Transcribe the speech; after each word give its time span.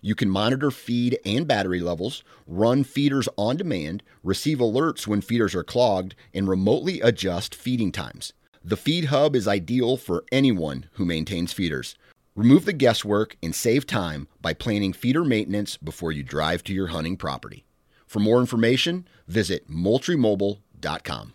you 0.00 0.14
can 0.14 0.30
monitor 0.30 0.70
feed 0.70 1.18
and 1.24 1.46
battery 1.46 1.80
levels, 1.80 2.22
run 2.46 2.84
feeders 2.84 3.28
on 3.36 3.56
demand, 3.56 4.02
receive 4.22 4.58
alerts 4.58 5.06
when 5.06 5.20
feeders 5.20 5.54
are 5.54 5.64
clogged, 5.64 6.14
and 6.34 6.48
remotely 6.48 7.00
adjust 7.00 7.54
feeding 7.54 7.92
times. 7.92 8.32
The 8.64 8.76
Feed 8.76 9.06
Hub 9.06 9.34
is 9.34 9.48
ideal 9.48 9.96
for 9.96 10.24
anyone 10.30 10.86
who 10.92 11.04
maintains 11.04 11.52
feeders. 11.52 11.96
Remove 12.36 12.64
the 12.64 12.72
guesswork 12.72 13.36
and 13.42 13.54
save 13.54 13.86
time 13.86 14.28
by 14.40 14.54
planning 14.54 14.92
feeder 14.92 15.24
maintenance 15.24 15.76
before 15.76 16.12
you 16.12 16.22
drive 16.22 16.62
to 16.64 16.72
your 16.72 16.88
hunting 16.88 17.16
property. 17.16 17.64
For 18.06 18.18
more 18.20 18.40
information, 18.40 19.06
visit 19.28 19.70
MoultrieMobile.com. 19.70 21.34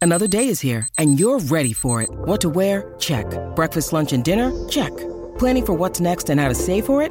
Another 0.00 0.26
day 0.26 0.48
is 0.48 0.60
here, 0.60 0.86
and 0.98 1.18
you're 1.18 1.38
ready 1.38 1.72
for 1.72 2.02
it. 2.02 2.10
What 2.10 2.40
to 2.42 2.50
wear? 2.50 2.94
Check. 2.98 3.26
Breakfast, 3.56 3.92
lunch, 3.92 4.12
and 4.12 4.22
dinner? 4.22 4.52
Check. 4.68 4.94
Planning 5.38 5.64
for 5.64 5.72
what's 5.72 5.98
next 5.98 6.28
and 6.28 6.38
how 6.38 6.48
to 6.48 6.54
save 6.54 6.84
for 6.84 7.00
it? 7.00 7.10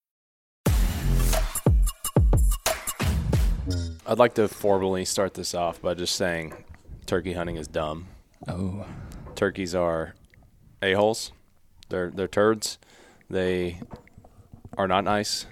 I'd 4.11 4.19
like 4.19 4.33
to 4.33 4.49
formally 4.49 5.05
start 5.05 5.35
this 5.35 5.53
off 5.53 5.81
by 5.81 5.93
just 5.93 6.17
saying 6.17 6.65
turkey 7.05 7.31
hunting 7.31 7.55
is 7.55 7.65
dumb. 7.65 8.07
Oh. 8.45 8.85
Turkeys 9.35 9.73
are 9.73 10.15
a-holes. 10.81 11.31
They're 11.87 12.09
they're 12.09 12.27
turds. 12.27 12.77
They 13.29 13.79
are 14.77 14.85
not 14.85 15.05
nice 15.05 15.45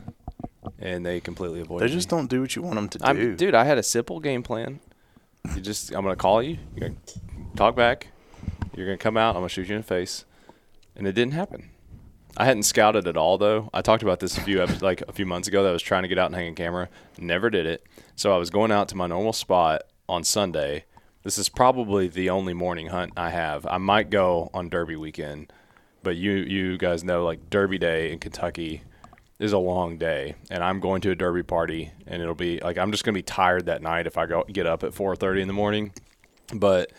and 0.78 1.06
they 1.06 1.22
completely 1.22 1.62
avoid 1.62 1.80
They 1.80 1.86
me. 1.86 1.94
just 1.94 2.10
don't 2.10 2.30
do 2.30 2.42
what 2.42 2.54
you 2.54 2.62
want 2.62 2.76
them 2.76 2.90
to 2.90 2.98
do. 2.98 3.06
I'm, 3.06 3.36
dude, 3.38 3.56
I 3.56 3.64
had 3.64 3.78
a 3.78 3.84
simple 3.84 4.20
game 4.20 4.44
plan. 4.44 4.82
You 5.56 5.62
just 5.62 5.96
I'm 5.96 6.04
going 6.04 6.12
to 6.14 6.22
call 6.22 6.44
you, 6.44 6.58
you're 6.76 6.90
to 6.90 6.96
talk 7.56 7.78
back. 7.78 8.08
You're 8.76 8.88
going 8.88 8.98
to 8.98 9.02
come 9.02 9.16
out, 9.16 9.38
I'm 9.38 9.42
going 9.42 9.48
to 9.48 9.54
shoot 9.54 9.70
you 9.70 9.76
in 9.76 9.82
the 9.84 9.88
face. 9.88 10.26
And 10.98 11.08
it 11.08 11.14
didn't 11.14 11.34
happen. 11.34 11.69
I 12.40 12.46
hadn't 12.46 12.64
scouted 12.64 13.06
at 13.06 13.18
all 13.18 13.38
though. 13.38 13.70
I 13.74 13.82
talked 13.82 14.02
about 14.02 14.22
this 14.22 14.38
a 14.38 14.42
few 14.42 14.66
like 14.66 15.04
a 15.10 15.12
few 15.12 15.26
months 15.26 15.50
ago 15.50 15.62
that 15.62 15.70
I 15.70 15.74
was 15.74 15.84
trying 15.84 16.04
to 16.04 16.08
get 16.08 16.18
out 16.18 16.28
and 16.28 16.36
hang 16.36 16.54
a 16.54 16.56
camera. 16.56 16.88
Never 17.18 17.50
did 17.50 17.66
it. 17.66 17.84
So 18.16 18.34
I 18.34 18.38
was 18.38 18.50
going 18.50 18.72
out 18.72 18.88
to 18.90 18.96
my 18.96 19.08
normal 19.08 19.34
spot 19.34 19.84
on 20.08 20.24
Sunday. 20.24 20.86
This 21.24 21.38
is 21.38 21.50
probably 21.50 22.08
the 22.08 22.30
only 22.30 22.54
morning 22.54 22.88
hunt 22.88 23.12
I 23.18 23.32
have. 23.32 23.66
I 23.66 23.78
might 23.78 24.10
go 24.10 24.50
on 24.54 24.70
Derby 24.70 24.96
weekend, 24.96 25.52
but 26.02 26.16
you 26.16 26.32
you 26.32 26.78
guys 26.78 27.04
know 27.04 27.26
like 27.26 27.50
Derby 27.50 27.78
Day 27.78 28.14
in 28.14 28.20
Kentucky 28.20 28.84
is 29.38 29.52
a 29.52 29.58
long 29.58 29.98
day, 29.98 30.36
and 30.50 30.64
I'm 30.64 30.80
going 30.80 31.02
to 31.02 31.12
a 31.12 31.16
Derby 31.16 31.44
party, 31.44 31.92
and 32.08 32.22
it'll 32.22 32.36
be 32.36 32.62
like 32.62 32.78
I'm 32.78 32.92
just 32.92 33.04
gonna 33.04 33.16
be 33.16 33.22
tired 33.22 33.66
that 33.66 33.82
night 33.82 34.08
if 34.08 34.18
I 34.18 34.26
go 34.26 34.46
get 34.50 34.66
up 34.66 34.86
at 34.86 34.94
4:30 34.94 35.42
in 35.42 35.48
the 35.50 35.54
morning. 35.54 35.92
But 36.54 36.94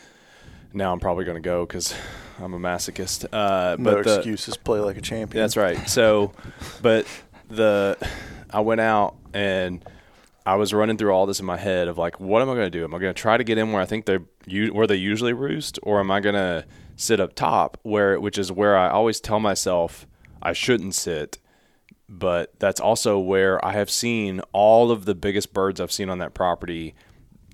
now 0.73 0.93
I'm 0.93 1.01
probably 1.01 1.25
gonna 1.25 1.41
go 1.41 1.67
because 1.67 1.95
I'm 2.39 2.55
a 2.55 2.59
masochist. 2.59 3.27
Uh, 3.33 3.77
no 3.79 3.95
but 3.97 4.05
the- 4.05 4.17
excuses. 4.17 4.57
Play 4.57 4.81
like 4.81 4.97
a 4.97 5.01
champion. 5.03 5.43
that's 5.43 5.57
right. 5.57 5.89
So, 5.89 6.33
but 6.83 7.07
the 7.49 7.97
I 8.51 8.61
went 8.61 8.81
out 8.81 9.17
and 9.35 9.85
I 10.47 10.57
was 10.57 10.73
running 10.73 10.97
through 10.97 11.13
all 11.13 11.27
this 11.27 11.39
in 11.41 11.47
my 11.47 11.59
head 11.59 11.87
of 11.89 11.99
like, 11.99 12.19
what 12.19 12.43
am 12.43 12.49
I 12.49 12.55
going 12.55 12.71
to 12.71 12.79
do? 12.79 12.83
Am 12.85 12.95
I 12.95 12.99
going 12.99 13.15
to 13.15 13.21
try 13.21 13.37
to 13.37 13.45
get 13.45 13.59
in 13.59 13.73
where 13.73 13.83
I 13.83 13.87
think 13.87 14.07
they 14.07 14.19
where 14.71 14.87
they 14.87 14.97
usually 14.97 15.33
roost, 15.33 15.79
or 15.83 16.01
am 16.01 16.11
I 16.11 16.21
going 16.21 16.35
to 16.35 16.65
sit 16.97 17.21
up 17.21 17.35
top 17.35 17.79
where 17.83 18.19
which 18.21 18.37
is 18.37 18.51
where 18.53 18.77
I 18.77 18.91
always 18.91 19.21
tell 19.21 19.41
myself 19.41 20.07
I 20.43 20.53
shouldn't 20.53 20.95
sit. 20.95 21.39
But 22.09 22.59
that's 22.59 22.81
also 22.81 23.19
where 23.21 23.65
I 23.65 23.73
have 23.73 23.89
seen 23.91 24.41
all 24.53 24.91
of 24.91 25.05
the 25.05 25.15
biggest 25.15 25.53
birds 25.53 25.81
I've 25.81 25.93
seen 25.93 26.11
on 26.11 26.19
that 26.19 26.35
property 26.35 26.95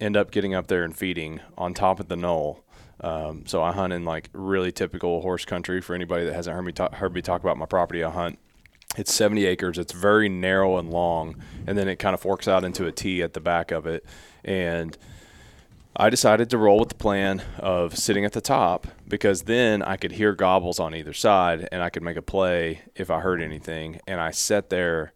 end 0.00 0.16
up 0.16 0.30
getting 0.30 0.54
up 0.54 0.68
there 0.68 0.82
and 0.82 0.96
feeding 0.96 1.40
on 1.58 1.74
top 1.74 2.00
of 2.00 2.08
the 2.08 2.16
knoll. 2.16 2.64
Um, 3.00 3.44
so 3.46 3.62
I 3.62 3.72
hunt 3.72 3.92
in 3.92 4.04
like 4.04 4.30
really 4.32 4.72
typical 4.72 5.20
horse 5.22 5.44
country. 5.44 5.80
For 5.80 5.94
anybody 5.94 6.24
that 6.24 6.34
hasn't 6.34 6.54
heard 6.54 6.62
me 6.62 6.72
talk, 6.72 6.94
heard 6.94 7.14
me 7.14 7.22
talk 7.22 7.42
about 7.42 7.56
my 7.56 7.66
property, 7.66 8.02
I 8.02 8.10
hunt. 8.10 8.38
It's 8.96 9.12
70 9.12 9.44
acres. 9.44 9.78
It's 9.78 9.92
very 9.92 10.28
narrow 10.28 10.78
and 10.78 10.90
long, 10.90 11.36
and 11.66 11.76
then 11.76 11.88
it 11.88 11.96
kind 11.96 12.14
of 12.14 12.20
forks 12.20 12.48
out 12.48 12.64
into 12.64 12.86
a 12.86 12.92
T 12.92 13.22
at 13.22 13.34
the 13.34 13.40
back 13.40 13.70
of 13.70 13.86
it. 13.86 14.04
And 14.44 14.96
I 15.94 16.08
decided 16.10 16.50
to 16.50 16.58
roll 16.58 16.78
with 16.78 16.90
the 16.90 16.94
plan 16.94 17.42
of 17.58 17.96
sitting 17.96 18.24
at 18.24 18.32
the 18.32 18.40
top 18.40 18.86
because 19.08 19.42
then 19.42 19.82
I 19.82 19.96
could 19.96 20.12
hear 20.12 20.34
gobbles 20.34 20.78
on 20.78 20.94
either 20.94 21.12
side 21.12 21.68
and 21.72 21.82
I 21.82 21.88
could 21.88 22.02
make 22.02 22.16
a 22.16 22.22
play 22.22 22.82
if 22.94 23.10
I 23.10 23.20
heard 23.20 23.42
anything. 23.42 24.00
And 24.06 24.20
I 24.20 24.30
sat 24.30 24.68
there 24.70 25.12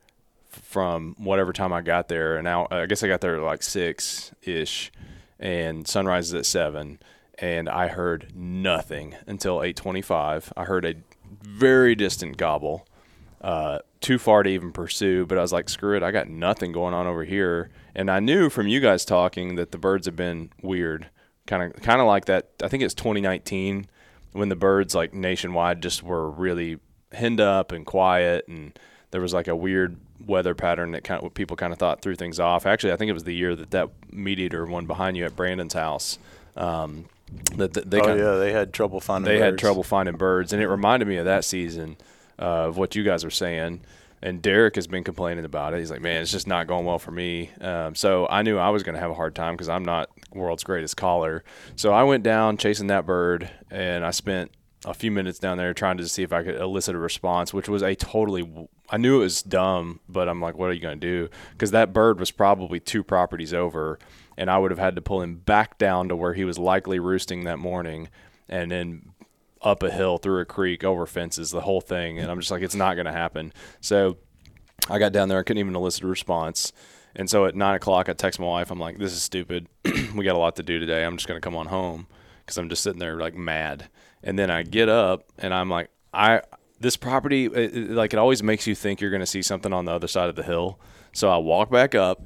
from 0.50 1.14
whatever 1.18 1.52
time 1.52 1.72
I 1.72 1.80
got 1.80 2.08
there, 2.08 2.36
and 2.36 2.44
now 2.44 2.66
I 2.70 2.86
guess 2.86 3.02
I 3.02 3.08
got 3.08 3.20
there 3.20 3.36
at 3.36 3.42
like 3.42 3.62
six 3.62 4.32
ish, 4.42 4.90
and 5.38 5.86
sunrise 5.86 6.28
is 6.28 6.34
at 6.34 6.46
seven, 6.46 6.98
and 7.40 7.68
I 7.68 7.88
heard 7.88 8.32
nothing 8.34 9.14
until 9.26 9.62
eight 9.62 9.76
twenty-five. 9.76 10.52
I 10.56 10.64
heard 10.64 10.84
a 10.84 10.94
very 11.42 11.94
distant 11.94 12.36
gobble, 12.36 12.86
uh, 13.40 13.78
too 14.00 14.18
far 14.18 14.42
to 14.42 14.50
even 14.50 14.72
pursue. 14.72 15.26
But 15.26 15.38
I 15.38 15.42
was 15.42 15.52
like, 15.52 15.68
screw 15.68 15.96
it, 15.96 16.02
I 16.02 16.10
got 16.10 16.28
nothing 16.28 16.72
going 16.72 16.94
on 16.94 17.06
over 17.06 17.24
here. 17.24 17.70
And 17.94 18.10
I 18.10 18.20
knew 18.20 18.50
from 18.50 18.68
you 18.68 18.80
guys 18.80 19.04
talking 19.04 19.56
that 19.56 19.72
the 19.72 19.78
birds 19.78 20.06
have 20.06 20.16
been 20.16 20.50
weird, 20.62 21.08
kind 21.46 21.74
of, 21.74 21.82
kind 21.82 22.00
of 22.00 22.06
like 22.06 22.26
that. 22.26 22.50
I 22.62 22.68
think 22.68 22.82
it's 22.82 22.94
2019 22.94 23.86
when 24.32 24.48
the 24.48 24.56
birds 24.56 24.94
like 24.94 25.12
nationwide 25.12 25.82
just 25.82 26.02
were 26.02 26.30
really 26.30 26.78
henned 27.12 27.40
up 27.40 27.72
and 27.72 27.84
quiet, 27.84 28.46
and 28.48 28.78
there 29.10 29.20
was 29.20 29.34
like 29.34 29.48
a 29.48 29.56
weird 29.56 29.96
weather 30.24 30.54
pattern 30.54 30.92
that 30.92 31.02
kind 31.02 31.22
of 31.24 31.34
people 31.34 31.56
kind 31.56 31.72
of 31.72 31.78
thought 31.78 32.02
threw 32.02 32.14
things 32.14 32.38
off. 32.38 32.66
Actually, 32.66 32.92
I 32.92 32.96
think 32.96 33.08
it 33.08 33.14
was 33.14 33.24
the 33.24 33.34
year 33.34 33.56
that 33.56 33.70
that 33.70 33.88
meat 34.12 34.38
eater 34.38 34.66
one 34.66 34.86
behind 34.86 35.16
you 35.16 35.24
at 35.24 35.34
Brandon's 35.34 35.74
house. 35.74 36.18
Um, 36.56 37.06
that 37.56 37.74
they 37.74 38.00
oh 38.00 38.04
kind 38.04 38.18
yeah, 38.18 38.34
they 38.34 38.52
had 38.52 38.72
trouble 38.72 39.00
finding. 39.00 39.32
they 39.32 39.38
had 39.38 39.52
birds. 39.52 39.60
trouble 39.60 39.82
finding 39.82 40.16
birds, 40.16 40.52
and 40.52 40.62
it 40.62 40.68
reminded 40.68 41.08
me 41.08 41.16
of 41.16 41.24
that 41.24 41.44
season 41.44 41.96
uh, 42.38 42.68
of 42.68 42.76
what 42.76 42.94
you 42.94 43.02
guys 43.04 43.24
were 43.24 43.30
saying. 43.30 43.80
And 44.22 44.42
Derek 44.42 44.74
has 44.74 44.86
been 44.86 45.02
complaining 45.02 45.46
about 45.46 45.72
it. 45.72 45.78
He's 45.78 45.90
like, 45.90 46.02
"Man, 46.02 46.20
it's 46.20 46.30
just 46.30 46.46
not 46.46 46.66
going 46.66 46.84
well 46.84 46.98
for 46.98 47.10
me." 47.10 47.50
Um, 47.60 47.94
so 47.94 48.26
I 48.28 48.42
knew 48.42 48.58
I 48.58 48.68
was 48.68 48.82
going 48.82 48.94
to 48.94 49.00
have 49.00 49.10
a 49.10 49.14
hard 49.14 49.34
time 49.34 49.54
because 49.54 49.70
I'm 49.70 49.84
not 49.84 50.10
world's 50.34 50.62
greatest 50.62 50.96
caller. 50.96 51.42
So 51.76 51.92
I 51.92 52.02
went 52.02 52.22
down 52.22 52.58
chasing 52.58 52.88
that 52.88 53.06
bird, 53.06 53.50
and 53.70 54.04
I 54.04 54.10
spent 54.10 54.50
a 54.84 54.94
few 54.94 55.10
minutes 55.10 55.38
down 55.38 55.58
there 55.58 55.74
trying 55.74 55.98
to 55.98 56.08
see 56.08 56.22
if 56.22 56.32
I 56.32 56.42
could 56.42 56.56
elicit 56.56 56.94
a 56.94 56.98
response, 56.98 57.52
which 57.54 57.68
was 57.68 57.82
a 57.82 57.94
totally. 57.94 58.68
I 58.90 58.96
knew 58.96 59.16
it 59.20 59.24
was 59.24 59.42
dumb, 59.42 60.00
but 60.08 60.28
I'm 60.28 60.40
like, 60.40 60.56
what 60.58 60.68
are 60.68 60.72
you 60.72 60.80
going 60.80 61.00
to 61.00 61.06
do? 61.06 61.28
Because 61.52 61.70
that 61.70 61.92
bird 61.92 62.18
was 62.18 62.30
probably 62.30 62.80
two 62.80 63.02
properties 63.02 63.54
over, 63.54 63.98
and 64.40 64.50
I 64.50 64.58
would 64.58 64.70
have 64.72 64.78
had 64.80 64.96
to 64.96 65.02
pull 65.02 65.22
him 65.22 65.36
back 65.36 65.78
down 65.78 66.08
to 66.08 66.16
where 66.16 66.34
he 66.34 66.44
was 66.44 66.58
likely 66.58 66.98
roosting 66.98 67.44
that 67.44 67.58
morning, 67.58 68.08
and 68.48 68.70
then 68.70 69.12
up 69.62 69.82
a 69.82 69.90
hill 69.90 70.16
through 70.18 70.40
a 70.40 70.44
creek 70.46 70.82
over 70.82 71.04
fences, 71.06 71.50
the 71.50 71.60
whole 71.60 71.80
thing. 71.82 72.18
And 72.18 72.30
I'm 72.30 72.40
just 72.40 72.50
like, 72.50 72.62
it's 72.62 72.74
not 72.74 72.94
going 72.94 73.04
to 73.04 73.12
happen. 73.12 73.52
So 73.80 74.16
I 74.88 74.98
got 74.98 75.12
down 75.12 75.28
there, 75.28 75.38
I 75.38 75.42
couldn't 75.42 75.60
even 75.60 75.76
elicit 75.76 76.02
a 76.04 76.06
response. 76.06 76.72
And 77.14 77.28
so 77.28 77.44
at 77.44 77.54
nine 77.54 77.74
o'clock, 77.74 78.08
I 78.08 78.14
text 78.14 78.40
my 78.40 78.46
wife. 78.46 78.70
I'm 78.70 78.78
like, 78.78 78.96
"This 78.98 79.12
is 79.12 79.22
stupid. 79.22 79.66
we 80.14 80.24
got 80.24 80.36
a 80.36 80.38
lot 80.38 80.56
to 80.56 80.62
do 80.62 80.78
today. 80.78 81.04
I'm 81.04 81.16
just 81.16 81.26
gonna 81.28 81.40
come 81.40 81.56
on 81.56 81.66
home 81.66 82.06
because 82.46 82.56
I'm 82.56 82.68
just 82.68 82.82
sitting 82.84 83.00
there 83.00 83.16
like 83.16 83.34
mad." 83.34 83.88
And 84.22 84.38
then 84.38 84.48
I 84.50 84.62
get 84.62 84.88
up 84.88 85.24
and 85.36 85.52
I'm 85.52 85.68
like, 85.68 85.90
"I 86.14 86.42
this 86.78 86.96
property 86.96 87.46
it, 87.46 87.52
it- 87.76 87.90
like 87.90 88.14
it 88.14 88.18
always 88.18 88.42
makes 88.44 88.66
you 88.68 88.74
think 88.76 89.00
you're 89.00 89.10
gonna 89.10 89.26
see 89.26 89.42
something 89.42 89.72
on 89.72 89.84
the 89.86 89.92
other 89.92 90.06
side 90.08 90.28
of 90.28 90.36
the 90.36 90.44
hill." 90.44 90.78
So 91.12 91.28
I 91.28 91.36
walk 91.38 91.68
back 91.70 91.96
up, 91.96 92.22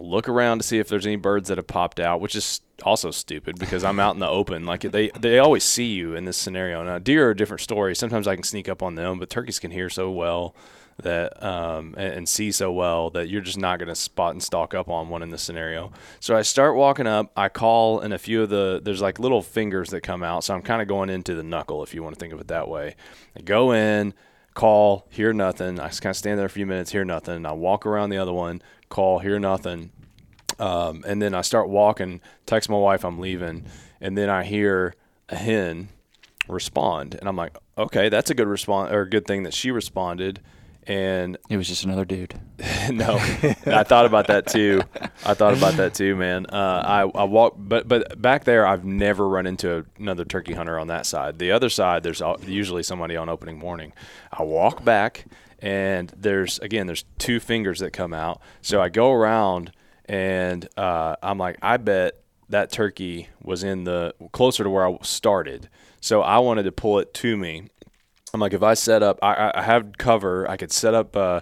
look 0.00 0.28
around 0.28 0.58
to 0.58 0.64
see 0.64 0.78
if 0.78 0.88
there's 0.88 1.06
any 1.06 1.16
birds 1.16 1.48
that 1.48 1.58
have 1.58 1.66
popped 1.66 2.00
out, 2.00 2.20
which 2.20 2.34
is 2.34 2.60
also 2.82 3.10
stupid 3.10 3.58
because 3.58 3.84
I'm 3.84 4.00
out 4.00 4.14
in 4.14 4.20
the 4.20 4.28
open. 4.28 4.64
Like 4.64 4.80
they 4.82 5.10
they 5.10 5.38
always 5.38 5.64
see 5.64 5.86
you 5.86 6.14
in 6.14 6.24
this 6.24 6.36
scenario. 6.36 6.82
Now 6.82 6.98
deer 6.98 7.28
are 7.28 7.30
a 7.30 7.36
different 7.36 7.60
story. 7.60 7.94
Sometimes 7.94 8.26
I 8.26 8.34
can 8.34 8.44
sneak 8.44 8.68
up 8.68 8.82
on 8.82 8.94
them, 8.94 9.18
but 9.18 9.30
turkeys 9.30 9.58
can 9.58 9.70
hear 9.70 9.88
so 9.88 10.10
well 10.10 10.54
that 11.02 11.42
um, 11.42 11.94
and, 11.96 12.14
and 12.14 12.28
see 12.28 12.52
so 12.52 12.72
well 12.72 13.10
that 13.10 13.28
you're 13.28 13.40
just 13.40 13.58
not 13.58 13.78
going 13.78 13.88
to 13.88 13.94
spot 13.94 14.32
and 14.32 14.42
stalk 14.42 14.74
up 14.74 14.88
on 14.88 15.08
one 15.08 15.22
in 15.22 15.30
this 15.30 15.42
scenario. 15.42 15.92
So 16.20 16.36
I 16.36 16.42
start 16.42 16.76
walking 16.76 17.06
up. 17.06 17.32
I 17.36 17.48
call, 17.48 18.00
and 18.00 18.14
a 18.14 18.18
few 18.18 18.42
of 18.42 18.50
the 18.50 18.80
there's 18.82 19.02
like 19.02 19.18
little 19.18 19.42
fingers 19.42 19.90
that 19.90 20.02
come 20.02 20.22
out. 20.22 20.44
So 20.44 20.54
I'm 20.54 20.62
kind 20.62 20.82
of 20.82 20.88
going 20.88 21.10
into 21.10 21.34
the 21.34 21.42
knuckle, 21.42 21.82
if 21.82 21.94
you 21.94 22.02
want 22.02 22.14
to 22.14 22.20
think 22.20 22.32
of 22.32 22.40
it 22.40 22.48
that 22.48 22.68
way. 22.68 22.96
I 23.36 23.42
go 23.42 23.72
in, 23.72 24.14
call, 24.54 25.06
hear 25.10 25.32
nothing. 25.32 25.78
I 25.78 25.88
kind 25.88 26.06
of 26.06 26.16
stand 26.16 26.38
there 26.38 26.46
a 26.46 26.50
few 26.50 26.66
minutes, 26.66 26.92
hear 26.92 27.04
nothing. 27.04 27.44
I 27.44 27.52
walk 27.52 27.84
around 27.84 28.10
the 28.10 28.18
other 28.18 28.32
one, 28.32 28.62
call, 28.88 29.18
hear 29.18 29.38
nothing. 29.38 29.90
Um, 30.58 31.04
and 31.06 31.20
then 31.20 31.34
I 31.34 31.42
start 31.42 31.68
walking, 31.68 32.20
text 32.46 32.70
my 32.70 32.78
wife 32.78 33.04
I'm 33.04 33.18
leaving, 33.18 33.66
and 34.00 34.16
then 34.16 34.30
I 34.30 34.44
hear 34.44 34.94
a 35.28 35.36
hen 35.36 35.88
respond, 36.48 37.14
and 37.14 37.28
I'm 37.28 37.36
like, 37.36 37.56
okay, 37.76 38.08
that's 38.08 38.30
a 38.30 38.34
good 38.34 38.46
response 38.46 38.92
or 38.92 39.02
a 39.02 39.10
good 39.10 39.26
thing 39.26 39.42
that 39.42 39.54
she 39.54 39.70
responded. 39.70 40.40
And 40.86 41.38
It 41.48 41.56
was 41.56 41.68
just 41.68 41.84
another 41.84 42.04
dude. 42.04 42.34
no, 42.90 43.16
I 43.66 43.84
thought 43.84 44.04
about 44.04 44.26
that 44.26 44.46
too. 44.46 44.82
I 45.24 45.34
thought 45.34 45.56
about 45.56 45.74
that 45.74 45.94
too, 45.94 46.14
man. 46.14 46.46
Uh, 46.46 46.82
I 46.84 47.18
I 47.18 47.24
walk, 47.24 47.54
but 47.56 47.88
but 47.88 48.20
back 48.20 48.44
there, 48.44 48.66
I've 48.66 48.84
never 48.84 49.26
run 49.26 49.46
into 49.46 49.86
another 49.98 50.24
turkey 50.24 50.52
hunter 50.52 50.78
on 50.78 50.88
that 50.88 51.06
side. 51.06 51.38
The 51.38 51.52
other 51.52 51.70
side, 51.70 52.02
there's 52.02 52.20
usually 52.46 52.82
somebody 52.82 53.16
on 53.16 53.28
opening 53.28 53.58
morning. 53.58 53.94
I 54.30 54.42
walk 54.42 54.84
back, 54.84 55.24
and 55.60 56.12
there's 56.16 56.58
again, 56.58 56.86
there's 56.86 57.04
two 57.18 57.40
fingers 57.40 57.78
that 57.80 57.92
come 57.92 58.12
out. 58.12 58.42
So 58.60 58.82
I 58.82 58.90
go 58.90 59.10
around, 59.12 59.72
and 60.04 60.68
uh, 60.76 61.16
I'm 61.22 61.38
like, 61.38 61.56
I 61.62 61.78
bet 61.78 62.20
that 62.50 62.70
turkey 62.70 63.28
was 63.42 63.64
in 63.64 63.84
the 63.84 64.14
closer 64.32 64.64
to 64.64 64.70
where 64.70 64.86
I 64.86 64.98
started. 65.02 65.68
So 66.00 66.20
I 66.20 66.38
wanted 66.38 66.64
to 66.64 66.72
pull 66.72 66.98
it 66.98 67.14
to 67.14 67.36
me. 67.36 67.68
I'm 68.34 68.40
like, 68.40 68.52
if 68.52 68.62
I 68.62 68.74
set 68.74 69.02
up, 69.02 69.18
I, 69.22 69.52
I- 69.54 69.62
have 69.62 69.96
cover. 69.96 70.48
I 70.50 70.56
could 70.56 70.72
set 70.72 70.92
up 70.92 71.16
uh, 71.16 71.40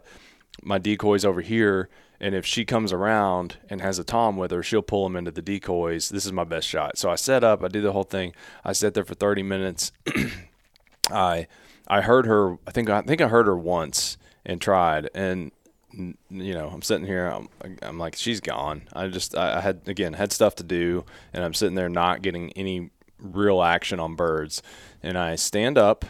my 0.62 0.78
decoys 0.78 1.24
over 1.24 1.40
here, 1.40 1.88
and 2.20 2.34
if 2.34 2.44
she 2.46 2.64
comes 2.64 2.92
around 2.92 3.56
and 3.70 3.80
has 3.80 3.98
a 3.98 4.04
tom 4.04 4.36
with 4.36 4.50
her, 4.50 4.62
she'll 4.62 4.82
pull 4.82 5.04
them 5.04 5.16
into 5.16 5.30
the 5.30 5.42
decoys. 5.42 6.10
This 6.10 6.26
is 6.26 6.32
my 6.32 6.44
best 6.44 6.68
shot. 6.68 6.98
So 6.98 7.10
I 7.10 7.16
set 7.16 7.42
up. 7.42 7.64
I 7.64 7.68
do 7.68 7.80
the 7.80 7.92
whole 7.92 8.04
thing. 8.04 8.34
I 8.64 8.72
sat 8.72 8.94
there 8.94 9.04
for 9.04 9.14
30 9.14 9.42
minutes. 9.42 9.90
I 11.10 11.48
I 11.88 12.00
heard 12.02 12.26
her. 12.26 12.58
I 12.66 12.70
think 12.70 12.88
I 12.90 13.02
think 13.02 13.20
I 13.20 13.28
heard 13.28 13.46
her 13.46 13.56
once 13.56 14.16
and 14.46 14.60
tried, 14.60 15.10
and 15.14 15.50
you 15.92 16.54
know, 16.54 16.68
I'm 16.68 16.82
sitting 16.82 17.06
here. 17.06 17.26
I'm, 17.26 17.48
I'm 17.82 17.98
like, 17.98 18.16
she's 18.16 18.40
gone. 18.40 18.82
I 18.92 19.08
just 19.08 19.36
I, 19.36 19.58
I 19.58 19.60
had 19.60 19.82
again 19.86 20.12
had 20.12 20.32
stuff 20.32 20.54
to 20.56 20.62
do, 20.62 21.04
and 21.32 21.42
I'm 21.44 21.54
sitting 21.54 21.74
there 21.74 21.88
not 21.88 22.22
getting 22.22 22.52
any 22.52 22.90
real 23.18 23.62
action 23.62 23.98
on 23.98 24.14
birds, 24.14 24.62
and 25.02 25.18
I 25.18 25.36
stand 25.36 25.76
up. 25.78 26.04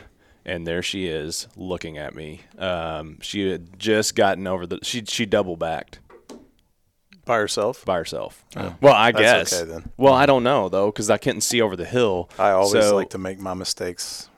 And 0.44 0.66
there 0.66 0.82
she 0.82 1.06
is, 1.06 1.46
looking 1.56 1.98
at 1.98 2.14
me. 2.14 2.40
Um, 2.58 3.18
she 3.20 3.48
had 3.50 3.78
just 3.78 4.14
gotten 4.16 4.46
over 4.46 4.66
the. 4.66 4.78
She 4.82 5.04
she 5.04 5.24
double 5.24 5.56
backed 5.56 6.00
by 7.24 7.36
herself. 7.36 7.84
by 7.84 7.96
herself. 7.98 8.44
Well, 8.80 8.94
I 8.94 9.12
That's 9.12 9.22
guess. 9.50 9.62
okay 9.62 9.70
then. 9.70 9.92
Well, 9.96 10.12
I 10.14 10.26
don't 10.26 10.42
know 10.42 10.68
though, 10.68 10.86
because 10.86 11.10
I 11.10 11.18
couldn't 11.18 11.42
see 11.42 11.60
over 11.60 11.76
the 11.76 11.84
hill. 11.84 12.28
I 12.38 12.50
always 12.50 12.72
So- 12.72 12.96
like 12.96 13.10
to 13.10 13.18
make 13.18 13.38
my 13.38 13.54
mistakes 13.54 14.28
wor- 14.28 14.31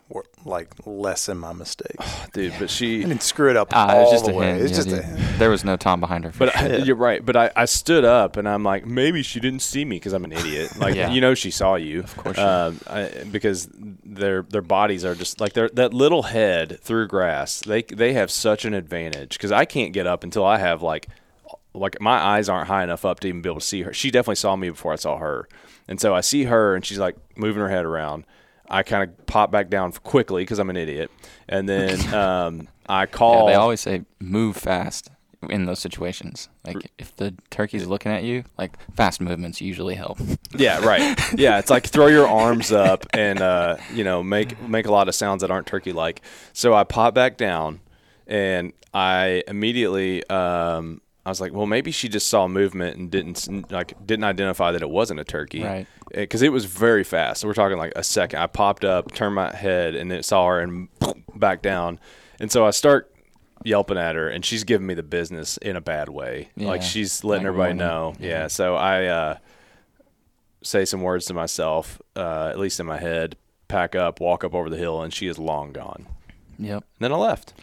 like 0.45 0.69
lessen 0.85 1.39
my 1.39 1.53
mistakes. 1.53 2.05
dude. 2.33 2.53
But 2.59 2.71
she, 2.71 3.01
I 3.05 3.09
didn't 3.09 3.23
screw 3.23 3.51
it 3.51 3.57
up 3.57 3.69
Ah, 3.73 3.93
all 3.95 3.99
it 3.99 4.03
was 4.03 4.11
just 4.13 4.25
the 4.27 4.33
a 4.33 4.35
way. 4.35 4.47
hen. 4.47 4.61
It's 4.61 4.71
yeah, 4.73 4.77
just 4.77 4.89
dude. 4.91 4.99
a 4.99 5.03
hen. 5.03 5.39
There 5.39 5.51
was 5.51 5.65
no 5.65 5.77
Tom 5.77 6.01
behind 6.01 6.25
her. 6.25 6.33
For 6.33 6.39
But 6.47 6.57
I, 6.57 6.77
you're 6.77 6.95
right. 6.97 7.25
But 7.25 7.37
I, 7.37 7.51
I 7.57 7.65
stood 7.65 8.05
up 8.05 8.37
and 8.37 8.49
I'm 8.49 8.63
like, 8.63 8.85
maybe 8.87 9.23
she 9.23 9.41
didn't 9.41 9.63
see 9.63 9.85
me 9.85 9.97
because 9.97 10.13
I'm 10.13 10.25
an 10.25 10.33
idiot. 10.33 10.73
Like 10.79 10.95
Yeah. 10.95 11.11
you 11.11 11.21
know, 11.21 11.35
she 11.35 11.51
saw 11.51 11.77
you. 11.77 12.01
Of 12.01 12.17
course 12.17 12.37
she 12.37 12.43
um, 12.43 12.79
I, 12.87 13.11
because 13.31 13.69
their 13.73 14.43
their 14.43 14.61
bodies 14.63 15.05
are 15.05 15.15
just 15.15 15.41
like 15.41 15.55
their 15.55 15.69
that 15.71 15.95
little 15.95 16.25
head 16.25 16.79
through 16.81 17.09
grass. 17.09 17.61
They 17.61 17.83
they 17.83 18.13
have 18.13 18.31
such 18.31 18.65
an 18.65 18.75
advantage 18.75 19.31
because 19.39 19.53
I 19.53 19.65
can't 19.65 19.93
get 19.93 20.07
up 20.07 20.23
until 20.25 20.45
I 20.45 20.59
have 20.59 20.83
like 20.83 21.09
like 21.73 22.01
my 22.01 22.19
eyes 22.19 22.49
aren't 22.49 22.69
high 22.69 22.85
enough 22.85 23.05
up 23.05 23.21
to 23.21 23.29
even 23.29 23.41
be 23.41 23.49
able 23.49 23.61
to 23.61 23.67
see 23.67 23.83
her. 23.83 23.93
She 23.95 24.11
definitely 24.11 24.35
saw 24.37 24.55
me 24.57 24.69
before 24.69 24.93
I 24.93 24.97
saw 24.97 25.17
her, 25.19 25.49
and 25.89 26.01
so 26.01 26.15
I 26.15 26.21
see 26.21 26.45
her 26.45 26.75
and 26.77 26.85
she's 26.85 26.99
like 26.99 27.17
moving 27.37 27.61
her 27.63 27.69
head 27.71 27.85
around. 27.85 28.25
I 28.69 28.83
kind 28.83 29.03
of 29.09 29.27
pop 29.27 29.51
back 29.51 29.69
down 29.69 29.93
quickly 29.93 30.43
because 30.43 30.59
I'm 30.59 30.71
an 30.71 30.77
idiot, 30.77 31.11
and 31.49 31.69
then 31.69 32.15
um, 32.15 32.69
I 32.89 33.03
yeah, 33.03 33.07
call. 33.07 33.47
they 33.47 33.55
always 33.55 33.81
say 33.81 34.03
move 34.21 34.57
fast 34.57 35.11
in 35.51 35.67
those 35.67 35.79
situations. 35.79 36.49
Like 36.65 36.91
if 36.99 37.15
the 37.17 37.35
turkey's 37.51 37.87
looking 37.87 38.13
at 38.13 38.25
you, 38.25 38.45
like 38.59 38.77
fast 38.95 39.21
movements 39.21 39.61
usually 39.61 39.95
help. 39.95 40.19
Yeah, 40.57 40.85
right. 40.85 41.19
Yeah, 41.35 41.59
it's 41.59 41.71
like 41.71 41.87
throw 41.87 42.07
your 42.07 42.29
arms 42.29 42.73
up 42.73 43.07
and 43.13 43.41
uh, 43.41 43.77
you 43.93 44.05
know 44.05 44.23
make 44.23 44.61
make 44.63 44.87
a 44.87 44.93
lot 44.93 45.09
of 45.09 45.15
sounds 45.15 45.43
that 45.43 45.51
aren't 45.51 45.67
turkey 45.67 45.93
like. 45.93 46.23
So 46.53 46.75
I 46.75 46.85
pop 46.85 47.15
back 47.15 47.37
down, 47.37 47.81
and 48.27 48.73
I 48.93 49.43
immediately 49.47 50.27
um, 50.29 51.01
I 51.27 51.31
was 51.31 51.41
like, 51.41 51.53
well, 51.53 51.67
maybe 51.67 51.91
she 51.91 52.09
just 52.09 52.27
saw 52.27 52.47
movement 52.47 52.99
and 52.99 53.11
didn't 53.11 53.71
like 53.73 53.95
didn't 54.07 54.25
identify 54.25 54.73
that 54.73 54.83
it 54.83 54.91
wasn't 54.91 55.21
a 55.21 55.25
turkey, 55.25 55.63
Right. 55.63 55.87
Because 56.13 56.43
it 56.43 56.53
was 56.53 56.67
very 56.67 57.03
fast. 57.03 57.41
So 57.41 57.49
we're 57.49 57.55
talking 57.55 57.79
like 57.79 57.93
a 57.97 58.05
second. 58.05 58.39
I 58.39 58.47
popped 58.47 58.85
up, 58.85 59.13
turned 59.13 59.35
my 59.35 59.55
head, 59.55 59.95
and 59.95 60.13
it 60.13 60.25
saw 60.25 60.47
her 60.49 60.61
and 60.61 60.89
back 61.35 61.63
down, 61.63 61.99
and 62.39 62.53
so 62.53 62.67
I 62.67 62.71
start 62.71 63.11
yelping 63.65 63.97
at 63.97 64.15
her, 64.15 64.29
and 64.29 64.45
she's 64.45 64.65
giving 64.65 64.87
me 64.87 64.95
the 64.95 65.03
business 65.03 65.57
in 65.57 65.77
a 65.77 65.81
bad 65.81 66.09
way. 66.11 66.51
Like 66.57 66.83
she's 66.83 67.25
letting 67.25 67.45
like 67.45 67.49
everybody 67.49 67.75
know. 67.75 68.15
Yeah. 68.21 68.49
So 68.49 68.75
I. 68.77 69.07
Uh, 69.07 69.39
say 70.65 70.85
some 70.85 71.03
words 71.03 71.27
to 71.27 71.35
myself, 71.35 72.01
uh, 72.17 72.49
at 72.49 72.59
least 72.59 72.81
in 72.81 72.87
my 72.87 72.99
head, 72.99 73.37
pack 73.69 73.95
up, 73.95 74.21
walk 74.21 74.43
up 74.43 74.55
over 74.55 74.69
the 74.71 74.77
hill, 74.77 75.03
and 75.03 75.13
she 75.13 75.27
is 75.27 75.39
long 75.39 75.73
gone. 75.73 76.07
Yep. 76.59 76.83
And 76.83 77.01
then 77.01 77.13
I 77.13 77.17
left. 77.17 77.55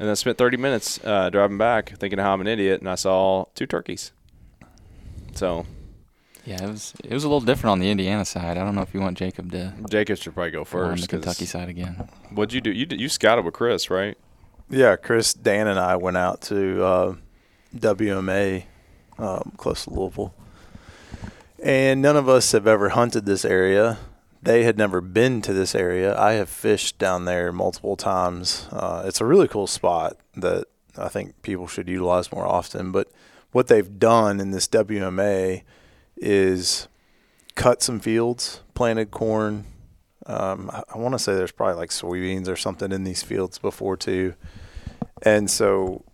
And 0.00 0.06
then 0.06 0.12
I 0.12 0.14
spent 0.14 0.38
30 0.38 0.56
minutes 0.56 0.98
uh, 1.04 1.28
driving 1.28 1.58
back 1.58 1.90
thinking 1.98 2.18
how 2.18 2.32
I'm 2.32 2.40
an 2.40 2.46
idiot, 2.46 2.80
and 2.80 2.88
I 2.88 2.94
saw 2.94 3.44
two 3.54 3.66
turkeys. 3.66 4.12
So 5.34 5.66
Yeah, 6.46 6.64
it 6.64 6.68
was 6.68 6.94
it 7.04 7.12
was 7.12 7.22
a 7.22 7.28
little 7.28 7.42
different 7.42 7.72
on 7.72 7.80
the 7.80 7.90
Indiana 7.90 8.24
side. 8.24 8.56
I 8.56 8.64
don't 8.64 8.74
know 8.74 8.80
if 8.80 8.94
you 8.94 9.00
want 9.00 9.18
Jacob 9.18 9.52
to 9.52 9.74
Jacob 9.90 10.16
should 10.16 10.32
probably 10.32 10.52
go 10.52 10.64
first. 10.64 10.90
on 10.90 11.00
the 11.02 11.06
Kentucky 11.06 11.44
side 11.44 11.68
again. 11.68 12.08
What'd 12.30 12.54
you 12.54 12.62
do? 12.62 12.72
You 12.72 12.86
you 12.88 13.10
scouted 13.10 13.44
with 13.44 13.52
Chris, 13.52 13.90
right? 13.90 14.16
Yeah, 14.70 14.96
Chris, 14.96 15.34
Dan, 15.34 15.66
and 15.66 15.78
I 15.78 15.96
went 15.96 16.16
out 16.16 16.40
to 16.42 16.82
uh, 16.82 17.14
WMA 17.76 18.64
um, 19.18 19.52
close 19.58 19.84
to 19.84 19.90
Louisville, 19.90 20.32
and 21.62 22.00
none 22.00 22.16
of 22.16 22.26
us 22.26 22.52
have 22.52 22.66
ever 22.66 22.88
hunted 22.88 23.26
this 23.26 23.44
area. 23.44 23.98
They 24.42 24.64
had 24.64 24.78
never 24.78 25.00
been 25.00 25.42
to 25.42 25.52
this 25.52 25.74
area. 25.74 26.18
I 26.18 26.32
have 26.32 26.48
fished 26.48 26.98
down 26.98 27.26
there 27.26 27.52
multiple 27.52 27.96
times. 27.96 28.68
Uh, 28.72 29.02
it's 29.04 29.20
a 29.20 29.26
really 29.26 29.48
cool 29.48 29.66
spot 29.66 30.16
that 30.34 30.66
I 30.96 31.08
think 31.08 31.42
people 31.42 31.66
should 31.66 31.88
utilize 31.88 32.32
more 32.32 32.46
often. 32.46 32.90
But 32.90 33.08
what 33.52 33.66
they've 33.66 33.98
done 33.98 34.40
in 34.40 34.50
this 34.50 34.66
WMA 34.68 35.62
is 36.16 36.88
cut 37.54 37.82
some 37.82 38.00
fields, 38.00 38.62
planted 38.74 39.10
corn. 39.10 39.66
Um, 40.26 40.70
I, 40.72 40.82
I 40.94 40.98
want 40.98 41.12
to 41.12 41.18
say 41.18 41.34
there's 41.34 41.52
probably 41.52 41.76
like 41.76 41.90
soybeans 41.90 42.48
or 42.48 42.56
something 42.56 42.92
in 42.92 43.04
these 43.04 43.22
fields 43.22 43.58
before 43.58 43.96
too, 43.96 44.34
and 45.22 45.50
so 45.50 46.04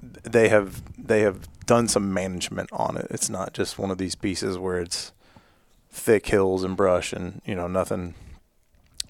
they 0.00 0.48
have 0.48 0.82
they 0.98 1.20
have 1.20 1.48
done 1.66 1.88
some 1.88 2.12
management 2.12 2.70
on 2.72 2.96
it. 2.96 3.06
It's 3.10 3.30
not 3.30 3.54
just 3.54 3.78
one 3.78 3.90
of 3.90 3.98
these 3.98 4.14
pieces 4.14 4.58
where 4.58 4.80
it's 4.80 5.12
thick 5.92 6.26
hills 6.26 6.64
and 6.64 6.76
brush 6.76 7.12
and 7.12 7.42
you 7.44 7.54
know 7.54 7.68
nothing 7.68 8.14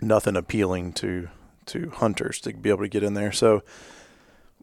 nothing 0.00 0.36
appealing 0.36 0.92
to 0.92 1.28
to 1.64 1.90
hunters 1.90 2.40
to 2.40 2.52
be 2.52 2.70
able 2.70 2.82
to 2.82 2.88
get 2.88 3.04
in 3.04 3.14
there. 3.14 3.32
So 3.32 3.62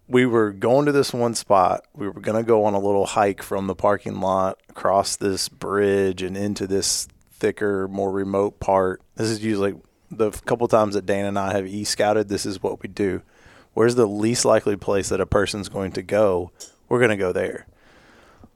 we 0.08 0.26
were 0.26 0.52
going 0.52 0.86
to 0.88 0.92
this 0.92 1.14
one 1.14 1.34
spot. 1.34 1.86
We 1.96 2.08
were 2.08 2.20
going 2.20 2.44
to 2.44 2.48
go 2.48 2.66
on 2.66 2.74
a 2.74 2.80
little 2.80 3.06
hike 3.06 3.42
from 3.42 3.68
the 3.68 3.76
parking 3.76 4.20
lot 4.20 4.60
across 4.68 5.16
this 5.16 5.48
bridge 5.48 6.22
and 6.22 6.36
into 6.36 6.68
this 6.68 7.08
thicker, 7.32 7.88
more 7.88 8.12
remote 8.12 8.60
part. 8.60 9.02
This 9.16 9.30
is 9.30 9.44
usually 9.44 9.76
the 10.12 10.32
couple 10.32 10.68
times 10.68 10.96
that 10.96 11.06
Dan 11.06 11.26
and 11.26 11.40
I 11.40 11.54
have 11.54 11.68
e 11.68 11.84
scouted, 11.84 12.28
this 12.28 12.46
is 12.46 12.62
what 12.62 12.82
we 12.82 12.90
do. 12.90 13.22
Where's 13.74 13.96
the 13.96 14.08
least 14.08 14.46
likely 14.46 14.76
place 14.76 15.10
that 15.10 15.22
a 15.22 15.26
person's 15.26 15.70
going 15.70 15.92
to 15.94 16.02
go? 16.02 16.52
We're 16.90 17.00
going 17.00 17.12
to 17.12 17.16
go 17.16 17.32
there. 17.32 17.68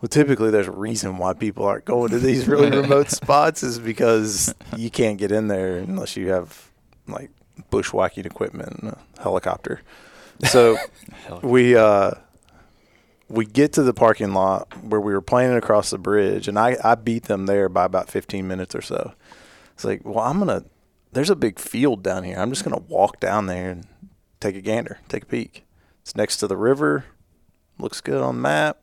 Well, 0.03 0.09
typically 0.09 0.51
there's 0.51 0.67
a 0.67 0.71
reason 0.71 1.17
why 1.17 1.31
people 1.31 1.63
aren't 1.63 1.85
going 1.85 2.09
to 2.09 2.19
these 2.19 2.45
really 2.45 2.69
remote 2.69 3.09
spots 3.09 3.63
is 3.63 3.79
because 3.79 4.53
you 4.75 4.91
can't 4.91 5.17
get 5.17 5.31
in 5.31 5.47
there 5.47 5.77
unless 5.77 6.17
you 6.17 6.27
have 6.27 6.69
like 7.07 7.31
bushwhacking 7.71 8.25
equipment 8.25 8.79
and 8.81 8.91
a 8.91 9.21
helicopter. 9.21 9.79
So 10.43 10.75
we 11.41 11.77
uh, 11.77 12.15
we 13.29 13.45
get 13.45 13.71
to 13.73 13.83
the 13.83 13.93
parking 13.93 14.33
lot 14.33 14.67
where 14.83 14.99
we 14.99 15.13
were 15.13 15.21
playing 15.21 15.55
across 15.55 15.91
the 15.91 15.97
bridge, 15.97 16.49
and 16.49 16.59
I, 16.59 16.75
I 16.83 16.95
beat 16.95 17.23
them 17.23 17.45
there 17.45 17.69
by 17.69 17.85
about 17.85 18.09
15 18.09 18.45
minutes 18.45 18.75
or 18.75 18.81
so. 18.81 19.13
It's 19.73 19.85
like, 19.85 20.01
well, 20.03 20.19
I'm 20.19 20.37
gonna. 20.37 20.65
There's 21.13 21.29
a 21.29 21.35
big 21.37 21.59
field 21.59 22.03
down 22.03 22.25
here. 22.25 22.35
I'm 22.39 22.49
just 22.49 22.65
gonna 22.65 22.83
walk 22.89 23.21
down 23.21 23.45
there 23.45 23.69
and 23.69 23.87
take 24.41 24.57
a 24.57 24.61
gander, 24.61 24.99
take 25.07 25.23
a 25.23 25.27
peek. 25.27 25.63
It's 26.01 26.13
next 26.13 26.37
to 26.37 26.47
the 26.47 26.57
river. 26.57 27.05
Looks 27.79 28.01
good 28.01 28.21
on 28.21 28.35
the 28.35 28.41
map. 28.41 28.82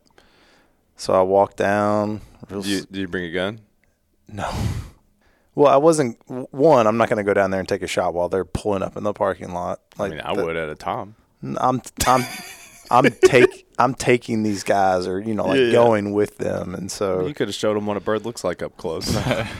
So 1.01 1.15
I 1.15 1.23
walked 1.23 1.57
down. 1.57 2.21
Did 2.47 2.63
you, 2.63 2.81
did 2.81 2.95
you 2.95 3.07
bring 3.07 3.25
a 3.25 3.31
gun? 3.31 3.61
No. 4.27 4.49
Well, 5.53 5.67
I 5.67 5.75
wasn't. 5.75 6.17
One, 6.53 6.87
I'm 6.87 6.95
not 6.95 7.09
going 7.09 7.17
to 7.17 7.25
go 7.25 7.33
down 7.33 7.51
there 7.51 7.59
and 7.59 7.67
take 7.67 7.81
a 7.81 7.87
shot 7.87 8.13
while 8.13 8.29
they're 8.29 8.45
pulling 8.45 8.81
up 8.81 8.95
in 8.95 9.03
the 9.03 9.11
parking 9.11 9.53
lot. 9.53 9.81
Like 9.97 10.13
I 10.13 10.15
mean, 10.15 10.23
I 10.23 10.33
the, 10.33 10.45
would 10.45 10.55
at 10.55 10.69
a 10.69 10.75
time. 10.75 11.15
I'm 11.43 11.81
I'm 12.07 12.23
I'm 12.89 13.03
take 13.25 13.67
I'm 13.77 13.93
taking 13.93 14.43
these 14.43 14.63
guys 14.63 15.07
or 15.07 15.19
you 15.19 15.33
know 15.33 15.45
like 15.45 15.59
yeah, 15.59 15.65
yeah. 15.65 15.71
going 15.73 16.13
with 16.13 16.37
them, 16.37 16.73
and 16.73 16.89
so 16.89 17.27
you 17.27 17.33
could 17.33 17.49
have 17.49 17.55
showed 17.55 17.75
them 17.75 17.85
what 17.85 17.97
a 17.97 17.99
bird 17.99 18.23
looks 18.23 18.45
like 18.45 18.63
up 18.63 18.77
close. 18.77 19.13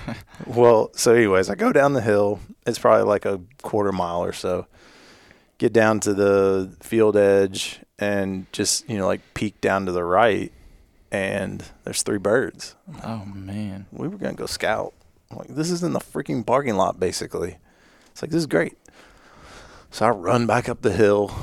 well, 0.48 0.92
so 0.96 1.14
anyways, 1.14 1.50
I 1.50 1.56
go 1.56 1.74
down 1.74 1.92
the 1.92 2.02
hill. 2.02 2.40
It's 2.66 2.80
probably 2.80 3.04
like 3.04 3.26
a 3.26 3.42
quarter 3.62 3.92
mile 3.92 4.24
or 4.24 4.32
so. 4.32 4.68
Get 5.58 5.74
down 5.74 6.00
to 6.00 6.14
the 6.14 6.74
field 6.80 7.18
edge 7.18 7.82
and 8.00 8.50
just 8.54 8.90
you 8.90 8.98
know 8.98 9.08
like 9.08 9.20
peek 9.34 9.60
down 9.60 9.88
to 9.88 9.92
the 9.92 10.06
right, 10.06 10.54
and 11.12 11.64
there's 11.84 12.04
three 12.04 12.18
birds. 12.18 12.76
Oh 13.04 13.26
man, 13.26 13.86
we 13.92 14.08
were 14.08 14.18
gonna 14.18 14.34
go 14.34 14.46
scout. 14.46 14.94
I'm 15.30 15.38
like 15.38 15.48
this 15.56 15.70
is 15.72 15.84
in 15.84 15.94
the 15.94 16.00
freaking 16.00 16.46
parking 16.46 16.76
lot, 16.76 17.00
basically. 17.00 17.58
It's 18.12 18.22
like 18.22 18.32
this 18.32 18.40
is 18.40 18.48
great. 18.48 18.78
So 19.94 20.06
I 20.06 20.10
run 20.10 20.48
back 20.48 20.70
up 20.70 20.82
the 20.82 20.94
hill. 20.94 21.34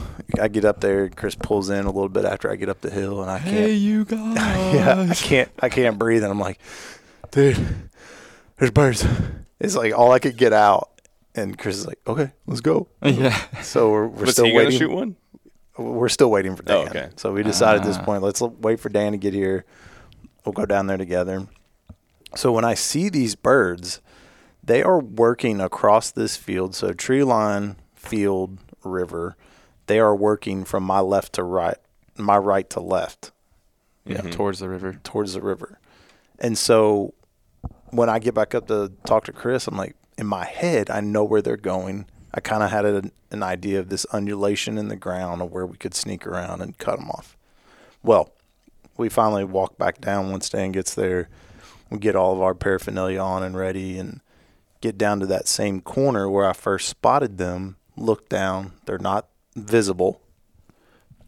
I 0.40 0.48
get 0.48 0.64
up 0.64 0.80
there. 0.80 1.10
Chris 1.10 1.34
pulls 1.34 1.68
in 1.68 1.84
a 1.84 1.90
little 1.90 2.08
bit 2.08 2.24
after 2.24 2.50
I 2.50 2.56
get 2.56 2.70
up 2.70 2.80
the 2.80 2.90
hill, 2.90 3.20
and 3.20 3.30
I 3.30 3.38
can't. 3.40 3.50
Hey, 3.50 3.74
you 3.74 4.04
guys! 4.06 4.36
yeah, 4.74 5.06
I 5.10 5.14
can't. 5.14 5.50
I 5.60 5.68
can't 5.68 5.98
breathe, 5.98 6.22
and 6.22 6.30
I'm 6.32 6.40
like, 6.40 6.58
dude, 7.30 7.58
there's 8.56 8.70
birds. 8.70 9.06
It's 9.60 9.76
like 9.76 9.92
all 9.92 10.12
I 10.12 10.18
could 10.18 10.36
get 10.38 10.52
out, 10.54 10.88
and 11.34 11.58
Chris 11.58 11.76
is 11.76 11.86
like, 11.86 11.98
okay, 12.06 12.30
let's 12.46 12.60
go. 12.62 12.88
Yeah. 13.02 13.36
So 13.60 13.90
we're, 13.90 14.06
we're 14.06 14.20
Was 14.24 14.32
still 14.32 14.46
he 14.46 14.52
waiting. 14.52 14.78
shoot 14.78 14.90
one. 14.92 15.16
We're 15.78 16.08
still 16.08 16.30
waiting 16.30 16.56
for 16.56 16.62
Dan. 16.64 16.76
Oh, 16.76 16.86
okay. 16.86 17.10
So 17.16 17.32
we 17.32 17.42
decided 17.42 17.82
at 17.82 17.86
this 17.86 17.98
Ah. 17.98 18.02
point, 18.04 18.22
let's 18.22 18.42
l- 18.42 18.54
wait 18.60 18.80
for 18.80 18.88
Dan 18.88 19.12
to 19.12 19.18
get 19.18 19.32
here. 19.32 19.64
We'll 20.44 20.52
go 20.52 20.66
down 20.66 20.86
there 20.88 20.96
together. 20.96 21.46
So 22.34 22.52
when 22.52 22.64
I 22.64 22.74
see 22.74 23.08
these 23.08 23.34
birds, 23.36 24.00
they 24.62 24.82
are 24.82 24.98
working 24.98 25.60
across 25.60 26.10
this 26.10 26.36
field. 26.36 26.74
So 26.74 26.92
tree 26.92 27.22
line, 27.24 27.76
field, 27.94 28.58
river. 28.84 29.36
They 29.86 29.98
are 30.00 30.14
working 30.14 30.64
from 30.64 30.82
my 30.82 31.00
left 31.00 31.32
to 31.34 31.42
right, 31.44 31.78
my 32.16 32.36
right 32.36 32.68
to 32.70 32.80
left 32.80 33.32
Yeah, 34.04 34.20
towards 34.22 34.58
the 34.58 34.68
river. 34.68 34.98
towards 35.04 35.32
the 35.34 35.40
river. 35.40 35.78
And 36.38 36.58
so 36.58 37.14
when 37.90 38.08
I 38.10 38.18
get 38.18 38.34
back 38.34 38.54
up 38.54 38.66
to 38.68 38.92
talk 39.04 39.24
to 39.24 39.32
Chris, 39.32 39.66
I'm 39.66 39.76
like, 39.76 39.96
in 40.18 40.26
my 40.26 40.44
head, 40.44 40.90
I 40.90 41.00
know 41.00 41.24
where 41.24 41.40
they're 41.40 41.56
going. 41.56 42.06
I 42.38 42.40
kind 42.40 42.62
of 42.62 42.70
had 42.70 42.84
an, 42.84 43.10
an 43.32 43.42
idea 43.42 43.80
of 43.80 43.88
this 43.88 44.04
undulation 44.12 44.78
in 44.78 44.86
the 44.86 44.94
ground 44.94 45.42
of 45.42 45.50
where 45.50 45.66
we 45.66 45.76
could 45.76 45.92
sneak 45.92 46.24
around 46.24 46.60
and 46.60 46.78
cut 46.78 47.00
them 47.00 47.10
off. 47.10 47.36
Well, 48.00 48.32
we 48.96 49.08
finally 49.08 49.42
walk 49.42 49.76
back 49.76 50.00
down 50.00 50.30
once 50.30 50.48
Dan 50.48 50.70
gets 50.70 50.94
there. 50.94 51.28
We 51.90 51.98
get 51.98 52.14
all 52.14 52.32
of 52.32 52.40
our 52.40 52.54
paraphernalia 52.54 53.18
on 53.18 53.42
and 53.42 53.56
ready 53.56 53.98
and 53.98 54.20
get 54.80 54.96
down 54.96 55.18
to 55.18 55.26
that 55.26 55.48
same 55.48 55.80
corner 55.80 56.30
where 56.30 56.48
I 56.48 56.52
first 56.52 56.88
spotted 56.88 57.38
them. 57.38 57.74
Look 57.96 58.28
down. 58.28 58.74
They're 58.86 58.98
not 58.98 59.26
visible. 59.56 60.20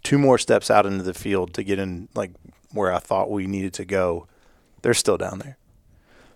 Two 0.04 0.16
more 0.16 0.38
steps 0.38 0.70
out 0.70 0.86
into 0.86 1.02
the 1.02 1.12
field 1.12 1.54
to 1.54 1.64
get 1.64 1.80
in, 1.80 2.08
like 2.14 2.30
where 2.70 2.92
I 2.92 3.00
thought 3.00 3.32
we 3.32 3.48
needed 3.48 3.74
to 3.74 3.84
go. 3.84 4.28
They're 4.82 4.94
still 4.94 5.18
down 5.18 5.40
there. 5.40 5.58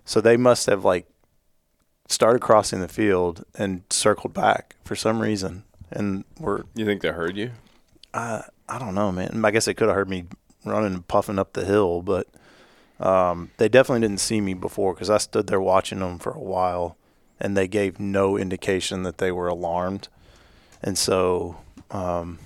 So 0.04 0.20
they 0.20 0.36
must 0.36 0.66
have 0.66 0.84
like 0.84 1.06
started 2.08 2.40
crossing 2.40 2.80
the 2.80 2.88
field 2.88 3.44
and 3.54 3.82
circled 3.90 4.34
back 4.34 4.76
for 4.84 4.94
some 4.94 5.20
reason. 5.20 5.64
And 5.90 6.24
we're 6.38 6.62
You 6.74 6.84
think 6.84 7.02
they 7.02 7.08
heard 7.08 7.36
you? 7.36 7.52
I 8.12 8.44
I 8.68 8.78
don't 8.78 8.94
know, 8.94 9.12
man. 9.12 9.44
I 9.44 9.50
guess 9.50 9.66
they 9.66 9.74
could 9.74 9.88
have 9.88 9.96
heard 9.96 10.08
me 10.08 10.24
running 10.64 10.94
and 10.94 11.08
puffing 11.08 11.38
up 11.38 11.52
the 11.52 11.64
hill, 11.64 12.02
but 12.02 12.26
um, 13.00 13.50
they 13.58 13.68
definitely 13.68 14.06
didn't 14.06 14.20
see 14.20 14.40
me 14.40 14.54
before 14.54 14.94
because 14.94 15.10
I 15.10 15.18
stood 15.18 15.46
there 15.46 15.60
watching 15.60 15.98
them 15.98 16.18
for 16.18 16.32
a 16.32 16.40
while, 16.40 16.96
and 17.38 17.56
they 17.56 17.68
gave 17.68 18.00
no 18.00 18.36
indication 18.36 19.02
that 19.02 19.18
they 19.18 19.30
were 19.30 19.48
alarmed. 19.48 20.08
And 20.82 20.96
so, 20.96 21.56
um, 21.90 22.38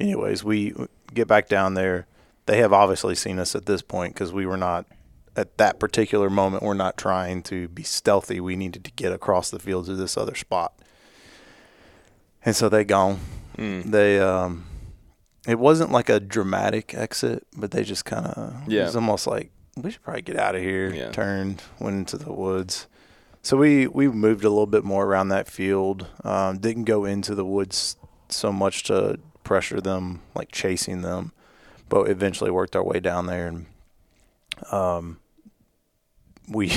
anyways, 0.00 0.42
we 0.42 0.74
get 1.12 1.28
back 1.28 1.48
down 1.48 1.74
there. 1.74 2.06
They 2.46 2.58
have 2.58 2.72
obviously 2.72 3.14
seen 3.14 3.38
us 3.38 3.54
at 3.54 3.66
this 3.66 3.82
point 3.82 4.14
because 4.14 4.32
we 4.32 4.46
were 4.46 4.56
not 4.56 4.86
at 5.36 5.56
that 5.58 5.78
particular 5.80 6.30
moment. 6.30 6.62
We're 6.62 6.74
not 6.74 6.96
trying 6.96 7.42
to 7.44 7.68
be 7.68 7.82
stealthy. 7.82 8.40
We 8.40 8.56
needed 8.56 8.84
to 8.84 8.90
get 8.92 9.12
across 9.12 9.50
the 9.50 9.58
field 9.58 9.86
to 9.86 9.94
this 9.94 10.16
other 10.16 10.34
spot. 10.34 10.72
And 12.44 12.54
so 12.54 12.68
they 12.68 12.84
gone. 12.84 13.20
Mm. 13.56 13.84
They 13.90 14.20
um, 14.20 14.66
it 15.46 15.58
wasn't 15.58 15.90
like 15.92 16.08
a 16.08 16.20
dramatic 16.20 16.94
exit, 16.94 17.46
but 17.56 17.70
they 17.70 17.84
just 17.84 18.04
kind 18.04 18.26
of 18.26 18.54
it 18.66 18.72
Yeah. 18.72 18.84
was 18.84 18.96
almost 18.96 19.26
like 19.26 19.50
we 19.76 19.90
should 19.90 20.02
probably 20.02 20.22
get 20.22 20.36
out 20.38 20.54
of 20.54 20.62
here. 20.62 20.92
Yeah. 20.94 21.10
Turned, 21.10 21.62
went 21.80 21.96
into 21.96 22.16
the 22.18 22.32
woods. 22.32 22.86
So 23.42 23.56
we 23.56 23.86
we 23.86 24.08
moved 24.08 24.44
a 24.44 24.48
little 24.50 24.66
bit 24.66 24.84
more 24.84 25.04
around 25.04 25.28
that 25.28 25.48
field. 25.48 26.06
Um, 26.22 26.58
didn't 26.58 26.84
go 26.84 27.04
into 27.04 27.34
the 27.34 27.44
woods 27.44 27.96
so 28.28 28.52
much 28.52 28.84
to 28.84 29.18
pressure 29.42 29.80
them, 29.80 30.22
like 30.34 30.50
chasing 30.50 31.02
them, 31.02 31.32
but 31.88 32.08
eventually 32.08 32.50
worked 32.50 32.74
our 32.76 32.82
way 32.84 33.00
down 33.00 33.26
there 33.26 33.46
and 33.46 33.66
um, 34.72 35.18
we 36.48 36.72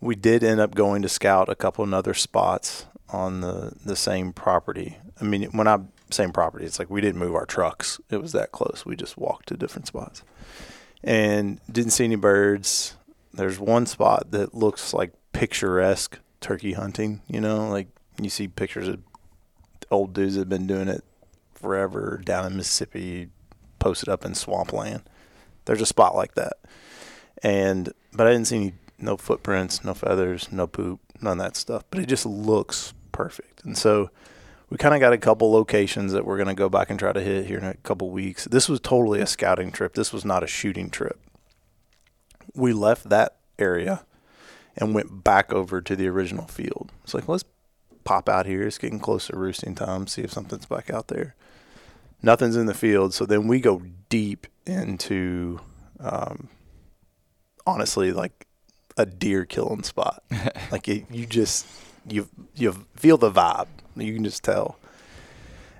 we 0.00 0.14
did 0.14 0.44
end 0.44 0.60
up 0.60 0.74
going 0.74 1.02
to 1.02 1.08
scout 1.08 1.48
a 1.48 1.54
couple 1.54 1.84
of 1.84 1.92
other 1.92 2.14
spots 2.14 2.86
on 3.08 3.40
the 3.40 3.72
the 3.84 3.96
same 3.96 4.32
property. 4.32 4.98
I 5.20 5.24
mean, 5.24 5.44
when 5.52 5.68
I 5.68 5.78
same 6.10 6.32
property, 6.32 6.64
it's 6.64 6.78
like 6.78 6.90
we 6.90 7.00
didn't 7.00 7.20
move 7.20 7.34
our 7.34 7.46
trucks. 7.46 8.00
It 8.10 8.20
was 8.20 8.32
that 8.32 8.52
close. 8.52 8.84
We 8.84 8.96
just 8.96 9.16
walked 9.16 9.48
to 9.48 9.56
different 9.56 9.86
spots, 9.86 10.22
and 11.02 11.60
didn't 11.70 11.92
see 11.92 12.04
any 12.04 12.16
birds. 12.16 12.96
There's 13.32 13.58
one 13.58 13.86
spot 13.86 14.30
that 14.30 14.54
looks 14.54 14.94
like 14.94 15.12
picturesque 15.32 16.18
turkey 16.40 16.74
hunting. 16.74 17.22
You 17.26 17.40
know, 17.40 17.68
like 17.68 17.88
you 18.20 18.30
see 18.30 18.48
pictures 18.48 18.88
of 18.88 19.00
old 19.90 20.12
dudes 20.12 20.34
that 20.34 20.42
have 20.42 20.48
been 20.48 20.66
doing 20.66 20.88
it 20.88 21.04
forever 21.54 22.20
down 22.24 22.46
in 22.46 22.56
Mississippi, 22.56 23.28
posted 23.78 24.08
up 24.08 24.24
in 24.24 24.34
swampland. 24.34 25.02
There's 25.64 25.80
a 25.80 25.86
spot 25.86 26.14
like 26.14 26.34
that, 26.34 26.58
and 27.42 27.92
but 28.14 28.26
I 28.26 28.32
didn't 28.32 28.46
see 28.46 28.56
any 28.56 28.72
no 28.98 29.16
footprints, 29.16 29.84
no 29.84 29.94
feathers, 29.94 30.50
no 30.52 30.66
poop, 30.66 31.00
none 31.20 31.38
of 31.38 31.44
that 31.44 31.56
stuff. 31.56 31.84
But 31.90 32.00
it 32.00 32.06
just 32.06 32.26
looks 32.26 32.94
perfect, 33.12 33.64
and 33.64 33.76
so 33.76 34.10
we 34.70 34.78
kind 34.78 34.94
of 34.94 35.00
got 35.00 35.12
a 35.12 35.18
couple 35.18 35.52
locations 35.52 36.12
that 36.12 36.24
we're 36.24 36.36
going 36.36 36.48
to 36.48 36.54
go 36.54 36.68
back 36.68 36.90
and 36.90 36.98
try 36.98 37.12
to 37.12 37.20
hit 37.20 37.46
here 37.46 37.58
in 37.58 37.64
a 37.64 37.74
couple 37.74 38.10
weeks. 38.10 38.44
This 38.46 38.68
was 38.68 38.80
totally 38.80 39.20
a 39.20 39.26
scouting 39.26 39.70
trip. 39.70 39.94
This 39.94 40.12
was 40.12 40.24
not 40.24 40.42
a 40.42 40.48
shooting 40.48 40.90
trip. 40.90 41.20
We 42.54 42.72
left 42.72 43.08
that 43.08 43.36
area 43.58 44.04
and 44.76 44.94
went 44.94 45.22
back 45.22 45.52
over 45.52 45.80
to 45.80 45.94
the 45.94 46.08
original 46.08 46.46
field. 46.46 46.90
It's 47.04 47.14
like 47.14 47.28
let's 47.28 47.44
pop 48.04 48.28
out 48.28 48.46
here. 48.46 48.62
It's 48.62 48.78
getting 48.78 49.00
close 49.00 49.26
to 49.28 49.36
roosting 49.36 49.74
time. 49.74 50.06
See 50.06 50.22
if 50.22 50.32
something's 50.32 50.66
back 50.66 50.90
out 50.90 51.08
there. 51.08 51.34
Nothing's 52.22 52.56
in 52.56 52.66
the 52.66 52.74
field. 52.74 53.12
So 53.12 53.26
then 53.26 53.46
we 53.46 53.60
go 53.60 53.82
deep 54.08 54.46
into, 54.66 55.60
um, 56.00 56.48
honestly, 57.66 58.12
like 58.12 58.46
a 58.96 59.06
deer 59.06 59.44
killing 59.44 59.82
spot. 59.82 60.22
like 60.72 60.88
it, 60.88 61.04
you 61.10 61.26
just 61.26 61.66
you 62.08 62.28
you 62.54 62.86
feel 62.96 63.16
the 63.16 63.30
vibe. 63.30 63.68
You 63.96 64.14
can 64.14 64.24
just 64.24 64.44
tell. 64.44 64.78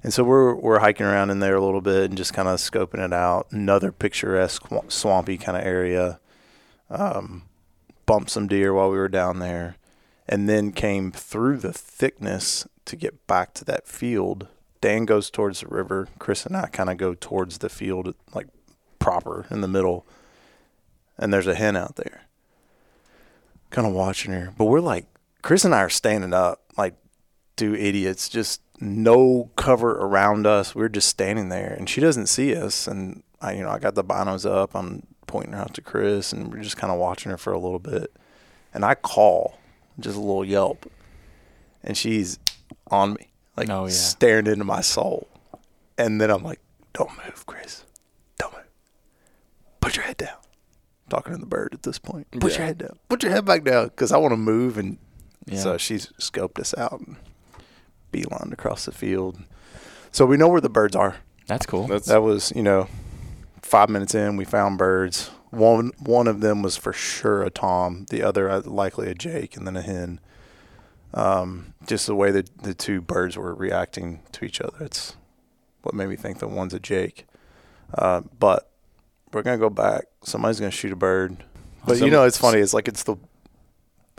And 0.03 0.13
so 0.13 0.23
we're 0.23 0.55
we're 0.55 0.81
hiking 0.81 1.07
around 1.07 1.31
in 1.31 1.41
there 1.41 1.57
a 1.57 1.65
little 1.65 1.81
bit 1.81 2.11
and 2.11 2.17
just 2.17 2.35
kind 2.35 2.49
of 2.49 2.59
scoping 2.59 3.05
it 3.05 3.13
out. 3.13 3.47
Another 3.51 3.91
picturesque 3.91 4.67
swampy 4.89 5.39
kind 5.39 5.57
of 5.57 5.65
area. 5.65 6.21
Um, 6.91 7.45
bumped 8.07 8.31
some 8.31 8.47
deer 8.47 8.75
while 8.75 8.91
we 8.91 8.99
were 8.99 9.09
down 9.09 9.39
there, 9.39 9.77
and 10.29 10.49
then 10.49 10.73
came 10.73 11.11
through 11.11 11.57
the 11.59 11.73
thickness 11.73 12.67
to 12.85 12.97
get 12.97 13.27
back 13.27 13.55
to 13.55 13.65
that 13.65 13.89
field. 13.89 14.49
Dan 14.83 15.07
goes 15.07 15.31
towards 15.31 15.61
the 15.61 15.69
river. 15.69 16.09
Chris 16.19 16.45
and 16.45 16.55
I 16.55 16.67
kind 16.67 16.91
of 16.91 16.99
go 16.99 17.15
towards 17.15 17.59
the 17.59 17.71
field, 17.71 18.15
like 18.35 18.49
proper 18.99 19.47
in 19.51 19.63
the 19.63 19.69
middle. 19.69 20.07
And 21.19 21.33
there's 21.33 21.47
a 21.47 21.55
hen 21.55 21.77
out 21.77 21.97
there, 21.97 22.23
kind 23.71 23.87
of 23.87 23.93
watching 23.93 24.33
her. 24.33 24.53
But 24.57 24.65
we're 24.67 24.81
like, 24.81 25.07
Chris 25.43 25.65
and 25.65 25.75
I 25.75 25.81
are 25.83 25.89
standing 25.91 26.33
up, 26.33 26.63
like 26.77 26.95
two 27.57 27.75
idiots, 27.75 28.29
just 28.29 28.61
no 28.81 29.51
cover 29.57 29.93
around 29.93 30.47
us. 30.47 30.75
We're 30.75 30.89
just 30.89 31.09
standing 31.09 31.49
there, 31.51 31.73
and 31.73 31.89
she 31.89 32.01
doesn't 32.01 32.27
see 32.27 32.55
us. 32.57 32.89
And 32.89 33.23
I, 33.41 33.53
you 33.53 33.63
know, 33.63 33.71
I 33.71 33.79
got 33.79 33.95
the 33.95 34.03
binos 34.05 34.45
up. 34.49 34.75
I'm 34.75 35.07
pointing 35.29 35.53
her 35.53 35.61
out 35.61 35.75
to 35.75 35.81
Chris, 35.83 36.33
and 36.33 36.53
we're 36.53 36.63
just 36.63 36.77
kind 36.77 36.93
of 36.93 36.99
watching 36.99 37.31
her 37.31 37.39
for 37.39 37.53
a 37.53 37.59
little 37.59 37.79
bit. 37.79 38.13
And 38.73 38.85
I 38.85 38.95
call, 38.97 39.59
just 40.01 40.17
a 40.17 40.21
little 40.21 40.45
yelp, 40.45 40.91
and 41.85 41.97
she's 41.97 42.41
on 42.91 43.15
me, 43.15 43.31
like 43.57 43.71
Oh, 43.71 43.85
yeah. 43.85 43.91
staring 43.93 44.49
into 44.49 44.65
my 44.65 44.81
soul. 44.81 45.29
And 45.97 46.21
then 46.21 46.29
I'm 46.31 46.43
like, 46.43 46.59
"Don't 46.93 47.11
move, 47.25 47.47
Chris. 47.47 47.85
Don't 48.39 48.53
move. 48.53 48.65
Put 49.81 49.95
your 49.95 50.05
head 50.07 50.17
down." 50.17 50.39
Talking 51.11 51.35
to 51.35 51.39
the 51.39 51.47
bird 51.47 51.71
at 51.75 51.83
this 51.83 51.99
point. 51.99 52.31
Put 52.31 52.53
Yeah. 52.53 52.59
your 52.59 52.67
head 52.67 52.79
down. 52.79 52.99
Put 53.09 53.23
your 53.23 53.33
head 53.33 53.45
back 53.45 53.63
down, 53.65 53.87
because 53.89 54.11
I 54.13 54.17
want 54.17 54.33
to 54.33 54.37
move. 54.39 54.79
And 54.79 54.99
Yeah. 55.47 55.61
so 55.61 55.77
she's 55.77 56.07
scoped 56.19 56.59
us 56.59 56.75
out 56.79 57.01
and 57.01 57.17
beelined 58.13 58.53
across 58.53 58.85
the 58.87 58.93
field. 58.93 59.39
So 60.13 60.25
we 60.25 60.37
know 60.37 60.49
where 60.49 60.61
the 60.61 60.69
birds 60.71 60.97
are. 60.97 61.17
That's 61.47 61.67
cool. 61.67 61.87
That's 61.89 62.07
That 62.07 62.23
was, 62.23 62.53
you 62.57 62.63
know, 62.63 62.89
five 63.61 63.89
minutes 63.91 64.15
in, 64.15 64.37
we 64.37 64.45
found 64.45 64.79
birds. 64.79 65.31
One 65.51 65.93
one 66.01 66.27
of 66.27 66.41
them 66.41 66.63
was 66.63 66.77
for 66.77 66.93
sure 66.93 67.43
a 67.43 67.51
tom. 67.51 68.07
The 68.11 68.23
other 68.23 68.49
uh, 68.51 68.63
likely 68.65 69.09
a 69.11 69.15
jake, 69.15 69.57
and 69.57 69.67
then 69.67 69.77
a 69.77 69.83
hen. 69.83 70.21
Um, 71.13 71.75
just 71.87 72.07
the 72.07 72.15
way 72.17 72.31
that 72.33 72.63
the 72.63 72.75
two 72.75 73.01
birds 73.01 73.37
were 73.37 73.55
reacting 73.55 74.23
to 74.33 74.45
each 74.45 74.61
other. 74.61 74.85
It's 74.85 75.15
what 75.83 75.95
made 75.95 76.09
me 76.09 76.17
think 76.17 76.39
that 76.41 76.49
one's 76.49 76.75
a 76.75 76.81
jake. 76.81 77.27
Uh, 77.97 78.23
but 78.39 78.69
we're 79.35 79.43
gonna 79.43 79.59
go 79.59 79.71
back. 79.71 80.05
Somebody's 80.23 80.61
gonna 80.61 80.71
shoot 80.71 80.93
a 80.93 80.97
bird. 80.97 81.37
But 81.87 81.99
you 82.01 82.11
know, 82.11 82.25
it's 82.25 82.39
funny. 82.39 82.61
It's 82.61 82.73
like 82.75 82.89
it's 82.89 83.03
the 83.03 83.17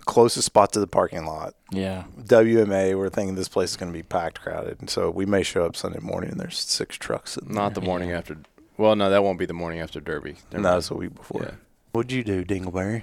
closest 0.06 0.46
spot 0.46 0.72
to 0.74 0.80
the 0.80 0.86
parking 0.88 1.26
lot. 1.26 1.56
yeah. 1.72 2.04
WMA, 2.22 2.96
we're 2.96 3.10
thinking 3.10 3.34
this 3.36 3.48
place 3.48 3.72
is 3.72 3.76
going 3.78 3.92
to 3.92 3.98
be 3.98 4.04
packed, 4.04 4.40
crowded, 4.40 4.80
and 4.80 4.88
so 4.88 5.10
we 5.10 5.26
may 5.26 5.42
show 5.42 5.66
up 5.66 5.76
Sunday 5.76 5.98
morning 6.00 6.30
and 6.30 6.40
there's 6.40 6.60
six 6.60 6.96
trucks. 6.96 7.32
Sitting 7.32 7.52
not 7.54 7.74
the 7.74 7.80
there. 7.82 7.88
morning 7.88 8.12
after. 8.12 8.38
Well, 8.78 8.96
no, 8.96 9.10
that 9.10 9.24
won't 9.24 9.40
be 9.40 9.48
the 9.48 9.54
morning 9.54 9.80
after 9.80 10.00
Derby. 10.00 10.36
Never 10.52 10.62
No, 10.62 10.70
mind. 10.70 10.78
it's 10.78 10.92
a 10.92 10.96
week 10.96 11.16
before. 11.16 11.42
Yeah. 11.44 11.52
What'd 11.94 12.12
you 12.12 12.24
do, 12.24 12.46
Dingleberry? 12.46 13.02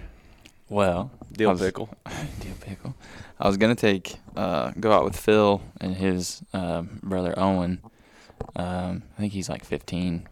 Well, 0.68 1.10
Deal 1.32 1.48
I 1.48 1.52
was- 1.54 1.60
pickle. 1.60 1.88
Deal 2.40 2.54
pickle. 2.60 2.94
I 3.40 3.48
was 3.48 3.56
gonna 3.56 3.74
take 3.74 4.18
uh, 4.36 4.70
go 4.78 4.92
out 4.92 5.02
with 5.04 5.16
Phil 5.18 5.60
and 5.80 5.96
his 5.96 6.42
uh, 6.54 6.82
brother 6.82 7.34
Owen. 7.36 7.80
Um, 8.54 9.02
I 9.16 9.20
think 9.22 9.32
he's 9.32 9.48
like 9.48 9.64
15. 9.64 10.28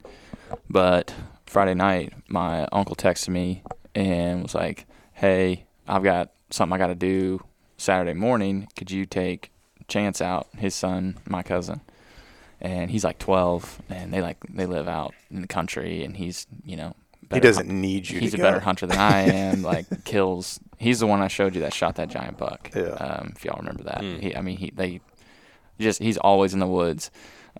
But 0.68 1.12
Friday 1.50 1.74
night, 1.74 2.12
my 2.28 2.64
uncle 2.70 2.94
texted 2.94 3.30
me 3.30 3.64
and 3.92 4.44
was 4.44 4.54
like, 4.54 4.86
"Hey, 5.14 5.66
I've 5.88 6.04
got 6.04 6.30
something 6.50 6.72
I 6.72 6.78
got 6.78 6.86
to 6.86 6.94
do 6.94 7.40
Saturday 7.76 8.14
morning. 8.14 8.68
Could 8.76 8.92
you 8.92 9.04
take 9.04 9.50
Chance 9.88 10.20
out, 10.20 10.46
his 10.56 10.76
son, 10.76 11.18
my 11.26 11.42
cousin?" 11.42 11.80
And 12.60 12.88
he's 12.92 13.02
like 13.02 13.18
12, 13.18 13.82
and 13.90 14.12
they 14.14 14.22
like 14.22 14.36
they 14.48 14.64
live 14.66 14.86
out 14.86 15.12
in 15.28 15.40
the 15.40 15.48
country, 15.48 16.04
and 16.04 16.16
he's 16.16 16.46
you 16.64 16.76
know 16.76 16.94
He 17.32 17.40
doesn't 17.40 17.66
hun- 17.66 17.80
need 17.80 18.08
you 18.08 18.20
he's 18.20 18.30
to 18.30 18.36
a 18.36 18.38
go. 18.38 18.44
better 18.44 18.60
hunter 18.60 18.86
than 18.86 18.98
I 18.98 19.22
am. 19.22 19.62
Like 19.70 20.04
kills. 20.04 20.60
He's 20.78 21.00
the 21.00 21.08
one 21.08 21.20
I 21.20 21.26
showed 21.26 21.56
you 21.56 21.62
that 21.62 21.74
shot 21.74 21.96
that 21.96 22.10
giant 22.10 22.38
buck. 22.38 22.70
Yeah. 22.76 22.90
Um, 22.90 23.32
if 23.34 23.44
y'all 23.44 23.58
remember 23.58 23.82
that. 23.84 24.02
Mm. 24.02 24.20
He, 24.20 24.36
I 24.36 24.40
mean, 24.40 24.56
he 24.56 24.70
they 24.72 25.00
just 25.80 26.00
he's 26.00 26.16
always 26.18 26.54
in 26.54 26.60
the 26.60 26.68
woods. 26.68 27.10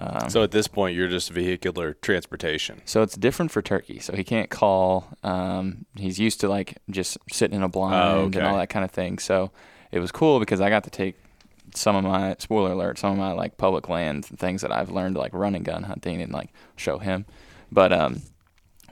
Um, 0.01 0.31
So 0.31 0.43
at 0.43 0.51
this 0.51 0.67
point, 0.67 0.97
you're 0.97 1.09
just 1.09 1.31
vehicular 1.31 1.95
transportation. 1.95 2.81
so 2.85 3.03
it's 3.03 3.17
different 3.17 3.51
for 3.51 3.61
turkey. 3.63 3.99
So 4.01 4.15
he 4.15 4.25
can't 4.25 4.49
call. 4.51 5.09
Um, 5.23 5.85
he's 5.97 6.19
used 6.19 6.41
to 6.41 6.49
like 6.49 6.79
just 6.91 7.19
sitting 7.31 7.57
in 7.57 7.63
a 7.63 7.69
blind 7.69 7.95
and 8.37 8.47
all 8.47 8.57
that 8.57 8.71
kind 8.71 8.85
of 8.85 8.91
thing. 8.91 9.19
So 9.19 9.51
it 9.93 9.99
was 9.99 10.11
cool 10.11 10.41
because 10.41 10.61
I 10.61 10.71
got 10.71 10.85
to 10.85 10.91
take 10.91 11.17
some 11.75 11.97
of 11.97 12.03
my 12.05 12.35
spoiler 12.39 12.73
alert, 12.73 12.99
some 12.99 13.13
of 13.13 13.19
my 13.19 13.33
like 13.33 13.57
public 13.57 13.89
land 13.89 14.27
and 14.31 14.39
things 14.39 14.63
that 14.63 14.73
I've 14.73 14.91
learned 14.91 15.17
like 15.17 15.33
running 15.35 15.63
gun 15.63 15.85
hunting 15.85 16.21
and 16.23 16.33
like 16.33 16.51
show 16.77 16.99
him. 16.99 17.27
But 17.71 17.93
um, 17.93 18.23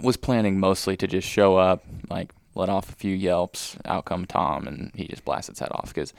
was 0.00 0.16
planning 0.16 0.61
mostly 0.61 0.96
to 0.98 1.06
just 1.06 1.26
show 1.28 1.56
up, 1.56 1.85
like 2.11 2.32
let 2.54 2.68
off 2.68 2.88
a 2.90 2.94
few 2.94 3.14
yelps. 3.14 3.76
Out 3.85 4.04
come 4.04 4.26
Tom, 4.26 4.68
and 4.68 4.92
he 4.94 5.06
just 5.09 5.24
blasts 5.24 5.48
its 5.48 5.61
head 5.61 5.70
off 5.72 5.88
because 5.88 6.12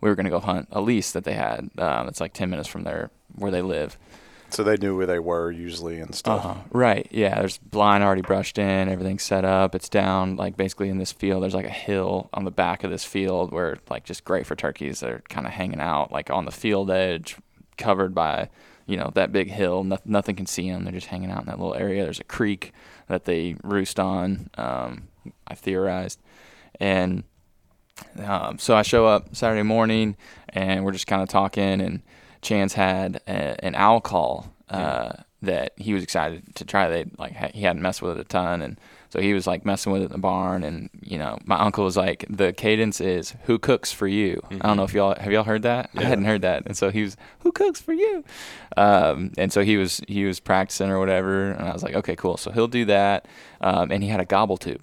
we 0.00 0.08
were 0.08 0.14
gonna 0.14 0.30
go 0.30 0.40
hunt 0.40 0.68
a 0.70 0.80
lease 0.80 1.12
that 1.12 1.24
they 1.24 1.34
had. 1.34 1.70
Um, 1.78 2.08
it's 2.08 2.20
like 2.20 2.32
ten 2.34 2.50
minutes 2.50 2.68
from 2.68 2.84
there 2.84 3.10
where 3.34 3.50
they 3.50 3.62
live. 3.62 3.98
So 4.54 4.62
they 4.62 4.76
knew 4.76 4.96
where 4.96 5.06
they 5.06 5.18
were 5.18 5.50
usually 5.50 5.98
and 5.98 6.14
stuff. 6.14 6.44
Uh-huh. 6.44 6.60
Right. 6.70 7.08
Yeah. 7.10 7.40
There's 7.40 7.58
blind 7.58 8.04
already 8.04 8.22
brushed 8.22 8.58
in. 8.58 8.88
Everything's 8.88 9.24
set 9.24 9.44
up. 9.44 9.74
It's 9.74 9.88
down 9.88 10.36
like 10.36 10.56
basically 10.56 10.88
in 10.88 10.98
this 10.98 11.10
field. 11.10 11.42
There's 11.42 11.54
like 11.54 11.66
a 11.66 11.70
hill 11.70 12.30
on 12.32 12.44
the 12.44 12.50
back 12.50 12.84
of 12.84 12.90
this 12.90 13.04
field 13.04 13.52
where 13.52 13.78
like 13.90 14.04
just 14.04 14.24
great 14.24 14.46
for 14.46 14.54
turkeys. 14.54 15.00
They're 15.00 15.22
kind 15.28 15.46
of 15.46 15.52
hanging 15.52 15.80
out 15.80 16.12
like 16.12 16.30
on 16.30 16.44
the 16.44 16.52
field 16.52 16.90
edge, 16.90 17.36
covered 17.76 18.14
by 18.14 18.48
you 18.86 18.96
know 18.96 19.10
that 19.14 19.32
big 19.32 19.50
hill. 19.50 19.82
No, 19.82 19.98
nothing 20.04 20.36
can 20.36 20.46
see 20.46 20.70
them. 20.70 20.84
They're 20.84 20.92
just 20.92 21.08
hanging 21.08 21.30
out 21.30 21.40
in 21.40 21.46
that 21.46 21.58
little 21.58 21.74
area. 21.74 22.04
There's 22.04 22.20
a 22.20 22.24
creek 22.24 22.72
that 23.08 23.24
they 23.24 23.56
roost 23.62 23.98
on. 23.98 24.50
Um, 24.56 25.08
I 25.48 25.54
theorized, 25.54 26.20
and 26.78 27.24
um, 28.24 28.58
so 28.58 28.76
I 28.76 28.82
show 28.82 29.06
up 29.06 29.34
Saturday 29.34 29.62
morning, 29.62 30.16
and 30.48 30.84
we're 30.84 30.92
just 30.92 31.06
kind 31.06 31.22
of 31.22 31.28
talking. 31.28 31.80
And 31.80 32.02
Chance 32.44 32.74
had 32.74 33.20
a, 33.26 33.64
an 33.64 33.74
owl 33.74 34.00
call 34.00 34.54
uh, 34.68 35.12
that 35.42 35.72
he 35.76 35.94
was 35.94 36.02
excited 36.02 36.54
to 36.54 36.64
try. 36.64 36.88
They 36.88 37.06
like 37.18 37.34
ha- 37.34 37.50
he 37.52 37.62
hadn't 37.62 37.82
messed 37.82 38.02
with 38.02 38.16
it 38.16 38.20
a 38.20 38.24
ton, 38.24 38.62
and 38.62 38.78
so 39.10 39.20
he 39.20 39.34
was 39.34 39.46
like 39.46 39.64
messing 39.64 39.92
with 39.92 40.02
it 40.02 40.06
in 40.06 40.12
the 40.12 40.18
barn. 40.18 40.62
And 40.62 40.90
you 41.00 41.18
know, 41.18 41.38
my 41.44 41.58
uncle 41.58 41.84
was 41.84 41.96
like, 41.96 42.24
the 42.30 42.52
cadence 42.52 43.00
is 43.00 43.34
"Who 43.44 43.58
cooks 43.58 43.92
for 43.92 44.06
you?" 44.06 44.40
I 44.50 44.68
don't 44.68 44.76
know 44.76 44.84
if 44.84 44.94
y'all 44.94 45.14
have 45.18 45.32
y'all 45.32 45.44
heard 45.44 45.62
that. 45.62 45.90
I 45.96 46.04
hadn't 46.04 46.24
heard 46.24 46.42
that, 46.42 46.64
and 46.66 46.76
so 46.76 46.90
he 46.90 47.02
was 47.02 47.16
"Who 47.40 47.52
cooks 47.52 47.80
for 47.80 47.92
you?" 47.92 48.24
Um, 48.76 49.32
and 49.36 49.52
so 49.52 49.62
he 49.62 49.76
was 49.76 50.00
he 50.06 50.24
was 50.24 50.40
practicing 50.40 50.90
or 50.90 50.98
whatever, 50.98 51.50
and 51.50 51.68
I 51.68 51.72
was 51.72 51.82
like, 51.82 51.94
okay, 51.94 52.16
cool. 52.16 52.36
So 52.36 52.50
he'll 52.50 52.68
do 52.68 52.84
that, 52.86 53.26
um, 53.60 53.90
and 53.90 54.02
he 54.02 54.08
had 54.08 54.20
a 54.20 54.24
gobble 54.26 54.56
tube. 54.56 54.82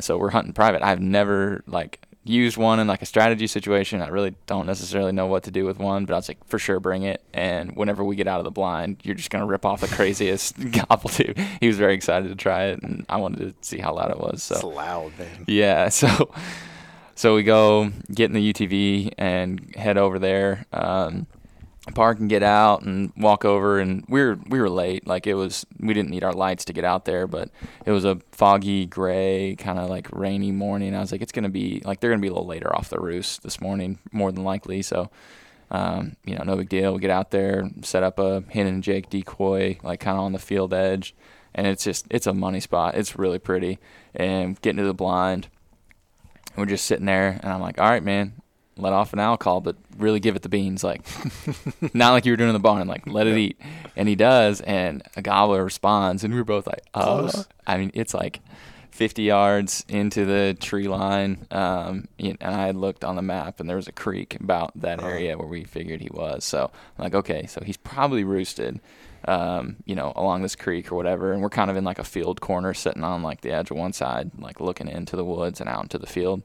So 0.00 0.16
we're 0.16 0.30
hunting 0.30 0.52
private. 0.52 0.82
I've 0.82 1.00
never 1.00 1.62
like 1.66 2.00
used 2.24 2.56
one 2.58 2.78
in 2.78 2.86
like 2.86 3.00
a 3.00 3.06
strategy 3.06 3.46
situation. 3.46 4.02
I 4.02 4.08
really 4.08 4.34
don't 4.46 4.66
necessarily 4.66 5.12
know 5.12 5.26
what 5.26 5.44
to 5.44 5.50
do 5.50 5.64
with 5.64 5.78
one, 5.78 6.04
but 6.04 6.12
I 6.12 6.16
was 6.16 6.28
like, 6.28 6.44
for 6.46 6.58
sure, 6.58 6.78
bring 6.80 7.02
it. 7.04 7.22
And 7.32 7.74
whenever 7.74 8.04
we 8.04 8.16
get 8.16 8.26
out 8.28 8.38
of 8.38 8.44
the 8.44 8.50
blind, 8.50 8.98
you're 9.02 9.14
just 9.14 9.30
gonna 9.30 9.46
rip 9.46 9.64
off 9.64 9.80
the 9.80 9.88
craziest 9.96 10.54
gobble 10.88 11.08
tube. 11.10 11.38
He 11.60 11.66
was 11.68 11.78
very 11.78 11.94
excited 11.94 12.28
to 12.28 12.34
try 12.34 12.64
it, 12.66 12.82
and 12.82 13.06
I 13.08 13.16
wanted 13.16 13.38
to 13.38 13.54
see 13.66 13.78
how 13.78 13.94
loud 13.94 14.10
it 14.10 14.18
was. 14.20 14.34
It's 14.50 14.60
So 14.60 14.68
loud, 14.68 15.12
man. 15.18 15.44
yeah, 15.46 15.88
so 15.88 16.30
so 17.14 17.34
we 17.34 17.42
go 17.42 17.90
get 18.14 18.26
in 18.26 18.32
the 18.34 18.52
UTV 18.52 19.14
and 19.18 19.74
head 19.74 19.96
over 19.98 20.18
there. 20.18 20.66
Um, 20.72 21.26
park 21.94 22.18
and 22.18 22.28
get 22.28 22.42
out 22.42 22.82
and 22.82 23.12
walk 23.16 23.44
over 23.44 23.78
and 23.78 24.04
we 24.08 24.22
were 24.22 24.38
we 24.48 24.60
were 24.60 24.70
late. 24.70 25.06
Like 25.06 25.26
it 25.26 25.34
was 25.34 25.66
we 25.78 25.94
didn't 25.94 26.10
need 26.10 26.24
our 26.24 26.32
lights 26.32 26.64
to 26.66 26.72
get 26.72 26.84
out 26.84 27.04
there 27.04 27.26
but 27.26 27.50
it 27.84 27.90
was 27.92 28.04
a 28.04 28.20
foggy 28.32 28.86
gray 28.86 29.56
kind 29.58 29.78
of 29.78 29.88
like 29.88 30.08
rainy 30.12 30.52
morning. 30.52 30.94
I 30.94 31.00
was 31.00 31.12
like 31.12 31.22
it's 31.22 31.32
gonna 31.32 31.48
be 31.48 31.82
like 31.84 32.00
they're 32.00 32.10
gonna 32.10 32.22
be 32.22 32.28
a 32.28 32.32
little 32.32 32.46
later 32.46 32.74
off 32.74 32.88
the 32.88 33.00
roost 33.00 33.42
this 33.42 33.60
morning 33.60 33.98
more 34.12 34.32
than 34.32 34.44
likely. 34.44 34.82
So 34.82 35.10
um, 35.70 36.16
you 36.24 36.34
know 36.34 36.44
no 36.44 36.56
big 36.56 36.68
deal. 36.68 36.94
We 36.94 37.00
get 37.00 37.10
out 37.10 37.30
there 37.30 37.68
set 37.82 38.02
up 38.02 38.18
a 38.18 38.42
hen 38.50 38.66
and 38.66 38.82
jake 38.82 39.10
decoy 39.10 39.78
like 39.82 40.00
kind 40.00 40.16
of 40.16 40.24
on 40.24 40.32
the 40.32 40.38
field 40.38 40.72
edge 40.72 41.14
and 41.54 41.66
it's 41.66 41.84
just 41.84 42.06
it's 42.10 42.26
a 42.26 42.34
money 42.34 42.60
spot. 42.60 42.94
It's 42.94 43.18
really 43.18 43.38
pretty. 43.38 43.78
And 44.14 44.60
getting 44.60 44.78
to 44.78 44.84
the 44.84 44.94
blind 44.94 45.48
we're 46.58 46.66
just 46.66 46.86
sitting 46.86 47.06
there 47.06 47.38
and 47.42 47.52
i'm 47.52 47.60
like 47.60 47.80
all 47.80 47.88
right 47.88 48.02
man 48.02 48.32
let 48.78 48.92
off 48.92 49.12
an 49.12 49.18
owl 49.18 49.36
call, 49.36 49.60
but 49.60 49.76
really 49.98 50.20
give 50.20 50.36
it 50.36 50.42
the 50.42 50.48
beans 50.48 50.84
like 50.84 51.02
not 51.94 52.12
like 52.12 52.24
you 52.24 52.32
were 52.32 52.36
doing 52.36 52.50
in 52.50 52.54
the 52.54 52.60
barn 52.60 52.86
like 52.86 53.06
let 53.06 53.26
it 53.26 53.36
eat. 53.36 53.60
And 53.96 54.08
he 54.08 54.14
does 54.14 54.60
and 54.60 55.02
a 55.16 55.22
gobbler 55.22 55.64
responds 55.64 56.24
and 56.24 56.32
we 56.32 56.40
are 56.40 56.44
both 56.44 56.66
like 56.66 56.82
oh 56.94 57.28
Close. 57.30 57.48
i 57.66 57.76
mean 57.76 57.90
it's 57.94 58.14
like 58.14 58.40
50 58.92 59.22
yards 59.22 59.84
into 59.88 60.24
the 60.24 60.56
tree 60.58 60.88
line 60.88 61.46
um, 61.50 62.08
and 62.18 62.38
i 62.42 62.66
had 62.66 62.76
looked 62.76 63.04
on 63.04 63.16
the 63.16 63.22
map 63.22 63.60
and 63.60 63.68
there 63.68 63.76
was 63.76 63.88
a 63.88 63.92
creek 63.92 64.36
about 64.40 64.72
that 64.80 65.02
area 65.02 65.36
where 65.36 65.46
we 65.46 65.64
figured 65.64 66.00
he 66.00 66.10
was. 66.12 66.44
So 66.44 66.70
i'm 66.98 67.04
like 67.04 67.14
okay 67.14 67.46
so 67.46 67.60
he's 67.64 67.76
probably 67.76 68.24
roosted 68.24 68.80
um, 69.26 69.76
you 69.84 69.96
know 69.96 70.12
along 70.14 70.42
this 70.42 70.54
creek 70.54 70.92
or 70.92 70.94
whatever 70.94 71.32
and 71.32 71.42
we're 71.42 71.48
kind 71.50 71.70
of 71.70 71.76
in 71.76 71.82
like 71.84 71.98
a 71.98 72.04
field 72.04 72.40
corner 72.40 72.72
sitting 72.72 73.02
on 73.02 73.22
like 73.22 73.40
the 73.40 73.50
edge 73.50 73.70
of 73.70 73.76
one 73.76 73.92
side 73.92 74.30
like 74.38 74.60
looking 74.60 74.88
into 74.88 75.16
the 75.16 75.24
woods 75.24 75.60
and 75.60 75.68
out 75.68 75.82
into 75.82 75.98
the 75.98 76.06
field 76.06 76.42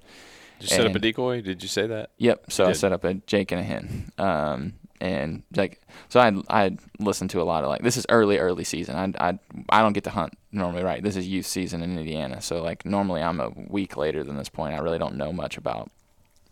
you 0.64 0.70
set 0.70 0.86
up 0.86 0.96
a 0.96 1.00
decoy? 1.00 1.42
Did 1.42 1.62
you 1.62 1.70
say 1.70 1.88
that? 1.88 2.12
Yep. 2.18 2.52
So 2.52 2.66
I 2.66 2.74
set 2.74 2.92
up 2.92 3.04
a 3.04 3.16
Jake 3.16 3.52
and 3.52 3.62
a 3.62 3.64
hen. 3.64 4.12
Um, 4.18 4.74
and 5.04 5.44
like, 5.56 5.82
so 6.08 6.20
I 6.22 6.32
I 6.50 6.78
listened 6.98 7.30
to 7.32 7.42
a 7.42 7.44
lot 7.44 7.64
of 7.64 7.70
like 7.70 7.82
this 7.82 7.98
is 7.98 8.06
early 8.08 8.38
early 8.38 8.64
season. 8.64 8.96
I 9.20 9.30
I 9.30 9.40
I 9.70 9.82
don't 9.82 9.94
get 9.94 10.06
to 10.06 10.10
hunt 10.10 10.38
normally, 10.52 10.84
right? 10.84 11.04
This 11.04 11.18
is 11.18 11.28
youth 11.28 11.46
season 11.46 11.84
in 11.84 11.98
Indiana. 11.98 12.42
So 12.42 12.64
like 12.64 12.86
normally 12.86 13.22
I'm 13.22 13.42
a 13.42 13.50
week 13.50 13.98
later 13.98 14.24
than 14.24 14.38
this 14.38 14.50
point. 14.50 14.76
I 14.76 14.80
really 14.80 15.00
don't 15.00 15.18
know 15.18 15.34
much 15.34 15.58
about. 15.58 15.92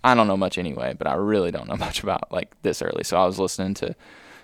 I 0.03 0.15
don't 0.15 0.27
know 0.27 0.35
much 0.35 0.57
anyway, 0.57 0.95
but 0.97 1.07
I 1.07 1.13
really 1.13 1.51
don't 1.51 1.69
know 1.69 1.75
much 1.87 2.03
about 2.03 2.31
like 2.31 2.61
this 2.61 2.81
early. 2.81 3.03
So 3.05 3.15
I 3.15 3.25
was 3.25 3.39
listening 3.39 3.73
to 3.75 3.95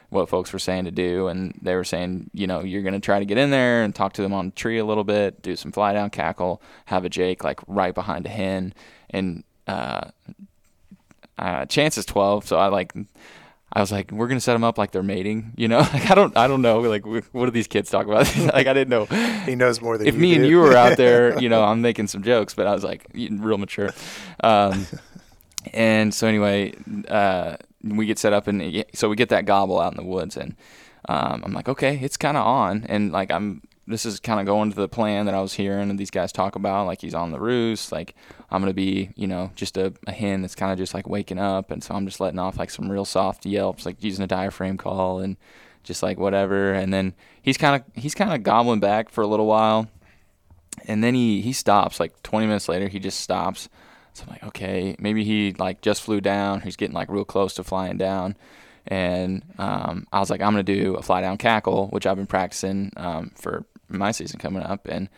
what 0.09 0.29
folks 0.29 0.53
were 0.53 0.59
saying 0.59 0.85
to 0.85 0.91
do, 0.91 1.27
and 1.27 1.57
they 1.61 1.75
were 1.75 1.83
saying, 1.83 2.29
you 2.33 2.47
know, 2.47 2.61
you're 2.61 2.83
gonna 2.83 3.01
try 3.01 3.19
to 3.19 3.25
get 3.25 3.37
in 3.37 3.49
there 3.49 3.83
and 3.83 3.93
talk 3.93 4.13
to 4.13 4.21
them 4.21 4.33
on 4.33 4.45
the 4.45 4.51
tree 4.55 4.77
a 4.77 4.85
little 4.85 5.03
bit, 5.03 5.41
do 5.41 5.55
some 5.55 5.73
fly 5.73 5.91
down 5.93 6.09
cackle, 6.11 6.61
have 6.85 7.03
a 7.03 7.09
Jake 7.09 7.43
like 7.43 7.59
right 7.67 7.93
behind 7.93 8.25
a 8.25 8.29
hen, 8.29 8.73
and 9.09 9.43
uh, 9.67 10.09
uh, 11.37 11.65
Chance 11.65 11.97
is 11.97 12.05
12, 12.05 12.47
so 12.47 12.57
I 12.57 12.67
like 12.67 12.93
I 13.73 13.81
was 13.81 13.91
like, 13.91 14.11
we're 14.11 14.27
gonna 14.27 14.39
set 14.39 14.53
them 14.53 14.63
up 14.63 14.77
like 14.77 14.91
they're 14.91 15.03
mating, 15.03 15.53
you 15.55 15.67
know? 15.67 15.79
Like 15.93 16.09
I 16.09 16.15
don't, 16.15 16.35
I 16.37 16.47
don't 16.47 16.61
know. 16.61 16.79
Like, 16.79 17.05
what 17.05 17.45
do 17.45 17.51
these 17.51 17.67
kids 17.67 17.89
talk 17.89 18.05
about? 18.05 18.35
like 18.53 18.67
I 18.67 18.73
didn't 18.73 18.89
know. 18.89 19.05
He 19.45 19.55
knows 19.55 19.81
more 19.81 19.97
than 19.97 20.07
If 20.07 20.15
me 20.15 20.35
and 20.35 20.45
you 20.45 20.57
were 20.59 20.75
out 20.75 20.97
there, 21.03 21.39
you 21.39 21.49
know, 21.49 21.63
I'm 21.63 21.81
making 21.81 22.07
some 22.07 22.23
jokes, 22.23 22.53
but 22.53 22.65
I 22.65 22.73
was 22.73 22.83
like 22.83 23.05
real 23.13 23.57
mature. 23.57 23.89
Um, 24.43 24.87
and 25.73 26.13
so 26.13 26.27
anyway, 26.27 26.73
uh, 27.09 27.57
we 27.83 28.05
get 28.05 28.19
set 28.19 28.33
up 28.33 28.47
and 28.47 28.85
so 28.93 29.09
we 29.09 29.15
get 29.15 29.29
that 29.29 29.45
gobble 29.45 29.79
out 29.79 29.91
in 29.93 29.97
the 29.97 30.09
woods 30.09 30.37
and 30.37 30.55
um, 31.09 31.43
I'm 31.45 31.53
like, 31.53 31.69
okay, 31.69 31.99
it's 32.01 32.17
kind 32.17 32.37
of 32.37 32.45
on. 32.45 32.85
And 32.87 33.11
like, 33.11 33.31
I'm, 33.31 33.61
this 33.87 34.05
is 34.05 34.19
kind 34.19 34.39
of 34.39 34.45
going 34.45 34.69
to 34.69 34.75
the 34.75 34.89
plan 34.89 35.25
that 35.25 35.35
I 35.35 35.41
was 35.41 35.53
hearing 35.53 35.95
these 35.95 36.11
guys 36.11 36.31
talk 36.31 36.55
about. 36.55 36.87
Like 36.87 37.01
he's 37.01 37.13
on 37.13 37.31
the 37.31 37.39
roost. 37.39 37.91
Like 37.91 38.15
I'm 38.51 38.63
to 38.65 38.73
be, 38.73 39.11
you 39.15 39.27
know, 39.27 39.51
just 39.55 39.77
a, 39.77 39.93
a 40.05 40.11
hen 40.11 40.41
that's 40.41 40.55
kind 40.55 40.71
of 40.71 40.77
just 40.77 40.93
like 40.93 41.07
waking 41.07 41.39
up. 41.39 41.71
And 41.71 41.83
so 41.83 41.95
I'm 41.95 42.05
just 42.05 42.19
letting 42.19 42.39
off 42.39 42.59
like 42.59 42.69
some 42.69 42.91
real 42.91 43.05
soft 43.05 43.45
yelps, 43.45 43.85
like 43.85 44.03
using 44.03 44.23
a 44.23 44.27
diaphragm 44.27 44.77
call 44.77 45.19
and 45.19 45.37
just 45.83 46.03
like 46.03 46.19
whatever. 46.19 46.73
And 46.73 46.93
then 46.93 47.15
he's 47.41 47.57
kind 47.57 47.81
of, 47.81 48.01
he's 48.01 48.13
kind 48.13 48.33
of 48.33 48.43
gobbling 48.43 48.81
back 48.81 49.09
for 49.09 49.21
a 49.21 49.27
little 49.27 49.47
while 49.47 49.87
and 50.85 51.03
then 51.03 51.15
he 51.15 51.41
he 51.41 51.53
stops 51.53 51.99
like 51.99 52.21
20 52.23 52.45
minutes 52.45 52.69
later 52.69 52.87
he 52.87 52.99
just 52.99 53.19
stops 53.19 53.69
so 54.13 54.23
i'm 54.23 54.29
like 54.29 54.43
okay 54.43 54.95
maybe 54.99 55.23
he 55.23 55.53
like 55.53 55.81
just 55.81 56.01
flew 56.01 56.21
down 56.21 56.61
he's 56.61 56.75
getting 56.75 56.93
like 56.93 57.09
real 57.09 57.25
close 57.25 57.53
to 57.55 57.63
flying 57.63 57.97
down 57.97 58.35
and 58.85 59.43
um, 59.57 60.07
i 60.11 60.19
was 60.19 60.29
like 60.29 60.41
i'm 60.41 60.53
gonna 60.53 60.63
do 60.63 60.95
a 60.95 61.01
fly 61.01 61.21
down 61.21 61.37
cackle 61.37 61.87
which 61.87 62.05
i've 62.05 62.17
been 62.17 62.27
practicing 62.27 62.91
um, 62.97 63.31
for 63.35 63.65
my 63.89 64.11
season 64.11 64.39
coming 64.39 64.63
up 64.63 64.87
and 64.87 65.09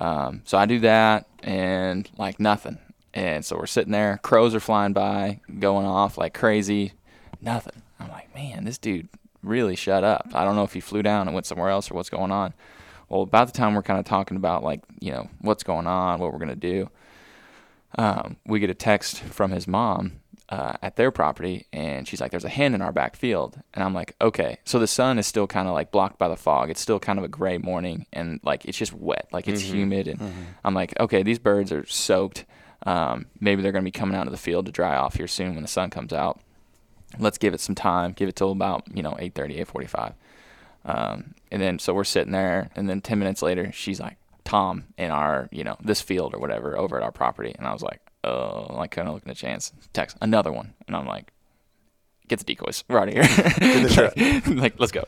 um, 0.00 0.42
so 0.44 0.58
i 0.58 0.66
do 0.66 0.80
that 0.80 1.26
and 1.44 2.10
like 2.16 2.40
nothing. 2.40 2.78
And 3.12 3.44
so 3.44 3.56
we're 3.56 3.66
sitting 3.66 3.92
there 3.92 4.18
crows 4.22 4.54
are 4.54 4.60
flying 4.60 4.92
by 4.92 5.40
going 5.60 5.86
off 5.86 6.18
like 6.18 6.34
crazy 6.34 6.92
nothing. 7.40 7.82
I'm 8.00 8.08
like 8.08 8.34
man 8.34 8.64
this 8.64 8.78
dude 8.78 9.08
really 9.42 9.76
shut 9.76 10.02
up. 10.02 10.28
I 10.34 10.44
don't 10.44 10.56
know 10.56 10.64
if 10.64 10.72
he 10.72 10.80
flew 10.80 11.02
down 11.02 11.28
and 11.28 11.34
went 11.34 11.46
somewhere 11.46 11.68
else 11.68 11.90
or 11.90 11.94
what's 11.94 12.10
going 12.10 12.32
on. 12.32 12.54
Well, 13.08 13.22
about 13.22 13.46
the 13.46 13.52
time 13.52 13.74
we're 13.74 13.82
kind 13.82 14.00
of 14.00 14.06
talking 14.06 14.36
about 14.36 14.64
like 14.64 14.80
you 15.00 15.12
know 15.12 15.28
what's 15.40 15.62
going 15.62 15.86
on, 15.86 16.18
what 16.18 16.32
we're 16.32 16.38
gonna 16.38 16.56
do, 16.56 16.90
um, 17.96 18.36
we 18.46 18.58
get 18.58 18.70
a 18.70 18.74
text 18.74 19.20
from 19.20 19.52
his 19.52 19.68
mom 19.68 20.20
uh, 20.48 20.74
at 20.82 20.96
their 20.96 21.10
property, 21.10 21.66
and 21.72 22.06
she's 22.06 22.20
like, 22.20 22.30
"There's 22.30 22.44
a 22.44 22.50
hen 22.50 22.74
in 22.74 22.82
our 22.82 22.92
back 22.92 23.16
field," 23.16 23.58
and 23.72 23.82
I'm 23.82 23.94
like, 23.94 24.14
"Okay." 24.20 24.58
So 24.64 24.78
the 24.78 24.86
sun 24.86 25.18
is 25.18 25.26
still 25.26 25.46
kind 25.46 25.68
of 25.68 25.74
like 25.74 25.90
blocked 25.90 26.18
by 26.18 26.28
the 26.28 26.36
fog. 26.36 26.70
It's 26.70 26.80
still 26.80 26.98
kind 27.00 27.18
of 27.18 27.24
a 27.24 27.28
gray 27.28 27.58
morning, 27.58 28.06
and 28.12 28.40
like 28.42 28.64
it's 28.66 28.76
just 28.76 28.92
wet, 28.92 29.28
like 29.32 29.48
it's 29.48 29.62
humid, 29.62 30.06
and 30.08 30.20
I'm 30.64 30.74
like, 30.74 30.98
"Okay, 31.00 31.22
these 31.22 31.38
birds 31.38 31.72
are 31.72 31.86
soaked. 31.86 32.44
Um, 32.86 33.26
maybe 33.40 33.62
they're 33.62 33.72
gonna 33.72 33.84
be 33.84 33.90
coming 33.90 34.16
out 34.16 34.26
of 34.26 34.32
the 34.32 34.38
field 34.38 34.66
to 34.66 34.72
dry 34.72 34.94
off 34.96 35.14
here 35.14 35.26
soon 35.26 35.54
when 35.54 35.62
the 35.62 35.68
sun 35.68 35.88
comes 35.88 36.12
out. 36.12 36.40
Let's 37.18 37.38
give 37.38 37.54
it 37.54 37.60
some 37.60 37.74
time. 37.74 38.12
Give 38.12 38.28
it 38.28 38.36
till 38.36 38.52
about 38.52 38.84
you 38.94 39.02
know 39.02 39.16
8:30, 39.18 39.58
8:45." 39.60 40.14
Um, 40.84 41.34
and 41.50 41.62
then 41.62 41.78
so 41.78 41.94
we're 41.94 42.04
sitting 42.04 42.32
there, 42.32 42.70
and 42.76 42.88
then 42.90 43.00
ten 43.00 43.18
minutes 43.18 43.40
later, 43.40 43.72
she's 43.72 43.98
like, 43.98 44.18
"Tom, 44.44 44.84
in 44.98 45.10
our 45.10 45.48
you 45.50 45.64
know 45.64 45.76
this 45.82 46.02
field 46.02 46.34
or 46.34 46.38
whatever 46.38 46.76
over 46.76 46.98
at 46.98 47.02
our 47.02 47.12
property," 47.12 47.54
and 47.56 47.66
I 47.66 47.72
was 47.72 47.80
like, 47.82 48.00
"Oh," 48.24 48.74
like 48.74 48.90
kind 48.90 49.08
of 49.08 49.14
looking 49.14 49.30
at 49.30 49.36
chance. 49.36 49.72
Text 49.92 50.16
another 50.20 50.52
one, 50.52 50.74
and 50.86 50.96
I'm 50.96 51.06
like, 51.06 51.32
"Get 52.28 52.38
the 52.38 52.44
decoys, 52.44 52.84
we're 52.88 52.98
out 52.98 53.08
of 53.08 53.14
here." 53.14 53.22
like, 54.54 54.74
let's 54.78 54.92
go. 54.92 55.04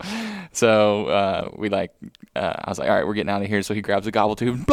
So 0.52 1.06
uh, 1.06 1.50
we 1.54 1.68
like, 1.68 1.92
uh, 2.34 2.54
I 2.64 2.70
was 2.70 2.78
like, 2.78 2.88
"All 2.88 2.94
right, 2.94 3.06
we're 3.06 3.14
getting 3.14 3.30
out 3.30 3.42
of 3.42 3.48
here." 3.48 3.62
So 3.62 3.74
he 3.74 3.82
grabs 3.82 4.06
a 4.06 4.10
gobble 4.10 4.36
tube, 4.36 4.66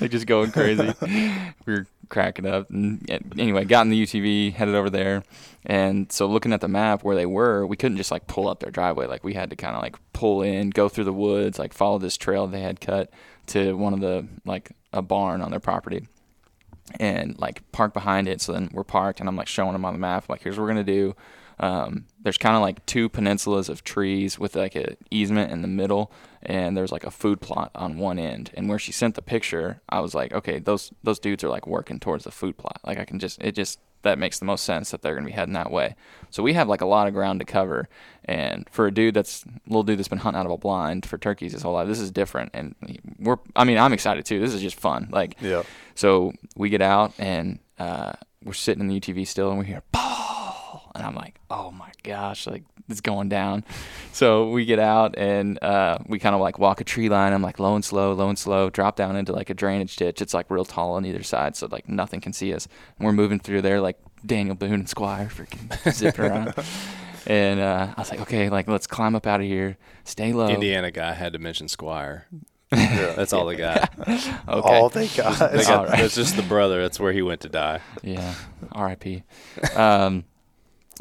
like 0.00 0.10
just 0.10 0.26
going 0.26 0.50
crazy. 0.52 0.92
we 1.66 1.72
were 1.72 1.86
cracking 2.08 2.46
up, 2.46 2.70
and 2.70 3.08
anyway, 3.38 3.64
got 3.64 3.82
in 3.82 3.90
the 3.90 4.02
UTV, 4.02 4.52
headed 4.52 4.74
over 4.74 4.90
there. 4.90 5.22
And 5.66 6.12
so 6.12 6.26
looking 6.26 6.52
at 6.52 6.60
the 6.60 6.68
map 6.68 7.04
where 7.04 7.16
they 7.16 7.26
were, 7.26 7.66
we 7.66 7.76
couldn't 7.76 7.96
just 7.96 8.10
like 8.10 8.26
pull 8.26 8.48
up 8.48 8.60
their 8.60 8.70
driveway. 8.70 9.06
Like 9.06 9.24
we 9.24 9.34
had 9.34 9.50
to 9.50 9.56
kind 9.56 9.74
of 9.74 9.82
like 9.82 9.96
pull 10.12 10.42
in, 10.42 10.70
go 10.70 10.88
through 10.88 11.04
the 11.04 11.12
woods, 11.12 11.58
like 11.58 11.72
follow 11.72 11.98
this 11.98 12.16
trail 12.16 12.46
they 12.46 12.60
had 12.60 12.80
cut 12.80 13.10
to 13.46 13.76
one 13.76 13.94
of 13.94 14.00
the 14.00 14.26
like 14.44 14.72
a 14.94 15.02
barn 15.02 15.42
on 15.42 15.50
their 15.50 15.60
property 15.60 16.06
and 16.98 17.38
like 17.38 17.70
park 17.72 17.92
behind 17.92 18.28
it. 18.28 18.40
So 18.40 18.52
then 18.52 18.70
we're 18.72 18.84
parked 18.84 19.20
and 19.20 19.28
I'm 19.28 19.36
like 19.36 19.48
showing 19.48 19.72
them 19.72 19.84
on 19.84 19.92
the 19.92 19.98
map, 19.98 20.28
like 20.28 20.42
here's 20.42 20.56
what 20.56 20.62
we're 20.62 20.68
gonna 20.68 20.84
do. 20.84 21.14
Um, 21.60 22.06
there's 22.22 22.38
kind 22.38 22.56
of 22.56 22.62
like 22.62 22.84
two 22.86 23.08
peninsulas 23.08 23.68
of 23.68 23.84
trees 23.84 24.38
with 24.38 24.56
like 24.56 24.74
a 24.74 24.96
easement 25.10 25.52
in 25.52 25.62
the 25.62 25.68
middle, 25.68 26.10
and 26.42 26.76
there's 26.76 26.90
like 26.90 27.04
a 27.04 27.10
food 27.10 27.40
plot 27.40 27.70
on 27.74 27.98
one 27.98 28.18
end. 28.18 28.50
And 28.54 28.68
where 28.68 28.78
she 28.78 28.92
sent 28.92 29.14
the 29.14 29.22
picture, 29.22 29.80
I 29.88 30.00
was 30.00 30.14
like, 30.14 30.32
okay, 30.32 30.58
those 30.58 30.90
those 31.04 31.18
dudes 31.18 31.44
are 31.44 31.48
like 31.48 31.66
working 31.66 32.00
towards 32.00 32.24
the 32.24 32.32
food 32.32 32.58
plot. 32.58 32.80
Like 32.84 32.98
I 32.98 33.04
can 33.04 33.18
just 33.18 33.40
it 33.40 33.52
just 33.52 33.78
that 34.04 34.18
makes 34.18 34.38
the 34.38 34.44
most 34.44 34.64
sense 34.64 34.90
that 34.92 35.02
they're 35.02 35.14
gonna 35.14 35.26
be 35.26 35.32
heading 35.32 35.54
that 35.54 35.70
way. 35.70 35.96
So 36.30 36.42
we 36.42 36.52
have 36.54 36.68
like 36.68 36.80
a 36.80 36.86
lot 36.86 37.06
of 37.08 37.14
ground 37.14 37.40
to 37.40 37.44
cover, 37.46 37.88
and 38.24 38.66
for 38.70 38.86
a 38.86 38.90
dude 38.92 39.14
that's 39.14 39.44
little 39.66 39.82
dude 39.82 39.98
that's 39.98 40.08
been 40.08 40.18
hunting 40.18 40.40
out 40.40 40.46
of 40.46 40.52
a 40.52 40.56
blind 40.58 41.04
for 41.06 41.18
turkeys 41.18 41.52
his 41.52 41.62
whole 41.62 41.74
life, 41.74 41.86
this 41.88 42.00
is 42.00 42.10
different. 42.10 42.50
And 42.54 42.74
we're 43.18 43.38
I 43.54 43.64
mean 43.64 43.78
I'm 43.78 43.92
excited 43.92 44.24
too. 44.24 44.40
This 44.40 44.54
is 44.54 44.60
just 44.62 44.78
fun. 44.78 45.08
Like 45.12 45.36
Yeah. 45.40 45.62
so 45.94 46.32
we 46.56 46.70
get 46.70 46.82
out 46.82 47.12
and 47.18 47.58
uh, 47.78 48.12
we're 48.44 48.52
sitting 48.52 48.80
in 48.82 48.88
the 48.88 49.00
UTV 49.00 49.26
still, 49.26 49.50
and 49.50 49.58
we 49.58 49.66
hear 49.66 49.82
"Paul," 49.92 50.13
and 50.94 51.04
I'm 51.04 51.14
like, 51.14 51.40
"Oh 51.50 51.70
my 51.70 51.90
gosh!" 52.02 52.46
Like 52.46 52.64
it's 52.88 53.00
going 53.00 53.28
down. 53.28 53.64
So 54.12 54.50
we 54.50 54.64
get 54.64 54.78
out 54.78 55.16
and 55.16 55.62
uh, 55.62 55.98
we 56.06 56.18
kind 56.18 56.34
of 56.34 56.40
like 56.40 56.58
walk 56.58 56.80
a 56.80 56.84
tree 56.84 57.08
line. 57.08 57.32
I'm 57.32 57.42
like 57.42 57.58
low 57.58 57.74
and 57.74 57.84
slow, 57.84 58.12
low 58.12 58.28
and 58.28 58.38
slow. 58.38 58.70
Drop 58.70 58.96
down 58.96 59.16
into 59.16 59.32
like 59.32 59.50
a 59.50 59.54
drainage 59.54 59.96
ditch. 59.96 60.20
It's 60.20 60.34
like 60.34 60.50
real 60.50 60.64
tall 60.64 60.92
on 60.92 61.04
either 61.06 61.22
side, 61.22 61.56
so 61.56 61.68
like 61.70 61.88
nothing 61.88 62.20
can 62.20 62.32
see 62.32 62.52
us. 62.54 62.68
And 62.98 63.06
we're 63.06 63.12
moving 63.12 63.40
through 63.40 63.62
there 63.62 63.80
like 63.80 63.98
Daniel 64.24 64.54
Boone 64.54 64.74
and 64.74 64.88
Squire, 64.88 65.26
freaking 65.26 65.92
zipping 65.92 66.24
around. 66.26 66.54
And 67.26 67.60
uh, 67.60 67.94
I 67.96 68.00
was 68.00 68.10
like, 68.10 68.20
okay, 68.20 68.50
like 68.50 68.68
let's 68.68 68.86
climb 68.86 69.14
up 69.14 69.26
out 69.26 69.40
of 69.40 69.46
here, 69.46 69.76
stay 70.04 70.32
low. 70.32 70.48
Indiana 70.48 70.90
guy 70.90 71.12
had 71.12 71.32
to 71.32 71.38
mention 71.38 71.68
Squire. 71.68 72.26
That's 72.70 73.32
all 73.32 73.46
they 73.46 73.56
got. 73.56 73.92
Okay. 74.46 74.76
All 74.76 74.88
they 74.88 75.08
got. 75.08 75.52
They 75.52 75.64
got 75.64 75.88
right. 75.88 75.98
That's 75.98 76.14
just 76.14 76.36
the 76.36 76.42
brother. 76.42 76.82
That's 76.82 77.00
where 77.00 77.12
he 77.12 77.22
went 77.22 77.40
to 77.42 77.48
die. 77.48 77.80
Yeah, 78.02 78.34
R.I.P. 78.72 79.22
Um, 79.74 80.24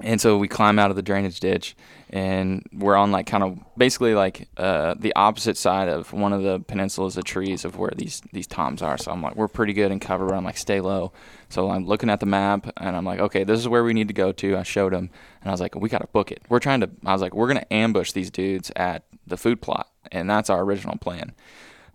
and 0.02 0.20
so 0.20 0.38
we 0.38 0.48
climb 0.48 0.80
out 0.80 0.90
of 0.90 0.96
the 0.96 1.02
drainage 1.02 1.40
ditch, 1.40 1.76
and 2.10 2.66
we're 2.74 2.96
on 2.96 3.12
like 3.12 3.28
kind 3.28 3.44
of 3.44 3.60
basically 3.78 4.16
like 4.16 4.48
uh, 4.58 4.96
the 4.98 5.14
opposite 5.16 5.58
side 5.58 5.88
of 5.88 6.12
one 6.14 6.34
of 6.34 6.42
the 6.42 6.60
peninsulas 6.62 7.18
of 7.18 7.24
trees 7.26 7.64
of 7.64 7.78
where 7.78 7.92
these 7.96 8.22
these 8.32 8.48
toms 8.48 8.82
are. 8.82 8.98
So 8.98 9.12
I'm 9.12 9.22
like, 9.22 9.36
we're 9.36 9.48
pretty 9.48 9.74
good 9.74 9.92
in 9.92 10.00
cover. 10.00 10.26
But 10.28 10.36
I'm 10.36 10.44
like, 10.44 10.58
stay 10.58 10.82
low. 10.82 11.12
So 11.50 11.70
I'm 11.70 11.86
looking 11.86 12.10
at 12.10 12.20
the 12.20 12.26
map, 12.26 12.72
and 12.78 12.96
I'm 12.96 13.06
like, 13.06 13.20
okay, 13.20 13.44
this 13.44 13.60
is 13.60 13.68
where 13.68 13.84
we 13.84 13.94
need 13.94 14.08
to 14.08 14.14
go 14.14 14.32
to. 14.32 14.58
I 14.58 14.64
showed 14.64 14.94
him, 14.94 15.10
and 15.42 15.50
I 15.50 15.52
was 15.52 15.62
like, 15.62 15.76
we 15.76 15.90
got 15.90 16.02
to 16.02 16.08
book 16.08 16.32
it. 16.32 16.42
We're 16.50 16.60
trying 16.60 16.82
to. 16.82 16.90
I 17.06 17.14
was 17.14 17.22
like, 17.22 17.36
we're 17.36 17.48
gonna 17.48 17.66
ambush 17.70 18.14
these 18.14 18.32
dudes 18.32 18.72
at 18.76 19.04
the 19.28 19.38
food 19.38 19.62
plot, 19.62 19.90
and 20.12 20.30
that's 20.30 20.50
our 20.50 20.62
original 20.62 20.98
plan. 20.98 21.34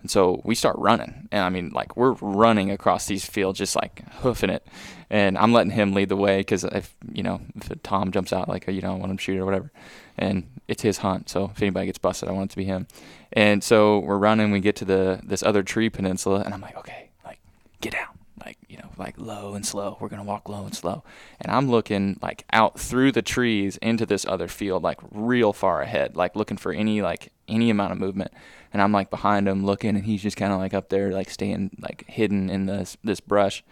And 0.01 0.11
so 0.11 0.41
we 0.45 0.55
start 0.55 0.77
running. 0.79 1.29
And 1.33 1.43
I 1.43 1.49
mean, 1.49 1.71
like, 1.71 1.97
we're 1.97 2.13
running 2.13 2.71
across 2.71 3.07
these 3.07 3.25
fields, 3.25 3.59
just 3.59 3.75
like 3.75 4.05
hoofing 4.15 4.51
it. 4.51 4.65
And 5.11 5.39
I'm 5.39 5.53
letting 5.53 5.73
him 5.73 5.93
lead 5.93 6.11
the 6.11 6.17
way 6.17 6.39
because 6.39 6.65
if, 6.65 6.95
you 7.13 7.23
know, 7.23 7.41
if 7.57 7.83
Tom 7.83 8.13
jumps 8.13 8.33
out, 8.33 8.49
like, 8.49 8.67
you 8.67 8.83
know, 8.83 8.93
I 8.93 8.97
want 8.97 9.11
him 9.11 9.17
to 9.17 9.23
shoot 9.23 9.39
or 9.39 9.45
whatever. 9.45 9.71
And 10.19 10.49
it's 10.67 10.83
his 10.83 10.99
hunt. 10.99 11.29
So 11.29 11.51
if 11.55 11.63
anybody 11.63 11.87
gets 11.87 11.99
busted, 11.99 12.29
I 12.29 12.33
want 12.33 12.51
it 12.51 12.53
to 12.53 12.57
be 12.57 12.65
him. 12.65 12.87
And 13.33 13.65
so 13.65 14.01
we're 14.01 14.19
running. 14.19 14.51
We 14.51 14.61
get 14.61 14.77
to 14.77 14.85
the 14.85 15.21
this 15.23 15.43
other 15.43 15.63
tree 15.63 15.89
peninsula. 15.89 16.43
And 16.45 16.53
I'm 16.53 16.61
like, 16.61 16.77
okay, 16.77 17.11
like, 17.25 17.39
get 17.81 17.93
down. 17.93 18.19
Like, 18.45 18.59
you 18.69 18.77
know, 18.77 18.91
like 18.97 19.15
low 19.19 19.55
and 19.55 19.65
slow. 19.65 19.97
We're 20.01 20.09
to 20.09 20.23
walk 20.23 20.49
low 20.49 20.65
and 20.65 20.75
slow. 20.75 21.03
And 21.41 21.51
I'm 21.51 21.71
looking 21.71 22.19
like 22.23 22.45
out 22.53 22.79
through 22.79 23.13
the 23.13 23.23
trees 23.23 23.79
into 23.79 24.07
this 24.07 24.25
other 24.27 24.49
field, 24.49 24.83
like 24.83 25.01
real 25.11 25.53
far 25.53 25.83
ahead, 25.83 26.17
like 26.17 26.37
looking 26.37 26.57
for 26.57 26.73
any, 26.73 27.03
like, 27.03 27.33
any 27.49 27.71
amount 27.71 27.93
of 27.93 27.99
movement 27.99 28.33
and 28.73 28.83
I'm 28.83 28.93
like 28.93 29.11
behind 29.11 29.49
him 29.49 29.65
looking, 29.65 29.97
and 29.97 30.05
he's 30.05 30.23
just 30.23 30.37
kind 30.37 30.53
of 30.53 30.59
like 30.59 30.75
up 30.75 30.89
there, 30.89 31.13
like 31.13 31.31
staying 31.31 31.71
like 31.81 32.05
hidden 32.07 32.51
in 32.51 32.67
this 32.67 32.97
this 33.03 33.21
brush, 33.21 33.65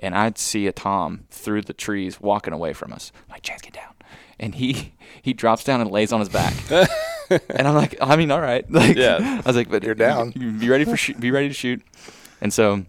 and 0.00 0.14
I'd 0.16 0.38
see 0.38 0.66
a 0.66 0.72
tom 0.72 1.24
through 1.30 1.62
the 1.62 1.72
trees 1.72 2.20
walking 2.20 2.52
away 2.52 2.72
from 2.72 2.92
us. 2.92 3.12
I'm 3.28 3.32
like, 3.34 3.42
Chance, 3.42 3.62
get 3.62 3.74
down, 3.74 3.94
and 4.40 4.54
he 4.56 4.94
he 5.22 5.32
drops 5.32 5.62
down 5.62 5.80
and 5.80 5.90
lays 5.90 6.12
on 6.12 6.18
his 6.20 6.28
back, 6.28 6.54
and 7.30 7.68
I'm 7.68 7.74
like, 7.74 7.96
I 8.00 8.16
mean, 8.16 8.30
all 8.30 8.40
right, 8.40 8.68
like, 8.72 8.96
Yeah. 8.96 9.40
I 9.44 9.46
was 9.46 9.54
like, 9.56 9.70
but 9.70 9.84
You're 9.84 9.94
down. 9.94 10.30
Be 10.30 10.68
ready 10.68 10.84
for 10.84 10.96
shoot, 10.96 11.20
be 11.20 11.30
ready 11.30 11.48
to 11.48 11.54
shoot, 11.54 11.82
and 12.40 12.52
so, 12.52 12.84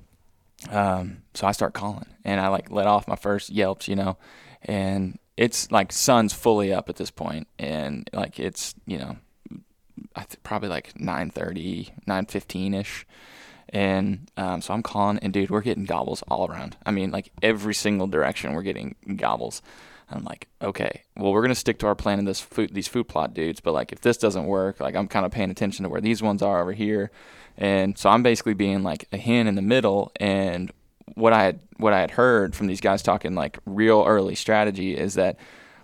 um, 0.70 1.18
so 1.34 1.46
I 1.48 1.52
start 1.52 1.74
calling, 1.74 2.08
and 2.24 2.40
I 2.42 2.48
like 2.48 2.72
let 2.72 2.88
off 2.88 3.08
my 3.08 3.16
first 3.16 3.50
yelps, 3.50 3.88
you 3.88 3.96
know, 3.96 4.18
and 4.64 5.18
it's 5.38 5.72
like 5.72 5.92
sun's 5.92 6.34
fully 6.34 6.74
up 6.74 6.90
at 6.90 6.96
this 6.98 7.12
point, 7.12 7.48
and 7.60 8.10
like 8.14 8.40
it's 8.40 8.76
you 8.86 8.98
know 8.98 9.18
I 10.16 10.22
th- 10.22 10.42
probably 10.44 10.70
like 10.70 10.94
9:30, 10.96 11.92
9:15 12.08 12.80
ish, 12.80 13.06
and 13.72 14.30
um, 14.38 14.62
so 14.62 14.74
I'm 14.74 14.84
calling, 14.84 15.20
and 15.20 15.32
dude, 15.32 15.50
we're 15.50 15.62
getting 15.62 15.86
gobbles 15.86 16.24
all 16.28 16.50
around. 16.50 16.78
I 16.86 16.92
mean, 16.92 17.12
like 17.12 17.32
every 17.42 17.74
single 17.74 18.08
direction, 18.08 18.54
we're 18.54 18.62
getting 18.62 18.96
gobbles. 19.16 19.62
And 20.10 20.20
I'm 20.20 20.26
like, 20.26 20.48
okay, 20.62 21.04
well, 21.16 21.32
we're 21.32 21.42
gonna 21.42 21.56
stick 21.56 21.80
to 21.80 21.88
our 21.88 21.96
plan 21.96 22.20
in 22.20 22.26
this 22.26 22.42
food, 22.42 22.74
these 22.74 22.88
food 22.88 23.08
plot 23.08 23.34
dudes. 23.34 23.62
But 23.62 23.74
like, 23.74 23.92
if 23.92 24.02
this 24.02 24.18
doesn't 24.18 24.46
work, 24.46 24.80
like 24.80 24.96
I'm 24.96 25.08
kind 25.08 25.26
of 25.26 25.32
paying 25.32 25.52
attention 25.52 25.84
to 25.84 25.90
where 25.90 26.02
these 26.02 26.22
ones 26.22 26.42
are 26.42 26.62
over 26.62 26.74
here, 26.74 27.12
and 27.58 27.98
so 27.98 28.10
I'm 28.10 28.24
basically 28.24 28.54
being 28.54 28.84
like 28.84 29.08
a 29.12 29.18
hen 29.18 29.48
in 29.48 29.56
the 29.56 29.62
middle. 29.62 30.12
And 30.20 30.72
what 31.16 31.34
I 31.34 31.44
had 31.44 31.60
what 31.78 31.94
I 31.94 32.02
had 32.02 32.12
heard 32.12 32.56
from 32.56 32.68
these 32.68 32.82
guys 32.82 33.02
talking 33.02 33.36
like 33.36 33.58
real 33.66 34.04
early 34.06 34.36
strategy 34.36 34.96
is 34.96 35.16
that 35.16 35.38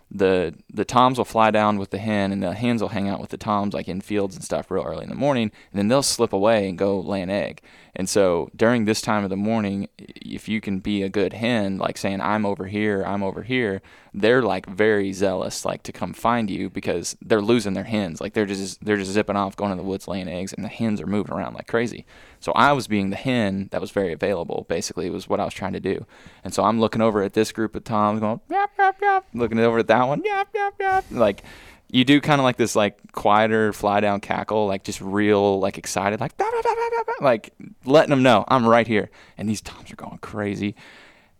the 0.09 0.53
the 0.71 0.85
toms 0.85 1.17
will 1.17 1.25
fly 1.25 1.51
down 1.51 1.77
with 1.77 1.89
the 1.89 1.97
hen 1.97 2.31
and 2.31 2.41
the 2.41 2.53
hens 2.53 2.81
will 2.81 2.89
hang 2.89 3.09
out 3.09 3.19
with 3.19 3.29
the 3.29 3.37
toms 3.37 3.73
like 3.73 3.89
in 3.89 3.99
fields 3.99 4.35
and 4.35 4.43
stuff 4.43 4.71
real 4.71 4.83
early 4.83 5.03
in 5.03 5.09
the 5.09 5.15
morning 5.15 5.51
and 5.71 5.79
then 5.79 5.89
they'll 5.89 6.01
slip 6.01 6.31
away 6.31 6.69
and 6.69 6.77
go 6.77 6.99
lay 6.99 7.21
an 7.21 7.29
egg. 7.29 7.61
And 7.93 8.07
so 8.07 8.49
during 8.55 8.85
this 8.85 9.01
time 9.01 9.23
of 9.23 9.29
the 9.29 9.35
morning 9.35 9.89
if 9.97 10.47
you 10.47 10.61
can 10.61 10.79
be 10.79 11.03
a 11.03 11.09
good 11.09 11.33
hen 11.33 11.77
like 11.77 11.97
saying 11.97 12.21
i'm 12.21 12.45
over 12.45 12.67
here 12.67 13.03
i'm 13.05 13.23
over 13.23 13.43
here 13.43 13.81
they're 14.17 14.41
like 14.41 14.65
very 14.65 15.13
zealous 15.13 15.63
like 15.63 15.83
to 15.83 15.91
come 15.91 16.11
find 16.11 16.49
you 16.49 16.69
because 16.69 17.15
they're 17.21 17.41
losing 17.41 17.73
their 17.73 17.83
hens. 17.83 18.19
Like 18.19 18.33
they're 18.33 18.45
just 18.45 18.83
they're 18.83 18.97
just 18.97 19.11
zipping 19.11 19.35
off 19.35 19.55
going 19.55 19.71
to 19.71 19.77
the 19.77 19.87
woods 19.87 20.07
laying 20.07 20.27
eggs 20.27 20.53
and 20.53 20.65
the 20.65 20.69
hens 20.69 20.99
are 20.99 21.07
moving 21.07 21.33
around 21.33 21.53
like 21.53 21.67
crazy. 21.67 22.05
So 22.39 22.51
i 22.53 22.71
was 22.71 22.87
being 22.87 23.09
the 23.09 23.15
hen 23.15 23.69
that 23.71 23.81
was 23.81 23.91
very 23.91 24.11
available 24.13 24.65
basically 24.67 25.09
was 25.09 25.29
what 25.29 25.39
i 25.39 25.45
was 25.45 25.53
trying 25.53 25.73
to 25.73 25.79
do. 25.79 26.05
And 26.43 26.53
so 26.53 26.63
i'm 26.63 26.79
looking 26.79 27.01
over 27.01 27.21
at 27.21 27.33
this 27.33 27.51
group 27.51 27.75
of 27.75 27.83
toms 27.83 28.19
going 28.19 28.41
yap 28.49 28.71
yap 28.77 28.97
yap 29.01 29.25
looking 29.33 29.59
over 29.59 29.79
at 29.79 29.87
that 29.87 29.96
one 30.03 30.23
yap 30.23 30.49
yap 30.53 30.73
yap. 30.79 31.05
Like 31.11 31.43
you 31.89 32.03
do 32.03 32.19
kind 32.19 32.39
of 32.39 32.43
like 32.43 32.57
this 32.57 32.75
like 32.75 33.11
quieter 33.13 33.71
fly 33.71 33.99
down 33.99 34.19
cackle 34.19 34.67
like 34.67 34.83
just 34.83 34.99
real 35.01 35.59
like 35.59 35.77
excited 35.77 36.19
like 36.19 36.35
"Bah, 36.37 36.45
bah, 36.51 36.61
bah, 36.63 36.73
bah, 36.75 36.89
bah, 36.97 37.03
bah," 37.07 37.25
like 37.25 37.53
letting 37.85 38.09
them 38.09 38.23
know 38.23 38.43
i'm 38.47 38.67
right 38.67 38.87
here. 38.87 39.09
And 39.37 39.47
these 39.47 39.61
toms 39.61 39.91
are 39.91 39.95
going 39.95 40.17
crazy. 40.19 40.75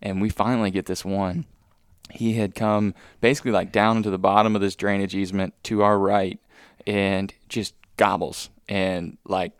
And 0.00 0.20
we 0.20 0.28
finally 0.28 0.70
get 0.70 0.86
this 0.86 1.04
one. 1.04 1.44
He 2.10 2.34
had 2.34 2.54
come 2.54 2.94
basically 3.20 3.50
like 3.50 3.72
down 3.72 3.98
into 3.98 4.10
the 4.10 4.18
bottom 4.18 4.54
of 4.54 4.62
this 4.62 4.76
drainage 4.76 5.14
easement 5.14 5.52
to 5.64 5.82
our 5.82 5.98
right 5.98 6.38
and 6.86 7.34
just 7.48 7.74
gobbles. 7.96 8.48
And 8.68 9.18
like 9.26 9.52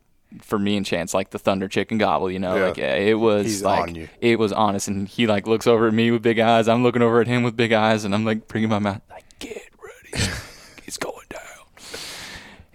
for 0.43 0.59
me 0.59 0.77
and 0.77 0.85
Chance 0.85 1.15
like 1.15 1.31
the 1.31 1.39
thunder 1.39 1.69
chicken 1.69 1.97
gobble, 1.99 2.31
you 2.31 2.39
know, 2.39 2.55
Yeah. 2.57 2.67
like 2.69 2.79
eh, 2.79 2.97
it 3.11 3.15
was 3.15 3.47
He's 3.47 3.63
like 3.63 3.83
on 3.89 3.95
you. 3.95 4.09
it 4.21 4.39
was 4.39 4.53
honest 4.53 4.87
and 4.89 5.09
he 5.09 5.27
like 5.27 5.47
looks 5.47 5.67
over 5.67 5.89
at 5.89 5.95
me 5.95 6.11
with 6.11 6.23
big 6.23 6.39
eyes. 6.39 6.69
I'm 6.69 6.83
looking 6.83 7.03
over 7.03 7.21
at 7.21 7.27
him 7.27 7.43
with 7.43 7.57
big 7.57 7.73
eyes 7.73 8.05
and 8.05 8.15
I'm 8.15 8.25
like 8.25 8.47
bringing 8.49 8.69
my 8.69 8.79
mouth 8.79 9.01
like 9.11 9.25
get 9.39 9.63
ready. 9.83 10.27
it's 10.87 10.99
going 10.99 11.27
down. 11.31 11.41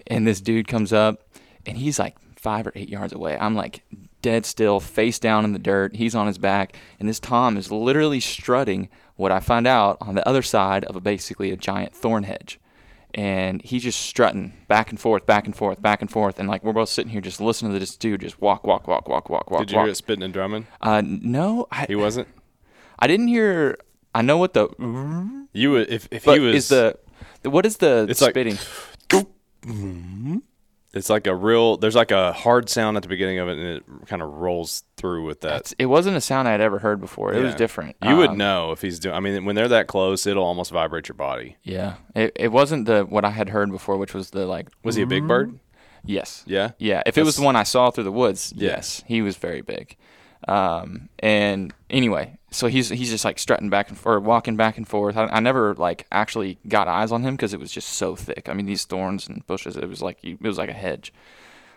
And 0.06 0.26
this 0.26 0.40
dude 0.40 0.68
comes 0.68 0.92
up 0.92 1.20
and 1.66 1.78
he's 1.78 1.98
like 1.98 2.16
5 2.36 2.66
or 2.66 2.72
8 2.74 2.88
yards 2.88 3.12
away. 3.12 3.36
I'm 3.38 3.54
like 3.54 3.82
dead 4.20 4.44
still, 4.46 4.80
face 4.80 5.18
down 5.18 5.44
in 5.44 5.52
the 5.52 5.58
dirt. 5.58 5.94
He's 5.96 6.14
on 6.14 6.26
his 6.26 6.38
back 6.38 6.76
and 6.98 7.08
this 7.08 7.20
Tom 7.20 7.56
is 7.56 7.70
literally 7.70 8.20
strutting 8.20 8.88
what 9.16 9.30
I 9.32 9.38
find 9.40 9.66
out 9.66 9.96
on 10.00 10.14
the 10.16 10.26
other 10.28 10.42
side 10.42 10.84
of 10.86 10.96
a 10.96 11.00
basically 11.00 11.50
a 11.52 11.56
giant 11.56 11.94
thorn 11.94 12.24
hedge 12.24 12.58
and 13.14 13.62
he's 13.62 13.82
just 13.84 14.00
strutting 14.00 14.52
back 14.68 14.90
and 14.90 14.98
forth, 15.00 15.24
back 15.24 15.46
and 15.46 15.54
forth, 15.56 15.80
back 15.80 16.00
and 16.02 16.10
forth, 16.10 16.38
and 16.38 16.48
like 16.48 16.62
we're 16.64 16.72
both 16.72 16.88
sitting 16.88 17.10
here 17.12 17.20
just 17.20 17.40
listening 17.40 17.72
to 17.72 17.78
this 17.78 17.96
dude 17.96 18.20
just 18.20 18.40
walk, 18.40 18.64
walk, 18.66 18.86
walk, 18.88 19.08
walk, 19.08 19.30
walk, 19.30 19.50
walk. 19.50 19.60
Did 19.60 19.70
you 19.70 19.76
walk. 19.76 19.84
hear 19.86 19.92
it 19.92 19.96
spitting 19.96 20.22
and 20.24 20.32
drumming? 20.32 20.66
Uh, 20.80 21.02
no, 21.04 21.66
I, 21.70 21.86
He 21.86 21.94
wasn't. 21.94 22.28
I 22.98 23.06
didn't 23.06 23.28
hear. 23.28 23.78
I 24.14 24.22
know 24.22 24.36
what 24.38 24.52
the, 24.54 24.68
You 25.52 25.76
if 25.76 26.08
if 26.10 26.24
he 26.24 26.38
was. 26.40 26.54
is 26.54 26.68
the, 26.68 26.98
what 27.42 27.64
is 27.66 27.78
the 27.78 28.06
It's 28.08 28.20
like- 28.20 28.30
spitting? 28.32 28.58
it's 30.94 31.10
like 31.10 31.26
a 31.26 31.34
real. 31.34 31.76
There's 31.76 31.94
like 31.94 32.10
a 32.10 32.32
hard 32.32 32.68
sound 32.68 32.96
at 32.96 33.02
the 33.02 33.08
beginning 33.08 33.38
of 33.38 33.48
it, 33.48 33.58
and 33.58 33.66
it 33.76 33.82
kind 34.06 34.22
of 34.22 34.30
rolls 34.30 34.84
through 34.96 35.24
with 35.24 35.40
that. 35.40 35.54
It's- 35.56 35.74
it 35.78 35.86
wasn't 35.86 36.16
a 36.16 36.20
sound 36.20 36.48
I'd 36.48 36.60
ever 36.60 36.78
heard 36.78 37.00
before. 37.00 37.32
It 37.34 37.42
was 37.42 37.54
different. 37.54 37.96
You 38.02 38.16
would 38.16 38.30
Um, 38.30 38.38
know 38.38 38.72
if 38.72 38.80
he's 38.82 38.98
doing. 38.98 39.14
I 39.14 39.20
mean, 39.20 39.44
when 39.44 39.54
they're 39.56 39.68
that 39.68 39.86
close, 39.86 40.26
it'll 40.26 40.44
almost 40.44 40.70
vibrate 40.70 41.08
your 41.08 41.16
body. 41.16 41.56
Yeah, 41.62 41.94
it, 42.14 42.32
it 42.36 42.52
wasn't 42.52 42.86
the 42.86 43.02
what 43.04 43.24
I 43.24 43.30
had 43.30 43.48
heard 43.50 43.70
before, 43.70 43.96
which 43.96 44.14
was 44.14 44.30
the 44.30 44.46
like. 44.46 44.68
Was 44.84 44.94
he 44.96 45.02
a 45.02 45.06
big 45.06 45.26
bird? 45.28 45.58
Yes. 46.06 46.42
Yeah. 46.46 46.72
Yeah, 46.78 47.02
if 47.06 47.16
it 47.16 47.24
was 47.24 47.36
the 47.36 47.42
one 47.42 47.56
I 47.56 47.62
saw 47.62 47.90
through 47.90 48.04
the 48.04 48.12
woods, 48.12 48.52
Yeah. 48.54 48.70
yes, 48.72 49.02
he 49.06 49.22
was 49.22 49.36
very 49.36 49.62
big. 49.62 49.96
Um, 50.46 51.08
and 51.20 51.72
anyway, 51.90 52.38
so 52.50 52.66
he's 52.66 52.88
he's 52.90 53.10
just 53.10 53.24
like 53.24 53.38
strutting 53.38 53.70
back 53.70 53.88
and 53.88 53.98
forth, 53.98 54.22
walking 54.22 54.56
back 54.56 54.76
and 54.76 54.86
forth. 54.86 55.16
I, 55.16 55.24
I 55.26 55.40
never 55.40 55.74
like 55.74 56.06
actually 56.12 56.58
got 56.68 56.86
eyes 56.88 57.12
on 57.12 57.22
him 57.22 57.34
because 57.34 57.54
it 57.54 57.60
was 57.60 57.72
just 57.72 57.88
so 57.90 58.14
thick. 58.14 58.48
I 58.48 58.52
mean, 58.54 58.66
these 58.66 58.84
thorns 58.84 59.26
and 59.28 59.46
bushes, 59.46 59.76
it 59.76 59.88
was 59.88 60.02
like 60.02 60.18
it 60.22 60.40
was 60.40 60.58
like 60.58 60.68
a 60.70 60.74
hedge. 60.74 61.12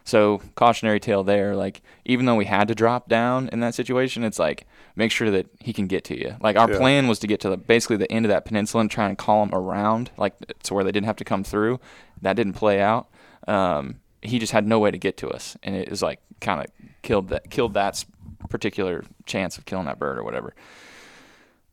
So 0.03 0.41
cautionary 0.56 0.99
tale 1.01 1.23
there. 1.23 1.56
Like 1.56 1.82
even 2.06 2.25
though 2.25 2.36
we 2.36 2.45
had 2.45 2.67
to 2.69 2.75
drop 2.75 3.10
down 3.10 3.49
in 3.51 3.60
that 3.60 3.75
situation, 3.75 4.23
it's 4.23 4.39
like 4.39 4.65
make 4.95 5.12
sure 5.12 5.30
that 5.32 5.47
he 5.60 5.73
can 5.73 5.88
get 5.88 6.03
to 6.06 6.17
you. 6.17 6.36
Like 6.41 6.58
our 6.58 6.69
Yeah. 6.71 6.77
plan 6.77 7.08
was 7.08 7.19
to 7.19 7.27
get 7.27 7.39
to 7.41 7.49
the 7.49 7.58
basically 7.58 7.97
the 7.97 8.12
end 8.12 8.25
of 8.25 8.30
that 8.30 8.45
peninsula 8.45 8.82
and 8.82 8.91
try 8.91 9.08
and 9.10 9.17
call 9.17 9.43
him 9.43 9.53
around, 9.53 10.12
like 10.17 10.34
to 10.63 10.73
where 10.73 10.84
they 10.84 10.91
didn't 10.91 11.08
have 11.08 11.17
to 11.17 11.25
come 11.25 11.43
through. 11.43 11.80
That 12.21 12.36
didn't 12.36 12.53
play 12.53 12.82
out. 12.82 13.08
Um, 13.47 13.99
he 14.21 14.39
just 14.39 14.51
had 14.53 14.65
no 14.65 14.80
way 14.80 14.91
to 14.91 14.97
get 14.97 15.15
to 15.17 15.30
us, 15.30 15.58
and 15.63 15.75
it 15.75 15.89
was 15.89 16.01
like 16.01 16.19
kind 16.41 16.62
of 16.62 16.67
killed 17.01 17.30
that 17.30 17.49
killed 17.49 17.73
that 17.73 18.03
particular 18.47 19.03
chance 19.25 19.57
of 19.57 19.65
killing 19.65 19.86
that 19.86 19.99
bird 19.99 20.17
or 20.17 20.23
whatever. 20.23 20.53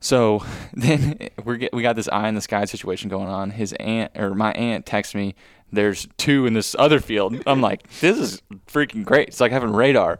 So 0.05 0.43
then 0.73 1.29
we 1.43 1.57
get 1.57 1.73
we 1.73 1.81
got 1.81 1.95
this 1.95 2.07
eye 2.09 2.27
in 2.27 2.35
the 2.35 2.41
sky 2.41 2.65
situation 2.65 3.09
going 3.09 3.27
on. 3.27 3.51
His 3.51 3.73
aunt 3.73 4.11
or 4.15 4.35
my 4.35 4.51
aunt 4.53 4.85
texts 4.85 5.15
me. 5.15 5.35
There's 5.71 6.07
two 6.17 6.45
in 6.45 6.53
this 6.53 6.75
other 6.77 6.99
field. 6.99 7.41
I'm 7.47 7.59
like, 7.59 7.89
this 7.99 8.17
is 8.17 8.41
freaking 8.67 9.03
great. 9.03 9.29
It's 9.29 9.41
like 9.41 9.51
having 9.51 9.73
radar, 9.73 10.17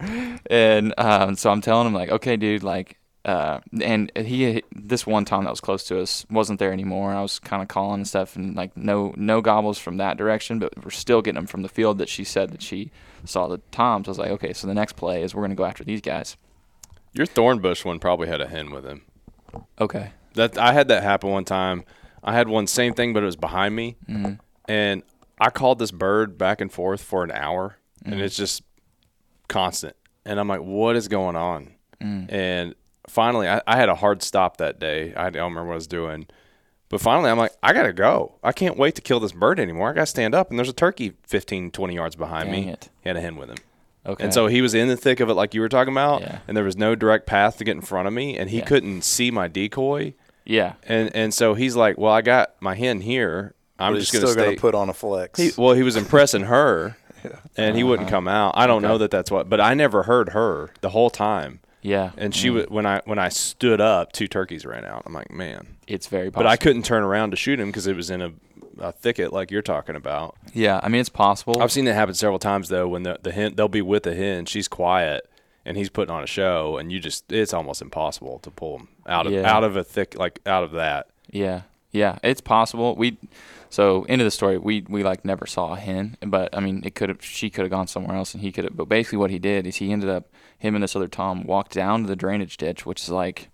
and 0.50 0.94
um, 0.98 1.36
so 1.36 1.52
I'm 1.52 1.62
telling 1.62 1.88
him 1.88 1.94
like, 1.94 2.10
okay, 2.10 2.36
dude, 2.36 2.64
like, 2.64 2.98
uh, 3.26 3.60
and 3.80 4.12
he 4.16 4.64
this 4.76 5.06
one 5.06 5.24
time 5.24 5.44
that 5.44 5.52
was 5.52 5.62
close 5.62 5.84
to 5.86 6.02
us 6.02 6.26
wasn't 6.32 6.58
there 6.58 6.74
anymore. 6.74 7.14
I 7.14 7.22
was 7.22 7.38
kind 7.38 7.62
of 7.62 7.68
calling 7.68 8.00
and 8.00 8.08
stuff, 8.08 8.36
and 8.36 8.56
like 8.56 8.76
no 8.76 9.14
no 9.16 9.40
gobbles 9.40 9.78
from 9.78 9.98
that 9.98 10.18
direction, 10.18 10.58
but 10.58 10.84
we're 10.84 10.90
still 10.90 11.22
getting 11.22 11.36
them 11.36 11.48
from 11.48 11.62
the 11.62 11.70
field 11.70 12.00
that 12.00 12.10
she 12.10 12.24
said 12.24 12.50
that 12.50 12.64
she 12.64 12.92
saw 13.24 13.48
the 13.48 13.60
toms. 13.70 14.08
I 14.08 14.12
was 14.12 14.20
like, 14.20 14.32
okay, 14.32 14.52
so 14.52 14.66
the 14.66 14.74
next 14.74 14.94
play 14.94 15.22
is 15.22 15.36
we're 15.36 15.44
gonna 15.44 15.54
go 15.54 15.66
after 15.66 15.84
these 15.84 16.02
guys. 16.02 16.38
Your 17.16 17.26
thornbush 17.26 17.86
one 17.86 18.00
probably 18.00 18.28
had 18.28 18.42
a 18.42 18.48
hen 18.48 18.72
with 18.72 18.86
him. 18.86 19.04
Okay. 19.80 20.12
That 20.34 20.58
I 20.58 20.74
had 20.74 20.90
that 20.90 21.02
happen 21.04 21.30
one 21.32 21.46
time. 21.46 21.86
I 22.24 22.34
had 22.34 22.48
one 22.48 22.68
same 22.68 22.94
thing, 22.94 23.14
but 23.14 23.24
it 23.24 23.26
was 23.28 23.36
behind 23.36 23.76
me, 23.76 23.96
Mm-hmm. 24.10 24.34
and 24.66 25.04
I 25.40 25.50
called 25.50 25.80
this 25.80 25.92
bird 25.92 26.38
back 26.38 26.60
and 26.62 26.72
forth 26.72 27.02
for 27.04 27.24
an 27.24 27.32
hour, 27.32 27.78
Mm-hmm. 28.04 28.14
and 28.14 28.22
it's 28.22 28.36
just 28.36 28.64
constant. 29.48 29.96
And 30.26 30.40
I'm 30.40 30.48
like, 30.48 30.62
what 30.62 30.96
is 30.96 31.08
going 31.08 31.36
on? 31.36 31.72
Mm. 32.02 32.32
And 32.32 32.76
finally, 33.08 33.48
I, 33.48 33.62
I 33.68 33.78
had 33.78 33.90
a 33.90 33.96
hard 33.96 34.24
stop 34.24 34.58
that 34.58 34.80
day. 34.80 35.14
I 35.16 35.30
don't 35.30 35.44
remember 35.52 35.68
what 35.68 35.74
I 35.74 35.76
was 35.76 35.88
doing. 35.88 36.28
But 36.90 37.00
finally, 37.02 37.30
I'm 37.30 37.38
like, 37.38 37.52
I 37.64 37.74
got 37.74 37.84
to 37.84 37.94
go. 37.94 38.36
I 38.44 38.52
can't 38.52 38.78
wait 38.78 38.96
to 38.96 39.02
kill 39.02 39.20
this 39.20 39.32
bird 39.32 39.60
anymore. 39.60 39.90
I 39.90 39.94
got 39.94 40.02
to 40.02 40.06
stand 40.08 40.34
up. 40.36 40.50
And 40.50 40.58
there's 40.60 40.70
a 40.70 40.74
turkey 40.74 41.14
15, 41.28 41.72
20 41.72 41.96
yards 41.96 42.16
behind 42.16 42.52
Dang 42.52 42.66
me. 42.66 42.72
it. 42.72 42.90
He 43.02 43.10
had 43.10 43.18
a 43.18 43.22
hen 43.22 43.36
with 43.38 43.50
him. 43.50 43.58
Okay. 44.06 44.24
And 44.24 44.34
so 44.34 44.48
he 44.48 44.62
was 44.62 44.74
in 44.74 44.88
the 44.88 44.98
thick 44.98 45.20
of 45.20 45.30
it, 45.30 45.34
like 45.34 45.54
you 45.54 45.62
were 45.62 45.70
talking 45.70 45.94
about. 45.94 46.22
Yeah. 46.22 46.40
And 46.48 46.56
there 46.56 46.64
was 46.64 46.78
no 46.78 46.94
direct 46.96 47.26
path 47.26 47.58
to 47.58 47.64
get 47.64 47.76
in 47.76 47.82
front 47.82 48.08
of 48.08 48.14
me. 48.14 48.38
And 48.38 48.50
he 48.50 48.60
Yeah. 48.60 48.66
couldn't 48.66 49.04
see 49.04 49.32
my 49.32 49.48
decoy. 49.48 50.14
yeah. 50.46 50.74
And 50.88 51.10
and 51.16 51.34
so 51.34 51.54
he's 51.56 51.76
like, 51.76 51.98
well, 51.98 52.12
I 52.14 52.22
got 52.22 52.54
my 52.60 52.76
hen 52.76 53.02
here. 53.02 53.54
I'm 53.80 53.94
But 53.94 54.00
just 54.00 54.14
going 54.14 54.22
to 54.22 54.28
still 54.28 54.34
stay. 54.36 54.46
going 54.46 54.56
to 54.58 54.62
put 54.62 54.76
on 54.76 54.90
a 54.90 54.94
flex. 54.94 55.40
He, 55.40 55.52
well, 55.58 55.74
he 55.74 55.84
was 55.84 55.96
impressing 55.98 56.44
her, 56.44 56.96
and 57.58 57.76
he 57.76 57.84
wouldn't 57.84 58.08
Uh-huh. 58.08 58.18
come 58.18 58.28
out. 58.30 58.54
I 58.56 58.68
don't 58.68 58.82
know 58.82 58.98
that 59.00 59.12
that's 59.12 59.30
what, 59.32 59.50
but 59.50 59.60
I 59.60 59.74
never 59.74 60.04
heard 60.04 60.30
her 60.30 60.70
the 60.82 60.90
whole 60.92 61.10
time. 61.10 61.60
Yeah. 61.82 62.12
And 62.18 62.34
she 62.34 62.50
would 62.50 62.70
when 62.70 62.86
I 62.86 63.02
when 63.06 63.20
I 63.20 63.30
stood 63.30 63.82
up, 63.82 64.12
two 64.14 64.28
turkeys 64.28 64.66
ran 64.66 64.86
out. 64.86 65.04
I'm 65.06 65.14
like, 65.14 65.30
man, 65.32 65.76
It's 65.88 66.08
very 66.08 66.32
possible. 66.32 66.44
but 66.44 66.48
I 66.50 66.56
couldn't 66.58 66.84
turn 66.84 67.04
around 67.04 67.32
to 67.32 67.36
shoot 67.38 67.60
him 67.60 67.68
because 67.68 67.86
it 67.86 67.96
was 67.96 68.10
in 68.10 68.22
a, 68.22 68.32
a 68.80 68.92
thicket 68.92 69.32
like 69.34 69.52
you're 69.52 69.62
talking 69.62 69.96
about. 69.96 70.36
Yeah, 70.54 70.80
I 70.84 70.90
mean 70.90 71.02
it's 71.02 71.10
possible. 71.10 71.62
I've 71.62 71.72
seen 71.72 71.86
that 71.86 71.94
happen 71.94 72.14
several 72.16 72.40
times 72.40 72.70
though. 72.70 72.88
When 72.88 73.04
the 73.04 73.20
the 73.22 73.32
hen 73.32 73.56
they'll 73.56 73.68
be 73.68 73.82
with 73.82 74.04
the 74.04 74.16
hen, 74.16 74.46
she's 74.46 74.68
quiet 74.68 75.30
and 75.66 75.78
he's 75.78 75.90
putting 75.90 76.14
on 76.14 76.24
a 76.24 76.28
show, 76.28 76.78
and 76.78 76.92
you 76.92 77.00
just 77.00 77.32
it's 77.32 77.54
almost 77.54 77.82
impossible 77.82 78.40
to 78.40 78.52
pull 78.52 78.78
him 78.80 78.88
out 79.08 79.26
of 79.28 79.34
Yeah. 79.34 79.52
out 79.52 79.64
of 79.64 79.76
a 79.76 79.84
thick 79.84 80.16
like 80.18 80.40
out 80.46 80.64
of 80.64 80.72
that. 80.74 81.08
Yeah, 81.32 81.62
yeah, 81.92 82.20
it's 82.24 82.42
possible. 82.42 82.96
We 82.96 83.18
so 83.70 84.06
end 84.08 84.22
of 84.22 84.26
the 84.26 84.32
story, 84.32 84.58
we 84.58 84.86
we 84.88 85.04
like 85.04 85.26
never 85.26 85.46
saw 85.46 85.74
a 85.74 85.78
hen, 85.78 86.18
but 86.22 86.56
I 86.56 86.60
mean, 86.60 86.82
it 86.86 86.96
could 86.96 87.10
have 87.10 87.24
she 87.24 87.50
could 87.50 87.64
have 87.64 87.72
gone 87.72 87.88
somewhere 87.88 88.16
else, 88.16 88.34
and 88.34 88.42
he 88.44 88.52
could 88.52 88.64
have. 88.66 88.78
But 88.78 88.90
basically, 88.90 89.18
what 89.18 89.32
he 89.32 89.40
did 89.40 89.66
is 89.66 89.78
he 89.78 89.92
ended 89.92 90.10
up 90.10 90.28
him 90.58 90.76
and 90.76 90.84
this 90.84 90.96
other 90.96 91.08
Tom 91.08 91.44
walked 91.44 91.74
down 91.74 92.02
to 92.04 92.08
the 92.08 92.16
drainage 92.16 92.58
ditch, 92.58 92.86
which 92.86 93.02
is 93.02 93.10
like 93.10 93.50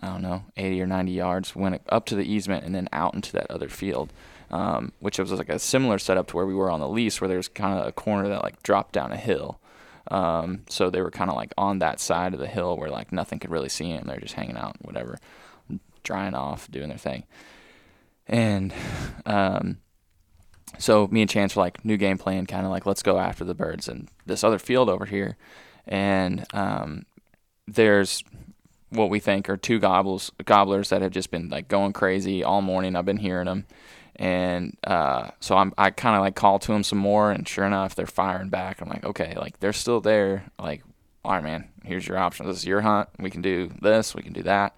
I 0.00 0.06
don't 0.08 0.22
know, 0.22 0.44
eighty 0.56 0.80
or 0.80 0.86
ninety 0.86 1.12
yards, 1.12 1.54
went 1.54 1.80
up 1.90 2.06
to 2.06 2.16
the 2.16 2.24
easement, 2.24 2.64
and 2.64 2.74
then 2.74 2.88
out 2.92 3.14
into 3.14 3.30
that 3.32 3.50
other 3.50 3.68
field. 3.68 4.12
Um, 4.52 4.92
which 5.00 5.18
was 5.18 5.32
like 5.32 5.48
a 5.48 5.58
similar 5.58 5.98
setup 5.98 6.26
to 6.28 6.36
where 6.36 6.44
we 6.44 6.54
were 6.54 6.70
on 6.70 6.80
the 6.80 6.88
lease, 6.88 7.22
where 7.22 7.28
there's 7.28 7.48
kind 7.48 7.78
of 7.78 7.86
a 7.86 7.92
corner 7.92 8.28
that 8.28 8.42
like 8.42 8.62
dropped 8.62 8.92
down 8.92 9.10
a 9.10 9.16
hill. 9.16 9.58
Um, 10.10 10.64
so 10.68 10.90
they 10.90 11.00
were 11.00 11.10
kind 11.10 11.30
of 11.30 11.36
like 11.36 11.54
on 11.56 11.78
that 11.78 12.00
side 12.00 12.34
of 12.34 12.40
the 12.40 12.46
hill 12.46 12.76
where 12.76 12.90
like 12.90 13.12
nothing 13.12 13.38
could 13.38 13.50
really 13.50 13.70
see 13.70 13.90
them. 13.90 14.04
They're 14.06 14.20
just 14.20 14.34
hanging 14.34 14.58
out, 14.58 14.76
whatever, 14.82 15.18
drying 16.02 16.34
off, 16.34 16.70
doing 16.70 16.90
their 16.90 16.98
thing. 16.98 17.24
And 18.26 18.74
um, 19.24 19.78
so 20.78 21.08
me 21.10 21.22
and 21.22 21.30
Chance 21.30 21.56
were 21.56 21.62
like, 21.62 21.84
new 21.84 21.96
game 21.96 22.18
plan, 22.18 22.44
kind 22.46 22.66
of 22.66 22.70
like, 22.70 22.84
let's 22.84 23.02
go 23.02 23.18
after 23.18 23.44
the 23.44 23.54
birds 23.54 23.88
and 23.88 24.08
this 24.26 24.44
other 24.44 24.58
field 24.58 24.90
over 24.90 25.06
here. 25.06 25.36
And 25.86 26.44
um, 26.52 27.06
there's 27.66 28.22
what 28.90 29.08
we 29.08 29.18
think 29.18 29.48
are 29.48 29.56
two 29.56 29.78
gobblers, 29.78 30.30
gobblers 30.44 30.90
that 30.90 31.00
have 31.00 31.12
just 31.12 31.30
been 31.30 31.48
like 31.48 31.68
going 31.68 31.92
crazy 31.94 32.44
all 32.44 32.60
morning. 32.60 32.96
I've 32.96 33.06
been 33.06 33.16
hearing 33.16 33.46
them. 33.46 33.64
And 34.16 34.76
uh, 34.84 35.30
so 35.40 35.56
I'm, 35.56 35.72
I 35.78 35.90
kind 35.90 36.16
of 36.16 36.20
like 36.20 36.34
call 36.34 36.58
to 36.58 36.72
them 36.72 36.82
some 36.82 36.98
more, 36.98 37.30
and 37.30 37.48
sure 37.48 37.64
enough, 37.64 37.94
they're 37.94 38.06
firing 38.06 38.50
back. 38.50 38.80
I'm 38.80 38.88
like, 38.88 39.04
okay, 39.04 39.34
like 39.36 39.58
they're 39.60 39.72
still 39.72 40.00
there. 40.00 40.44
Like, 40.58 40.82
all 41.24 41.32
right, 41.32 41.42
man, 41.42 41.68
here's 41.84 42.06
your 42.06 42.18
option. 42.18 42.46
This 42.46 42.58
is 42.58 42.66
your 42.66 42.82
hunt. 42.82 43.08
We 43.18 43.30
can 43.30 43.42
do 43.42 43.70
this, 43.80 44.14
we 44.14 44.22
can 44.22 44.32
do 44.32 44.42
that, 44.42 44.76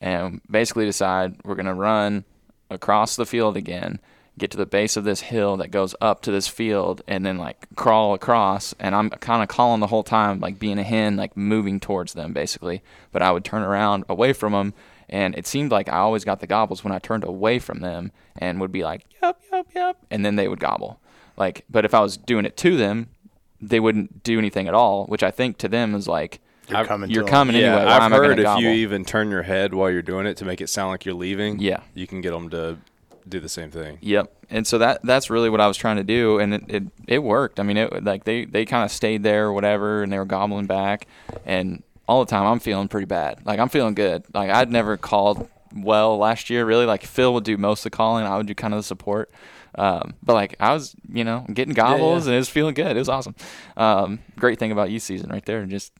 and 0.00 0.40
basically 0.50 0.86
decide 0.86 1.36
we're 1.44 1.54
gonna 1.54 1.74
run 1.74 2.24
across 2.70 3.16
the 3.16 3.26
field 3.26 3.56
again, 3.56 4.00
get 4.38 4.50
to 4.52 4.56
the 4.56 4.64
base 4.64 4.96
of 4.96 5.04
this 5.04 5.20
hill 5.20 5.58
that 5.58 5.70
goes 5.70 5.94
up 6.00 6.22
to 6.22 6.32
this 6.32 6.48
field, 6.48 7.02
and 7.06 7.26
then 7.26 7.36
like 7.36 7.66
crawl 7.76 8.14
across. 8.14 8.74
And 8.80 8.94
I'm 8.94 9.10
kind 9.10 9.42
of 9.42 9.48
calling 9.48 9.80
the 9.80 9.86
whole 9.88 10.02
time, 10.02 10.40
like 10.40 10.58
being 10.58 10.78
a 10.78 10.82
hen, 10.82 11.16
like 11.16 11.36
moving 11.36 11.78
towards 11.78 12.14
them 12.14 12.32
basically. 12.32 12.82
But 13.12 13.20
I 13.20 13.32
would 13.32 13.44
turn 13.44 13.62
around 13.62 14.04
away 14.08 14.32
from 14.32 14.52
them, 14.52 14.72
and 15.12 15.36
it 15.36 15.46
seemed 15.46 15.70
like 15.70 15.88
I 15.88 15.98
always 15.98 16.24
got 16.24 16.40
the 16.40 16.46
gobbles 16.48 16.82
when 16.82 16.92
I 16.92 16.98
turned 16.98 17.22
away 17.22 17.60
from 17.60 17.78
them 17.80 18.10
and 18.36 18.60
would 18.60 18.72
be 18.72 18.82
like, 18.82 19.04
yep, 19.22 19.40
yep, 19.52 19.66
yep, 19.74 19.96
and 20.10 20.24
then 20.26 20.34
they 20.36 20.48
would 20.48 20.58
gobble. 20.58 20.98
Like, 21.36 21.64
but 21.70 21.84
if 21.84 21.94
I 21.94 22.00
was 22.00 22.16
doing 22.16 22.44
it 22.44 22.56
to 22.58 22.76
them, 22.76 23.08
they 23.60 23.78
wouldn't 23.78 24.22
do 24.24 24.38
anything 24.38 24.66
at 24.66 24.74
all, 24.74 25.06
which 25.06 25.22
I 25.22 25.30
think 25.30 25.58
to 25.58 25.68
them 25.68 25.94
is 25.94 26.08
like, 26.08 26.40
You're 26.68 26.78
I've- 26.78 26.88
coming. 26.88 27.10
you're 27.10 27.22
to 27.22 27.28
'em. 27.28 27.32
coming 27.32 27.56
yeah, 27.56 27.76
anyway. 27.76 27.82
I've 27.92 28.02
am 28.02 28.12
I 28.12 28.16
gonna 28.16 28.28
heard 28.28 28.38
if 28.40 28.44
gobble? 28.44 28.62
you 28.62 28.70
even 28.70 29.04
turn 29.04 29.30
your 29.30 29.42
head 29.42 29.72
while 29.74 29.90
you're 29.90 30.02
doing 30.02 30.26
it 30.26 30.36
to 30.38 30.44
make 30.44 30.60
it 30.60 30.68
sound 30.68 30.90
like 30.90 31.04
you're 31.04 31.14
leaving, 31.14 31.60
Yeah. 31.60 31.80
you 31.94 32.06
can 32.08 32.20
get 32.20 32.32
them 32.32 32.50
to 32.50 32.78
do 33.28 33.38
the 33.38 33.48
same 33.48 33.70
thing. 33.70 33.98
Yep. 34.00 34.32
And 34.50 34.66
so 34.66 34.78
that 34.78 35.00
that's 35.04 35.30
really 35.30 35.48
what 35.48 35.60
I 35.60 35.66
was 35.68 35.76
trying 35.76 35.96
to 35.96 36.02
do, 36.04 36.38
and 36.40 36.52
it 36.54 36.62
it, 36.68 36.82
it 37.06 37.18
worked. 37.22 37.60
I 37.60 37.62
mean, 37.62 37.76
it 37.76 38.04
like 38.04 38.24
they 38.24 38.44
they 38.46 38.64
kind 38.64 38.84
of 38.84 38.90
stayed 38.90 39.22
there 39.22 39.46
or 39.46 39.52
whatever, 39.52 40.02
and 40.02 40.12
they 40.12 40.18
were 40.18 40.24
gobbling 40.26 40.66
back, 40.66 41.06
and 41.46 41.82
all 42.12 42.24
the 42.24 42.30
time 42.30 42.44
I'm 42.44 42.60
feeling 42.60 42.88
pretty 42.88 43.06
bad. 43.06 43.44
Like 43.46 43.58
I'm 43.58 43.70
feeling 43.70 43.94
good. 43.94 44.24
Like 44.34 44.50
I'd 44.50 44.70
never 44.70 44.98
called 44.98 45.48
well 45.74 46.18
last 46.18 46.50
year. 46.50 46.66
Really, 46.66 46.84
like 46.84 47.04
Phil 47.04 47.32
would 47.32 47.44
do 47.44 47.56
most 47.56 47.80
of 47.80 47.84
the 47.84 47.96
calling, 47.96 48.26
I 48.26 48.36
would 48.36 48.46
do 48.46 48.54
kind 48.54 48.74
of 48.74 48.78
the 48.78 48.84
support. 48.84 49.30
Um, 49.74 50.14
but 50.22 50.34
like 50.34 50.54
I 50.60 50.74
was, 50.74 50.94
you 51.10 51.24
know, 51.24 51.46
getting 51.52 51.72
gobbles 51.72 52.26
and 52.26 52.34
it 52.34 52.38
was 52.38 52.50
feeling 52.50 52.74
good. 52.74 52.94
It 52.94 52.98
was 52.98 53.08
awesome. 53.08 53.34
Um, 53.78 54.18
great 54.38 54.58
thing 54.58 54.72
about 54.72 54.90
youth 54.90 55.02
season 55.02 55.30
right 55.30 55.44
there, 55.46 55.64
just 55.64 55.92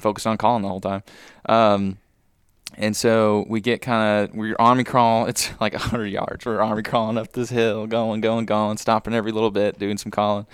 focus 0.00 0.26
on 0.26 0.36
calling 0.36 0.60
the 0.60 0.68
whole 0.68 0.80
time. 0.80 1.02
Um, 1.46 1.96
and 2.74 2.94
so 2.94 3.46
we 3.48 3.62
get 3.62 3.80
kind 3.80 4.28
of 4.28 4.36
we're 4.36 4.54
army 4.58 4.84
crawl. 4.84 5.24
It's 5.26 5.50
like 5.60 5.72
hundred 5.72 6.08
yards. 6.08 6.44
We're 6.44 6.60
army 6.60 6.82
crawling 6.82 7.16
up 7.16 7.32
this 7.32 7.48
hill, 7.48 7.86
going, 7.86 8.20
going, 8.20 8.44
going, 8.44 8.76
stopping 8.76 9.14
every 9.14 9.32
little 9.32 9.50
bit, 9.50 9.78
doing 9.78 9.96
some 9.96 10.12
calling. 10.12 10.46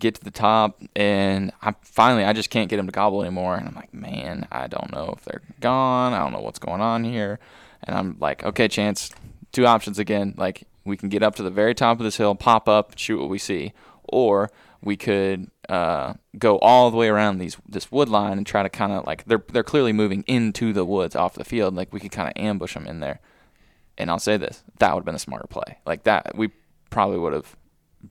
Get 0.00 0.16
to 0.16 0.24
the 0.24 0.30
top, 0.30 0.82
and 0.96 1.52
I 1.62 1.74
finally 1.82 2.24
I 2.24 2.32
just 2.32 2.50
can't 2.50 2.68
get 2.68 2.78
them 2.78 2.86
to 2.86 2.92
gobble 2.92 3.20
anymore. 3.22 3.56
And 3.56 3.68
I'm 3.68 3.74
like, 3.74 3.94
man, 3.94 4.48
I 4.50 4.66
don't 4.66 4.90
know 4.90 5.14
if 5.16 5.24
they're 5.24 5.42
gone. 5.60 6.12
I 6.14 6.18
don't 6.18 6.32
know 6.32 6.40
what's 6.40 6.58
going 6.58 6.80
on 6.80 7.04
here. 7.04 7.38
And 7.84 7.96
I'm 7.96 8.16
like, 8.18 8.42
okay, 8.44 8.66
chance, 8.66 9.10
two 9.52 9.66
options 9.66 9.98
again. 9.98 10.34
Like 10.36 10.64
we 10.84 10.96
can 10.96 11.10
get 11.10 11.22
up 11.22 11.36
to 11.36 11.42
the 11.42 11.50
very 11.50 11.74
top 11.74 11.98
of 11.98 12.04
this 12.04 12.16
hill, 12.16 12.34
pop 12.34 12.68
up, 12.68 12.96
shoot 12.96 13.20
what 13.20 13.28
we 13.28 13.38
see, 13.38 13.72
or 14.04 14.50
we 14.82 14.96
could 14.96 15.50
uh, 15.68 16.14
go 16.38 16.58
all 16.58 16.90
the 16.90 16.96
way 16.96 17.08
around 17.08 17.38
these 17.38 17.56
this 17.68 17.92
wood 17.92 18.08
line 18.08 18.38
and 18.38 18.46
try 18.46 18.62
to 18.62 18.70
kind 18.70 18.92
of 18.92 19.06
like 19.06 19.24
they're 19.26 19.44
they're 19.52 19.62
clearly 19.62 19.92
moving 19.92 20.24
into 20.26 20.72
the 20.72 20.84
woods 20.84 21.14
off 21.14 21.34
the 21.34 21.44
field. 21.44 21.74
Like 21.74 21.92
we 21.92 22.00
could 22.00 22.10
kind 22.12 22.28
of 22.28 22.42
ambush 22.42 22.74
them 22.74 22.86
in 22.86 23.00
there. 23.00 23.20
And 23.98 24.10
I'll 24.10 24.18
say 24.18 24.36
this: 24.36 24.62
that 24.78 24.94
would 24.94 25.00
have 25.00 25.04
been 25.04 25.14
a 25.14 25.18
smarter 25.18 25.46
play. 25.46 25.78
Like 25.84 26.04
that, 26.04 26.36
we 26.36 26.50
probably 26.88 27.18
would 27.18 27.34
have 27.34 27.56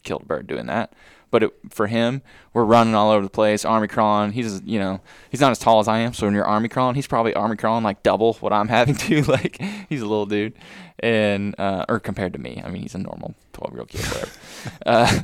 killed 0.04 0.23
a 0.23 0.25
bird 0.25 0.47
doing 0.47 0.67
that. 0.67 0.93
But 1.32 1.44
it, 1.44 1.54
for 1.70 1.88
him, 1.88 2.22
we're 2.54 2.63
running 2.63 2.96
all 2.96 3.12
over 3.12 3.24
the 3.24 3.30
place, 3.30 3.65
army 3.65 3.88
crawling. 3.88 4.32
He's 4.32 4.62
you 4.63 4.80
know 4.80 5.02
he's 5.30 5.42
not 5.42 5.52
as 5.52 5.60
tall 5.60 5.80
as 5.80 5.88
I 5.88 6.00
am, 6.00 6.13
so 6.13 6.26
when 6.26 6.34
you're 6.34 6.46
army 6.46 6.70
crawling, 6.70 6.96
he's 6.96 7.08
probably 7.08 7.34
army 7.34 7.56
crawling 7.56 7.84
like 7.84 8.04
double 8.04 8.34
what 8.36 8.54
I'm 8.54 8.68
having 8.80 8.96
to. 8.96 9.24
Like 9.30 9.62
he's 9.89 10.02
a 10.02 10.08
little 10.08 10.26
dude, 10.26 10.54
and 11.00 11.54
uh, 11.60 11.86
or 11.88 12.00
compared 12.00 12.34
to 12.34 12.39
me, 12.39 12.62
I 12.65 12.70
mean 12.70 12.82
he's 12.82 12.96
a 12.96 13.00
normal 13.00 13.36
twelve 13.54 13.74
year 13.74 13.82
old 13.82 13.89
kid, 13.89 14.02
whatever. 14.06 14.32
uh, 14.86 15.20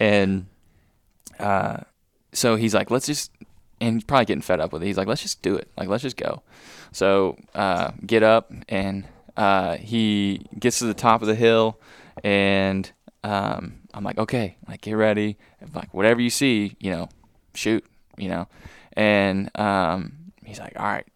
and 0.00 0.46
uh, 1.38 1.78
so 2.32 2.56
he's 2.56 2.74
like, 2.74 2.90
let's 2.90 3.06
just, 3.06 3.32
and 3.80 3.96
he's 3.96 4.04
probably 4.04 4.26
getting 4.26 4.42
fed 4.42 4.60
up 4.60 4.72
with 4.72 4.82
it. 4.82 4.86
He's 4.86 4.96
like, 4.96 5.08
let's 5.08 5.22
just 5.22 5.42
do 5.42 5.54
it. 5.54 5.68
Like, 5.76 5.88
let's 5.88 6.02
just 6.02 6.16
go. 6.16 6.42
So 6.92 7.36
uh, 7.54 7.92
get 8.04 8.22
up, 8.22 8.52
and 8.68 9.06
uh, 9.36 9.76
he 9.76 10.46
gets 10.58 10.78
to 10.80 10.86
the 10.86 10.94
top 10.94 11.22
of 11.22 11.28
the 11.28 11.34
hill, 11.34 11.78
and 12.22 12.90
um, 13.22 13.80
I'm 13.96 14.04
like, 14.04 14.18
okay, 14.18 14.56
like 14.68 14.82
get 14.82 14.92
ready, 14.92 15.38
like 15.74 15.92
whatever 15.94 16.20
you 16.20 16.28
see, 16.28 16.76
you 16.78 16.90
know, 16.90 17.08
shoot, 17.54 17.82
you 18.18 18.28
know, 18.28 18.46
and 18.92 19.50
um, 19.58 20.32
he's 20.44 20.60
like, 20.60 20.78
all 20.78 20.84
right, 20.84 21.06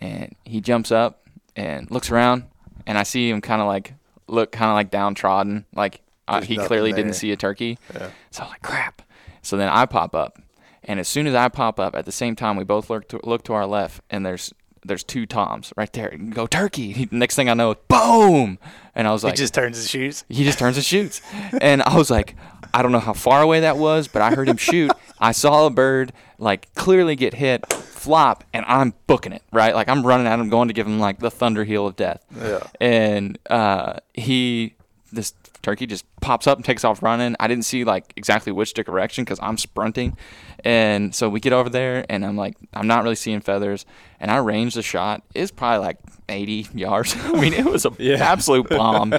and 0.00 0.34
he 0.44 0.60
jumps 0.60 0.90
up 0.90 1.28
and 1.54 1.88
looks 1.92 2.10
around, 2.10 2.44
and 2.88 2.98
I 2.98 3.04
see 3.04 3.30
him 3.30 3.40
kind 3.40 3.62
of 3.62 3.68
like 3.68 3.94
look 4.26 4.50
kind 4.50 4.68
of 4.68 4.74
like 4.74 4.90
downtrodden, 4.90 5.64
like 5.76 6.00
uh, 6.26 6.40
he 6.40 6.56
clearly 6.56 6.90
there. 6.90 7.04
didn't 7.04 7.14
see 7.14 7.30
a 7.30 7.36
turkey. 7.36 7.78
Yeah. 7.94 8.10
So 8.32 8.42
I 8.42 8.46
was 8.46 8.50
like, 8.50 8.62
crap. 8.62 9.02
So 9.42 9.56
then 9.56 9.68
I 9.68 9.86
pop 9.86 10.16
up, 10.16 10.42
and 10.82 10.98
as 10.98 11.06
soon 11.06 11.28
as 11.28 11.36
I 11.36 11.48
pop 11.48 11.78
up, 11.78 11.94
at 11.94 12.04
the 12.04 12.12
same 12.12 12.34
time, 12.34 12.56
we 12.56 12.64
both 12.64 12.90
look 12.90 13.08
to, 13.10 13.20
look 13.22 13.44
to 13.44 13.52
our 13.52 13.66
left, 13.66 14.02
and 14.10 14.26
there's 14.26 14.52
there's 14.84 15.04
two 15.04 15.26
toms 15.26 15.72
right 15.76 15.92
there. 15.92 16.10
You 16.12 16.18
can 16.18 16.30
go 16.30 16.46
turkey. 16.46 17.08
Next 17.10 17.36
thing 17.36 17.48
I 17.48 17.54
know, 17.54 17.74
boom, 17.88 18.58
and 18.94 19.06
I 19.08 19.12
was 19.12 19.24
like, 19.24 19.34
He 19.34 19.38
just 19.38 19.54
turns 19.54 19.76
his 19.76 19.88
shoes. 19.88 20.24
he 20.28 20.44
just 20.44 20.58
turns 20.58 20.76
and 20.76 20.84
shoots. 20.84 21.20
And 21.60 21.82
I 21.82 21.96
was 21.96 22.10
like, 22.10 22.36
I 22.72 22.82
don't 22.82 22.92
know 22.92 22.98
how 23.00 23.12
far 23.12 23.40
away 23.42 23.60
that 23.60 23.76
was, 23.76 24.08
but 24.08 24.20
I 24.22 24.34
heard 24.34 24.48
him 24.48 24.56
shoot. 24.56 24.90
I 25.20 25.32
saw 25.32 25.66
a 25.66 25.70
bird 25.70 26.12
like 26.38 26.72
clearly 26.74 27.14
get 27.16 27.34
hit, 27.34 27.64
flop, 27.72 28.44
and 28.52 28.64
I'm 28.66 28.94
booking 29.06 29.32
it, 29.32 29.42
right? 29.52 29.74
Like 29.74 29.88
I'm 29.88 30.04
running 30.04 30.26
at 30.26 30.38
him, 30.38 30.48
going 30.48 30.68
to 30.68 30.74
give 30.74 30.86
him 30.86 30.98
like 30.98 31.20
the 31.20 31.30
thunder 31.30 31.64
heel 31.64 31.86
of 31.86 31.96
death. 31.96 32.24
Yeah. 32.36 32.66
And 32.80 33.38
uh, 33.48 34.00
he, 34.12 34.74
this 35.14 35.32
turkey 35.62 35.86
just 35.86 36.04
pops 36.20 36.46
up 36.46 36.58
and 36.58 36.64
takes 36.64 36.84
off 36.84 37.02
running. 37.02 37.36
I 37.40 37.48
didn't 37.48 37.64
see 37.64 37.84
like 37.84 38.12
exactly 38.16 38.52
which 38.52 38.74
direction 38.74 39.24
because 39.24 39.38
I'm 39.42 39.56
sprinting. 39.56 40.16
And 40.64 41.14
so 41.14 41.28
we 41.28 41.40
get 41.40 41.52
over 41.52 41.68
there, 41.68 42.06
and 42.08 42.24
I'm 42.24 42.36
like, 42.36 42.56
I'm 42.72 42.86
not 42.86 43.02
really 43.02 43.16
seeing 43.16 43.40
feathers. 43.40 43.84
And 44.18 44.30
I 44.30 44.38
range 44.38 44.74
the 44.74 44.82
shot. 44.82 45.22
It's 45.34 45.50
probably 45.50 45.84
like 45.86 45.98
80 46.28 46.68
yards. 46.74 47.14
I 47.22 47.32
mean, 47.38 47.52
it 47.52 47.66
was 47.66 47.84
a 47.84 48.14
absolute 48.18 48.68
bomb. 48.70 49.12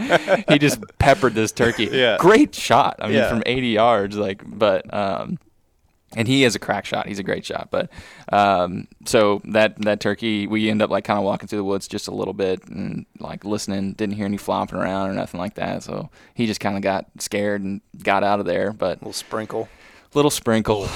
he 0.50 0.58
just 0.58 0.80
peppered 0.98 1.36
this 1.36 1.52
turkey. 1.52 1.90
Yeah. 1.92 2.18
Great 2.20 2.56
shot. 2.56 2.96
I 3.00 3.08
mean, 3.08 3.18
Yeah. 3.18 3.30
from 3.30 3.44
80 3.46 3.68
yards. 3.68 4.18
Like, 4.18 4.42
but 4.46 4.92
um, 4.92 5.38
and 6.16 6.28
he 6.28 6.44
is 6.44 6.56
a 6.56 6.60
crack 6.60 6.86
shot. 6.86 7.08
He's 7.08 7.20
a 7.20 7.24
great 7.24 7.46
shot. 7.46 7.70
But 7.72 7.90
um, 8.32 8.88
so 9.06 9.42
that 9.46 9.80
that 9.82 10.00
turkey, 10.00 10.48
we 10.48 10.70
end 10.70 10.82
up 10.82 10.90
like 10.90 11.04
kind 11.04 11.18
of 11.20 11.26
walking 11.26 11.48
through 11.48 11.60
the 11.60 11.64
woods 11.64 11.88
just 11.88 12.08
a 12.08 12.12
little 12.14 12.34
bit 12.34 12.66
and 12.68 13.06
like 13.20 13.44
listening. 13.46 13.94
Didn't 13.94 14.16
hear 14.16 14.26
any 14.26 14.38
flopping 14.38 14.78
around 14.80 15.10
or 15.10 15.14
nothing 15.14 15.40
like 15.40 15.56
that. 15.56 15.84
So 15.84 16.10
he 16.34 16.46
just 16.48 16.60
kind 16.60 16.76
of 16.76 16.82
got 16.82 17.06
scared 17.20 17.62
and 17.62 17.82
got 18.04 18.24
out 18.24 18.40
of 18.40 18.46
there. 18.46 18.72
But 18.74 19.00
little 19.00 19.14
sprinkle. 19.14 19.70
little 20.14 20.32
sprinkle. 20.32 20.88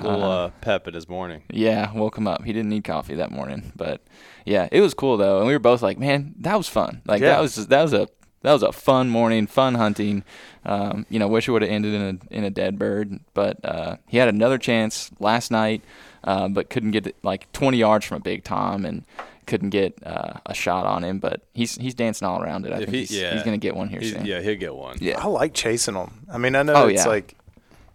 Little 0.00 0.24
uh, 0.24 0.50
pep 0.62 0.88
in 0.88 0.94
his 0.94 1.08
morning. 1.08 1.42
Yeah, 1.50 1.92
woke 1.92 2.18
him 2.18 2.26
up. 2.26 2.42
He 2.44 2.52
didn't 2.52 2.70
need 2.70 2.82
coffee 2.82 3.14
that 3.16 3.30
morning, 3.30 3.72
but 3.76 4.00
yeah, 4.44 4.68
it 4.72 4.80
was 4.80 4.94
cool 4.94 5.16
though, 5.16 5.38
and 5.38 5.46
we 5.46 5.52
were 5.52 5.60
both 5.60 5.80
like, 5.80 5.96
"Man, 5.96 6.34
that 6.40 6.56
was 6.56 6.66
fun. 6.68 7.02
Like 7.06 7.20
Yeah. 7.22 7.34
that 7.36 7.40
was 7.40 7.54
just, 7.54 7.68
that 7.68 7.82
was 7.82 7.92
a 7.92 8.08
that 8.42 8.52
was 8.52 8.62
a 8.62 8.72
fun 8.72 9.08
morning, 9.08 9.46
fun 9.46 9.74
hunting. 9.74 10.24
Um, 10.64 11.06
you 11.08 11.18
know, 11.18 11.26
wish 11.28 11.48
it 11.48 11.52
would 11.52 11.62
have 11.62 11.70
ended 11.70 11.94
in 11.94 12.02
a 12.30 12.34
in 12.34 12.44
a 12.44 12.50
dead 12.50 12.78
bird, 12.78 13.18
but 13.34 13.64
uh, 13.64 13.96
he 14.06 14.18
had 14.18 14.28
another 14.28 14.58
chance 14.58 15.10
last 15.18 15.50
night, 15.50 15.82
uh, 16.24 16.48
but 16.48 16.70
couldn't 16.70 16.92
get 16.92 17.06
it, 17.06 17.16
like 17.22 17.50
20 17.52 17.78
yards 17.78 18.04
from 18.06 18.18
a 18.18 18.20
big 18.20 18.44
tom 18.44 18.84
and 18.84 19.04
couldn't 19.46 19.70
get 19.70 19.94
uh, 20.06 20.34
a 20.46 20.54
shot 20.54 20.86
on 20.86 21.02
him. 21.02 21.18
But 21.18 21.40
he's 21.52 21.74
he's 21.76 21.94
dancing 21.94 22.28
all 22.28 22.40
around 22.42 22.64
it. 22.66 22.72
I 22.72 22.76
If 22.76 22.80
think 22.84 22.90
he- 22.92 22.98
he's, 23.00 23.16
yeah. 23.20 23.34
he's 23.34 23.42
gonna 23.42 23.58
get 23.58 23.74
one 23.74 23.88
here 23.88 24.00
He's- 24.00 24.12
soon. 24.14 24.24
yeah, 24.24 24.40
he'll 24.40 24.54
get 24.58 24.74
one. 24.74 24.98
Yeah. 25.00 25.20
I 25.20 25.26
like 25.26 25.52
chasing 25.54 25.94
them. 25.94 26.26
I 26.32 26.38
mean, 26.38 26.54
I 26.54 26.62
know 26.62 26.74
Oh, 26.74 26.86
it's 26.86 27.02
yeah. 27.04 27.08
like 27.10 27.34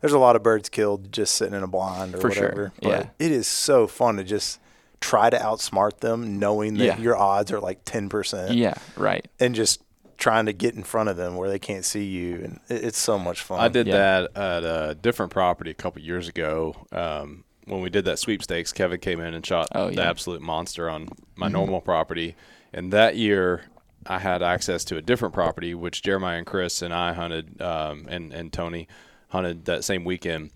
there's 0.02 0.14
a 0.14 0.20
lot 0.20 0.36
of 0.36 0.44
birds 0.44 0.68
killed 0.70 1.12
just 1.12 1.36
sitting 1.36 1.56
in 1.56 1.64
a 1.64 1.68
blind 1.68 2.16
or 2.16 2.20
For 2.20 2.32
sure, 2.32 2.44
whatever. 2.44 2.72
yeah. 2.82 2.98
But 2.98 3.10
it 3.18 3.32
is 3.32 3.48
so 3.48 3.88
fun 3.88 4.18
to 4.18 4.24
just 4.26 4.60
try 5.00 5.30
to 5.30 5.38
outsmart 5.38 6.00
them, 6.00 6.38
knowing 6.38 6.74
that 6.80 6.86
Yeah. 6.86 6.98
your 7.00 7.16
odds 7.18 7.52
are 7.54 7.60
like 7.62 7.80
ten 7.86 8.10
percent. 8.10 8.54
Yeah, 8.56 8.74
right. 8.98 9.26
And 9.40 9.56
just 9.56 9.82
trying 10.18 10.46
to 10.48 10.54
get 10.54 10.76
in 10.76 10.84
front 10.84 11.10
of 11.10 11.18
them 11.18 11.36
where 11.36 11.50
they 11.50 11.60
can't 11.60 11.86
see 11.86 12.04
you, 12.06 12.36
and 12.44 12.60
it, 12.70 12.84
it's 12.86 13.00
so 13.00 13.18
much 13.20 13.42
fun. 13.42 13.60
I 13.60 13.68
did 13.68 13.88
Yeah. 13.88 14.22
that 14.26 14.38
at 14.38 14.64
a 14.64 14.96
different 14.96 15.32
property 15.32 15.72
a 15.72 15.76
couple 15.76 16.02
years 16.02 16.28
ago. 16.28 16.76
Um, 16.92 17.44
when 17.66 17.82
we 17.82 17.90
did 17.90 18.06
that 18.06 18.18
sweepstakes, 18.18 18.72
Kevin 18.74 19.00
came 19.00 19.20
in 19.20 19.34
and 19.34 19.46
shot 19.46 19.68
Oh, 19.74 19.90
the 19.90 20.02
absolute 20.04 20.42
monster 20.42 20.90
on 20.90 21.10
my 21.36 21.48
normal 21.50 21.82
property. 21.82 22.36
And 22.74 22.94
that 22.94 23.16
year, 23.18 23.64
I 24.06 24.20
had 24.20 24.42
access 24.42 24.86
to 24.86 24.98
a 24.98 25.02
different 25.02 25.34
property, 25.34 25.74
which 25.76 26.02
Jeremiah 26.02 26.38
and 26.38 26.46
Chris 26.48 26.82
and 26.82 26.94
I 26.94 27.14
hunted, 27.14 27.62
um, 27.62 28.06
and 28.10 28.34
and 28.34 28.54
Tony 28.54 28.88
hunted 29.30 29.66
that 29.66 29.84
same 29.84 30.06
weekend. 30.06 30.52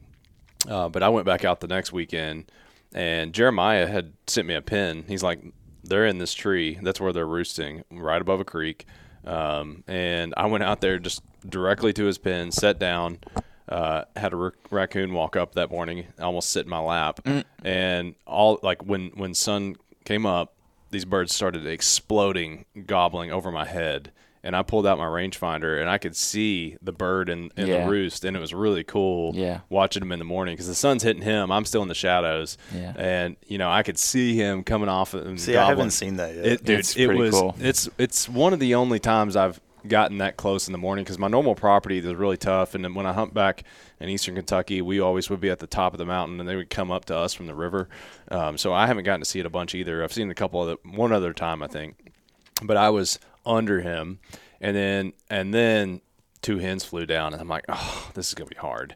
Uh, 0.69 0.87
but 0.89 1.03
I 1.03 1.09
went 1.09 1.25
back 1.25 1.43
out 1.43 1.59
the 1.59 1.67
next 1.67 1.91
weekend, 1.91 2.49
and 2.93 3.33
Jeremiah 3.33 3.87
had 3.87 4.13
sent 4.27 4.47
me 4.47 4.53
a 4.53 4.61
pin. 4.61 5.03
He's 5.07 5.23
like, 5.23 5.41
"They're 5.83 6.05
in 6.05 6.17
this 6.17 6.33
tree. 6.33 6.79
That's 6.81 7.01
where 7.01 7.11
they're 7.11 7.27
roosting, 7.27 7.83
right 7.91 8.21
above 8.21 8.39
a 8.39 8.45
creek." 8.45 8.85
Um, 9.25 9.83
and 9.87 10.33
I 10.37 10.47
went 10.47 10.63
out 10.63 10.81
there 10.81 10.99
just 10.99 11.21
directly 11.47 11.93
to 11.93 12.05
his 12.05 12.17
pen, 12.17 12.51
sat 12.51 12.79
down, 12.79 13.19
uh, 13.69 14.03
had 14.15 14.33
a 14.33 14.51
raccoon 14.69 15.13
walk 15.13 15.35
up 15.35 15.55
that 15.55 15.71
morning, 15.71 16.07
almost 16.19 16.49
sit 16.49 16.65
in 16.65 16.69
my 16.69 16.79
lap, 16.79 17.19
and 17.63 18.15
all 18.25 18.59
like 18.63 18.83
when 18.85 19.11
when 19.15 19.33
sun 19.33 19.75
came 20.05 20.25
up, 20.25 20.53
these 20.89 21.05
birds 21.05 21.33
started 21.33 21.65
exploding, 21.65 22.65
gobbling 22.85 23.31
over 23.31 23.51
my 23.51 23.65
head. 23.65 24.11
And 24.43 24.55
I 24.55 24.63
pulled 24.63 24.87
out 24.87 24.97
my 24.97 25.05
rangefinder, 25.05 25.79
and 25.79 25.87
I 25.89 25.99
could 25.99 26.15
see 26.15 26.75
the 26.81 26.91
bird 26.91 27.29
in, 27.29 27.51
in 27.55 27.67
Yeah. 27.67 27.83
the 27.85 27.91
roost, 27.91 28.25
and 28.25 28.35
it 28.35 28.39
was 28.39 28.53
really 28.55 28.83
cool 28.83 29.35
Yeah. 29.35 29.59
watching 29.69 30.01
him 30.01 30.11
in 30.11 30.17
the 30.19 30.25
morning 30.25 30.53
because 30.55 30.67
the 30.67 30.73
sun's 30.73 31.03
hitting 31.03 31.21
him. 31.21 31.51
I'm 31.51 31.63
still 31.65 31.83
in 31.83 31.87
the 31.89 31.93
shadows, 31.93 32.57
Yeah. 32.75 32.93
and 32.97 33.35
you 33.45 33.57
know 33.59 33.69
I 33.69 33.83
could 33.83 33.99
see 33.99 34.35
him 34.35 34.63
coming 34.63 34.89
off. 34.89 35.13
And 35.13 35.39
See, 35.39 35.55
I 35.55 35.67
haven't 35.67 35.91
seen 35.91 36.15
that 36.17 36.33
yet. 36.35 36.45
It, 36.45 36.63
dude, 36.63 36.79
It's 36.79 36.95
it 36.95 37.05
pretty 37.05 37.21
was. 37.21 37.31
cool. 37.39 37.55
It's 37.59 37.87
it's 37.99 38.27
one 38.27 38.51
of 38.53 38.59
the 38.59 38.73
only 38.73 38.97
times 38.99 39.35
I've 39.35 39.61
gotten 39.87 40.19
that 40.19 40.37
close 40.37 40.67
in 40.67 40.71
the 40.73 40.77
morning 40.77 41.03
because 41.03 41.17
my 41.17 41.27
normal 41.27 41.55
property 41.55 41.97
is 41.99 42.05
really 42.05 42.37
tough. 42.37 42.75
And 42.75 42.83
then 42.83 42.93
when 42.93 43.05
I 43.07 43.13
hunt 43.13 43.33
back 43.33 43.63
in 43.99 44.09
eastern 44.09 44.35
Kentucky, 44.35 44.79
we 44.81 44.99
always 44.99 45.27
would 45.31 45.39
be 45.41 45.49
at 45.49 45.57
the 45.59 45.65
top 45.67 45.93
of 45.93 45.97
the 45.99 46.05
mountain, 46.05 46.39
and 46.39 46.47
they 46.49 46.55
would 46.55 46.69
come 46.69 46.91
up 46.91 47.05
to 47.05 47.15
us 47.15 47.33
from 47.33 47.45
the 47.47 47.55
river. 47.55 47.89
Um, 48.29 48.57
so 48.59 48.73
I 48.73 48.85
haven't 48.87 49.05
gotten 49.05 49.21
to 49.21 49.25
see 49.25 49.39
it 49.39 49.45
a 49.45 49.49
bunch 49.51 49.73
either. 49.75 50.03
I've 50.03 50.13
seen 50.13 50.29
a 50.31 50.35
couple 50.35 50.61
of 50.67 50.79
the, 50.83 50.89
one 50.97 51.11
other 51.11 51.33
time 51.33 51.63
I 51.63 51.67
think, 51.67 52.11
but 52.63 52.77
I 52.77 52.89
was 52.91 53.19
under 53.45 53.81
him, 53.81 54.19
and 54.59 54.75
then 54.75 55.13
and 55.29 55.53
then 55.53 56.01
two 56.41 56.59
hens 56.59 56.83
flew 56.83 57.05
down, 57.05 57.33
and 57.33 57.41
I'm 57.41 57.47
like, 57.47 57.65
oh, 57.69 58.11
this 58.13 58.27
is 58.27 58.33
gonna 58.33 58.49
be 58.49 58.55
hard. 58.55 58.95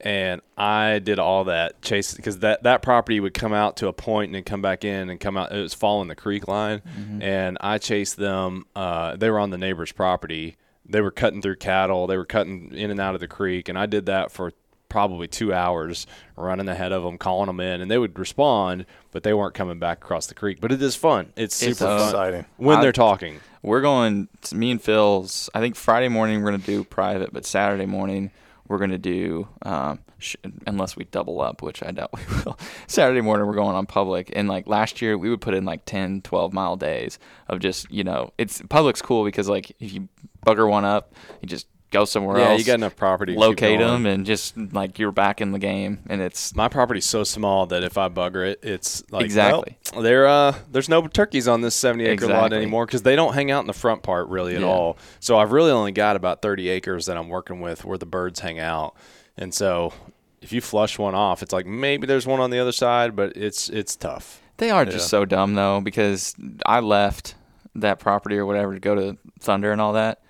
And 0.00 0.42
I 0.58 0.98
did 0.98 1.18
all 1.18 1.44
that 1.44 1.80
chase 1.80 2.12
because 2.12 2.40
that, 2.40 2.64
that 2.64 2.82
property 2.82 3.20
would 3.20 3.32
come 3.32 3.54
out 3.54 3.78
to 3.78 3.88
a 3.88 3.92
point 3.92 4.28
and 4.28 4.34
then 4.34 4.42
come 4.42 4.60
back 4.60 4.84
in 4.84 5.08
and 5.08 5.18
come 5.18 5.36
out. 5.36 5.50
It 5.50 5.62
was 5.62 5.72
following 5.72 6.08
the 6.08 6.14
creek 6.14 6.46
line, 6.46 6.82
and 7.22 7.56
I 7.60 7.78
chased 7.78 8.16
them. 8.16 8.66
Uh, 8.76 9.16
they 9.16 9.30
were 9.30 9.38
on 9.38 9.48
the 9.50 9.56
neighbor's 9.56 9.92
property. 9.92 10.56
They 10.86 11.00
were 11.00 11.10
cutting 11.12 11.40
through 11.40 11.56
cattle. 11.56 12.06
They 12.06 12.18
were 12.18 12.26
cutting 12.26 12.72
in 12.74 12.90
and 12.90 13.00
out 13.00 13.14
of 13.14 13.20
the 13.20 13.28
creek, 13.28 13.70
and 13.70 13.78
I 13.78 13.86
did 13.86 14.06
that 14.06 14.30
for 14.30 14.52
probably 14.94 15.26
two 15.26 15.52
hours, 15.52 16.06
running 16.36 16.68
ahead 16.68 16.92
of 16.92 17.02
them, 17.02 17.18
calling 17.18 17.48
them 17.48 17.58
in, 17.58 17.80
and 17.80 17.90
they 17.90 17.98
would 17.98 18.16
respond, 18.16 18.86
but 19.10 19.24
they 19.24 19.34
weren't 19.34 19.52
coming 19.52 19.80
back 19.80 19.98
across 19.98 20.28
the 20.28 20.34
creek. 20.34 20.60
But 20.60 20.70
it 20.70 20.80
is 20.80 20.94
fun. 20.94 21.32
It's 21.34 21.56
super 21.56 21.70
It's, 21.72 21.80
fun 21.80 22.00
uh, 22.00 22.04
Exciting. 22.04 22.44
when 22.58 22.78
I- 22.78 22.80
they're 22.80 22.92
talking. 22.92 23.40
We're 23.60 23.80
going. 23.80 24.28
Me 24.52 24.70
and 24.70 24.80
Phil's. 24.80 25.50
I 25.52 25.58
think 25.58 25.74
Friday 25.74 26.06
morning 26.08 26.40
we're 26.42 26.52
gonna 26.52 26.58
do 26.62 26.84
private, 26.84 27.32
but 27.32 27.44
Saturday 27.44 27.86
morning 27.86 28.30
we're 28.68 28.78
gonna 28.78 28.96
do. 28.98 29.48
Um, 29.62 29.98
sh- 30.18 30.36
unless 30.66 30.96
we 30.96 31.04
double 31.06 31.40
up, 31.40 31.60
which 31.60 31.82
I 31.82 31.90
doubt 31.90 32.10
we 32.16 32.22
will. 32.44 32.56
Saturday 32.86 33.20
morning 33.20 33.46
we're 33.48 33.54
going 33.54 33.74
on 33.74 33.86
public, 33.86 34.30
and 34.36 34.46
like 34.48 34.68
last 34.68 35.02
year 35.02 35.18
we 35.18 35.28
would 35.28 35.40
put 35.40 35.54
in 35.54 35.64
like 35.64 35.86
10, 35.86 36.22
12 36.22 36.52
mile 36.52 36.76
days 36.76 37.18
of 37.48 37.58
just 37.58 37.90
you 37.90 38.04
know 38.04 38.32
it's 38.38 38.62
public's 38.68 39.02
cool 39.02 39.24
because 39.24 39.48
like 39.48 39.70
if 39.80 39.92
you 39.92 40.08
bugger 40.46 40.70
one 40.70 40.84
up, 40.84 41.14
you 41.40 41.48
just 41.48 41.66
go 41.94 42.04
somewhere 42.04 42.38
Yeah, 42.38 42.48
else. 42.50 42.58
you 42.58 42.64
got 42.66 42.74
enough 42.74 42.96
property. 42.96 43.32
to 43.34 43.38
Locate 43.40 43.78
them 43.78 44.04
and 44.04 44.26
just 44.26 44.56
like 44.58 44.98
you're 44.98 45.12
back 45.12 45.40
in 45.40 45.52
the 45.52 45.58
game, 45.58 46.00
and 46.08 46.20
it's 46.20 46.54
My 46.54 46.68
property's 46.68 47.06
so 47.06 47.24
small 47.24 47.66
that 47.66 47.82
if 47.82 47.96
I 47.96 48.08
bugger 48.08 48.46
it, 48.46 48.60
it's 48.62 49.02
like 49.10 49.24
Exactly. 49.24 49.78
well, 49.92 50.02
there. 50.02 50.26
Uh, 50.26 50.54
there's 50.70 50.88
no 50.88 51.06
turkeys 51.06 51.48
on 51.48 51.60
this 51.62 51.74
70 51.74 52.04
acre 52.04 52.26
lot 52.26 52.52
anymore 52.52 52.84
because 52.86 53.02
they 53.02 53.16
don't 53.16 53.32
hang 53.34 53.50
out 53.50 53.60
in 53.60 53.66
the 53.66 53.72
front 53.72 54.02
part 54.02 54.28
really 54.28 54.54
at 54.54 54.60
Yeah. 54.60 54.66
all. 54.68 54.98
So 55.20 55.38
I've 55.38 55.52
really 55.52 55.70
only 55.70 55.92
got 55.92 56.16
about 56.16 56.42
30 56.42 56.68
acres 56.68 57.06
that 57.06 57.16
I'm 57.16 57.28
working 57.28 57.60
with 57.60 57.84
where 57.84 57.96
the 57.98 58.06
birds 58.06 58.40
hang 58.40 58.58
out, 58.58 58.94
and 59.38 59.54
so 59.54 59.92
if 60.42 60.52
you 60.52 60.60
flush 60.60 60.98
one 60.98 61.14
off, 61.14 61.42
it's 61.42 61.52
like 61.54 61.64
maybe 61.64 62.06
there's 62.06 62.26
one 62.26 62.38
on 62.40 62.50
the 62.50 62.58
other 62.58 62.72
side, 62.72 63.16
but 63.16 63.34
it's 63.36 63.70
it's 63.70 63.96
tough. 63.96 64.42
They 64.58 64.70
are 64.70 64.84
just 64.84 65.08
so 65.08 65.24
dumb 65.24 65.54
though 65.54 65.80
because 65.80 66.34
I 66.66 66.80
left 66.80 67.34
that 67.76 67.98
property 67.98 68.36
or 68.36 68.46
whatever 68.46 68.72
to 68.74 68.78
go 68.78 68.94
to 68.94 69.16
Thunder 69.40 69.72
and 69.72 69.80
all 69.80 69.94
that, 69.94 70.20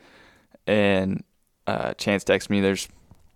and 0.66 1.24
uh, 1.66 1.94
Chance 1.94 2.24
texted 2.24 2.50
me 2.50 2.60
there's 2.60 2.88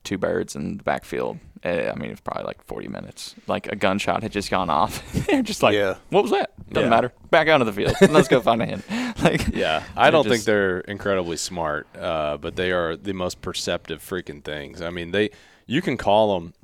two 0.05 0.19
birds 0.19 0.55
in 0.57 0.79
the 0.79 0.83
backfield. 0.83 1.39
Eh, 1.65 1.91
I 1.91 1.95
mean 1.99 2.11
it's 2.11 2.21
probably 2.21 2.45
like 2.45 2.63
40 2.65 2.89
minutes. 2.89 3.35
Like 3.47 3.67
a 3.67 3.75
gunshot 3.77 4.23
had 4.23 4.31
just 4.33 4.51
gone 4.51 4.71
off. 4.71 5.03
They're 5.27 5.43
just 5.43 5.63
like, 5.63 5.75
Yeah. 5.75 5.97
what 6.11 6.23
was 6.23 6.31
that? 6.31 6.51
Doesn't 6.71 6.85
Yeah. 6.85 6.91
matter. 6.91 7.13
Back 7.31 7.49
out 7.49 7.61
of 7.61 7.67
the 7.67 7.73
field. 7.73 7.95
Let's 8.11 8.29
go 8.29 8.41
find 8.41 8.63
a 8.63 8.67
hen. 8.67 8.83
Like 9.23 9.49
Yeah, 9.55 9.83
I 9.97 10.11
don't 10.11 10.27
think 10.29 10.45
they're 10.45 10.81
incredibly 10.81 11.37
smart, 11.37 11.89
uh, 11.97 12.37
but 12.37 12.55
they 12.55 12.71
are 12.71 12.97
the 12.97 13.13
most 13.13 13.43
perceptive 13.43 14.01
freaking 14.01 14.45
things. 14.45 14.81
I 14.81 14.91
mean, 14.91 15.11
they 15.11 15.31
you 15.67 15.83
can 15.83 15.97
call 15.97 16.39
them, 16.39 16.55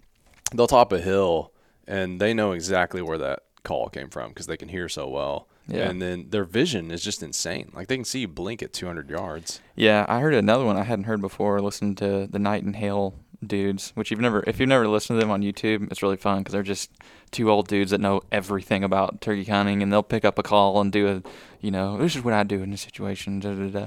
they'll 0.54 0.66
top 0.68 0.92
a 0.92 1.00
hill, 1.00 1.52
and 1.88 2.20
they 2.20 2.32
know 2.32 2.52
exactly 2.52 3.02
where 3.02 3.18
that 3.18 3.40
call 3.64 3.88
came 3.88 4.08
from 4.08 4.28
because 4.28 4.46
they 4.46 4.56
can 4.56 4.68
hear 4.68 4.88
so 4.88 5.08
well. 5.08 5.48
Yeah. 5.66 5.88
And 5.88 6.00
then 6.02 6.26
their 6.30 6.44
vision 6.44 6.90
is 6.90 7.02
just 7.02 7.22
insane. 7.22 7.70
Like 7.74 7.88
they 7.88 7.96
can 7.96 8.04
see 8.04 8.20
you 8.20 8.28
blink 8.28 8.62
at 8.62 8.72
200 8.72 9.08
yards. 9.08 9.60
Yeah, 9.74 10.04
I 10.08 10.20
heard 10.20 10.34
another 10.34 10.64
one 10.64 10.76
I 10.76 10.82
hadn't 10.82 11.04
heard 11.04 11.20
before. 11.20 11.60
Listening 11.60 11.94
to 11.96 12.26
the 12.26 12.38
Knight 12.38 12.64
and 12.64 12.76
Hale 12.76 13.14
dudes, 13.46 13.92
which 13.94 14.10
you've 14.10 14.20
never, 14.20 14.44
if 14.46 14.60
you've 14.60 14.68
never 14.68 14.88
listened 14.88 15.18
to 15.18 15.20
them 15.20 15.30
on 15.30 15.42
YouTube, 15.42 15.90
it's 15.90 16.02
really 16.02 16.16
fun 16.16 16.38
because 16.38 16.52
they're 16.52 16.62
just 16.62 16.90
two 17.30 17.50
old 17.50 17.68
dudes 17.68 17.90
that 17.90 18.00
know 18.00 18.22
everything 18.30 18.84
about 18.84 19.20
turkey 19.20 19.44
hunting, 19.44 19.82
and 19.82 19.92
they'll 19.92 20.02
pick 20.02 20.24
up 20.24 20.38
a 20.38 20.42
call 20.42 20.80
and 20.80 20.92
do 20.92 21.08
a, 21.08 21.22
you 21.60 21.70
know, 21.70 21.98
this 21.98 22.16
is 22.16 22.22
what 22.22 22.34
I 22.34 22.42
do 22.42 22.62
in 22.62 22.70
this 22.70 22.82
situation. 22.82 23.40
Da, 23.40 23.54
da, 23.54 23.68
da. 23.68 23.86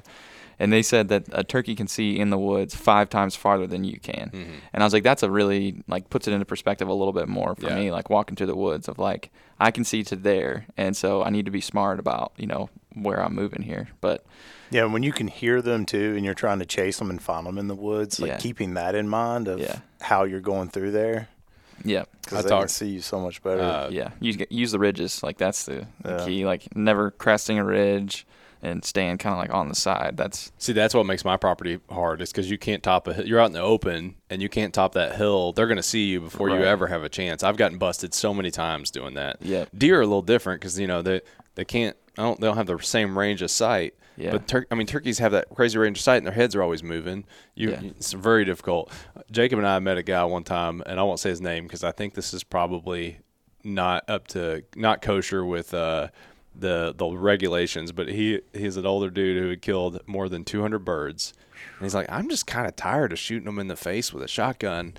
And 0.59 0.73
they 0.73 0.81
said 0.81 1.09
that 1.09 1.25
a 1.31 1.43
turkey 1.43 1.75
can 1.75 1.87
see 1.87 2.17
in 2.17 2.31
the 2.31 2.37
woods 2.37 2.73
five 2.75 3.09
times 3.09 3.35
farther 3.35 3.67
than 3.67 3.83
you 3.83 3.99
can. 3.99 4.31
Mm-hmm. 4.33 4.53
And 4.73 4.83
I 4.83 4.85
was 4.85 4.91
like, 4.93 5.03
that's 5.03 5.21
a 5.21 5.29
really 5.29 5.83
like 5.87 6.09
puts 6.09 6.27
it 6.27 6.33
into 6.33 6.45
perspective 6.45 6.87
a 6.87 6.93
little 6.93 7.13
bit 7.13 7.27
more 7.27 7.53
for 7.55 7.67
Yeah. 7.67 7.75
me. 7.75 7.91
Like 7.91 8.09
walking 8.09 8.35
through 8.35 8.47
the 8.47 8.55
woods 8.55 8.87
of 8.87 8.97
like 8.97 9.29
I 9.59 9.71
can 9.71 9.83
see 9.83 10.03
to 10.03 10.15
there, 10.15 10.65
and 10.75 10.95
so 10.97 11.23
I 11.23 11.29
need 11.29 11.45
to 11.45 11.51
be 11.51 11.61
smart 11.61 11.99
about 11.99 12.31
you 12.37 12.47
know 12.47 12.69
where 12.95 13.23
I'm 13.23 13.35
moving 13.35 13.61
here. 13.61 13.89
But 14.01 14.25
Yeah, 14.71 14.85
when 14.85 15.03
you 15.03 15.11
can 15.13 15.27
hear 15.27 15.61
them 15.61 15.85
too, 15.85 16.13
and 16.15 16.25
you're 16.25 16.33
trying 16.33 16.59
to 16.59 16.65
chase 16.65 16.97
them 16.99 17.09
and 17.09 17.21
find 17.21 17.45
them 17.45 17.57
in 17.57 17.67
the 17.67 17.75
woods, 17.75 18.19
like 18.19 18.29
Yeah. 18.31 18.37
keeping 18.37 18.73
that 18.73 18.95
in 18.95 19.07
mind 19.07 19.47
of 19.47 19.59
Yeah. 19.59 19.79
how 20.01 20.23
you're 20.23 20.41
going 20.41 20.69
through 20.69 20.91
there, 20.91 21.27
yeah, 21.85 22.05
because 22.23 22.39
I 22.39 22.41
they 22.41 22.49
can 22.49 22.67
see 22.67 22.87
you 22.89 23.01
so 23.01 23.19
much 23.19 23.41
better. 23.43 23.61
Uh, 23.61 23.89
yeah, 23.91 24.09
use 24.19 24.37
use 24.49 24.71
the 24.71 24.79
ridges. 24.79 25.21
Like 25.23 25.37
that's 25.37 25.65
the, 25.65 25.85
the 26.01 26.09
Yeah. 26.17 26.25
key. 26.25 26.45
Like 26.45 26.75
never 26.75 27.11
cresting 27.11 27.59
a 27.59 27.63
ridge 27.63 28.25
and 28.61 28.83
staying 28.83 29.17
kind 29.19 29.33
of 29.33 29.39
like 29.39 29.53
on 29.53 29.69
the 29.69 29.75
side. 29.75 30.17
That's 30.17 30.51
See, 30.57 30.73
that's 30.73 30.93
what 30.93 31.05
makes 31.05 31.23
my 31.25 31.37
property 31.37 31.79
hard. 31.89 32.21
Is 32.21 32.31
because 32.31 32.49
you 32.49 32.57
can't 32.57 32.81
top 32.83 33.07
a. 33.07 33.13
hill. 33.13 33.25
You're 33.27 33.39
out 33.39 33.47
in 33.47 33.51
the 33.53 33.61
open 33.61 34.15
and 34.29 34.41
you 34.41 34.49
can't 34.49 34.73
top 34.73 34.93
that 34.93 35.15
hill. 35.15 35.51
They're 35.53 35.67
gonna 35.67 35.83
see 35.83 36.05
you 36.07 36.19
before 36.21 36.49
you 36.49 36.63
ever 36.63 36.87
have 36.87 37.03
a 37.03 37.09
chance. 37.09 37.43
I've 37.43 37.57
gotten 37.57 37.77
busted 37.77 38.13
so 38.13 38.33
many 38.33 38.51
times 38.51 38.91
doing 38.91 39.13
that. 39.15 39.37
Yep. 39.41 39.69
Deer 39.77 39.99
are 39.99 40.01
a 40.01 40.05
little 40.07 40.21
different 40.21 40.61
because 40.61 40.79
you 40.79 40.87
know 40.87 41.01
they 41.01 41.21
they 41.55 41.65
can't. 41.65 41.95
I 42.17 42.23
don't. 42.23 42.39
They 42.39 42.47
don't 42.47 42.57
have 42.57 42.67
the 42.67 42.79
same 42.79 43.17
range 43.17 43.41
of 43.41 43.51
sight. 43.51 43.93
Yeah. 44.19 44.31
But 44.31 44.47
tur- 44.47 44.65
I 44.71 44.75
mean, 44.75 44.87
turkeys 44.87 45.19
have 45.19 45.33
that 45.33 45.47
crazy 45.53 45.77
range 45.77 45.99
of 45.99 46.01
sight, 46.01 46.17
and 46.17 46.25
their 46.25 46.33
heads 46.33 46.55
are 46.55 46.63
always 46.63 46.81
moving. 46.81 47.23
You, 47.53 47.69
Yeah. 47.69 47.81
it's 47.83 48.13
very 48.13 48.45
difficult. 48.45 48.91
Jacob 49.29 49.59
and 49.59 49.67
I 49.67 49.77
met 49.77 49.99
a 49.99 50.01
guy 50.03 50.23
one 50.23 50.43
time, 50.43 50.81
and 50.87 50.99
I 50.99 51.03
won't 51.03 51.19
say 51.19 51.29
his 51.29 51.39
name 51.41 51.65
because 51.65 51.83
I 51.83 51.91
think 51.91 52.15
this 52.15 52.33
is 52.33 52.43
probably 52.43 53.19
not 53.63 54.09
up 54.09 54.27
to 54.29 54.63
not 54.75 55.03
kosher 55.03 55.45
with 55.45 55.71
uh, 55.75 56.07
the 56.59 56.93
the 56.95 57.07
regulations. 57.07 57.91
But 57.91 58.09
he 58.09 58.41
he's 58.53 58.77
an 58.77 58.85
older 58.85 59.09
dude 59.09 59.41
who 59.41 59.49
had 59.49 59.61
killed 59.61 60.01
more 60.07 60.29
than 60.29 60.43
200 60.43 60.79
birds, 60.79 61.33
and 61.77 61.85
he's 61.85 61.95
like, 61.95 62.09
I'm 62.09 62.29
just 62.29 62.47
kind 62.47 62.67
of 62.67 62.75
tired 62.75 63.11
of 63.11 63.19
shooting 63.19 63.45
them 63.45 63.59
in 63.59 63.67
the 63.67 63.75
face 63.75 64.13
with 64.13 64.23
a 64.23 64.27
shotgun. 64.27 64.93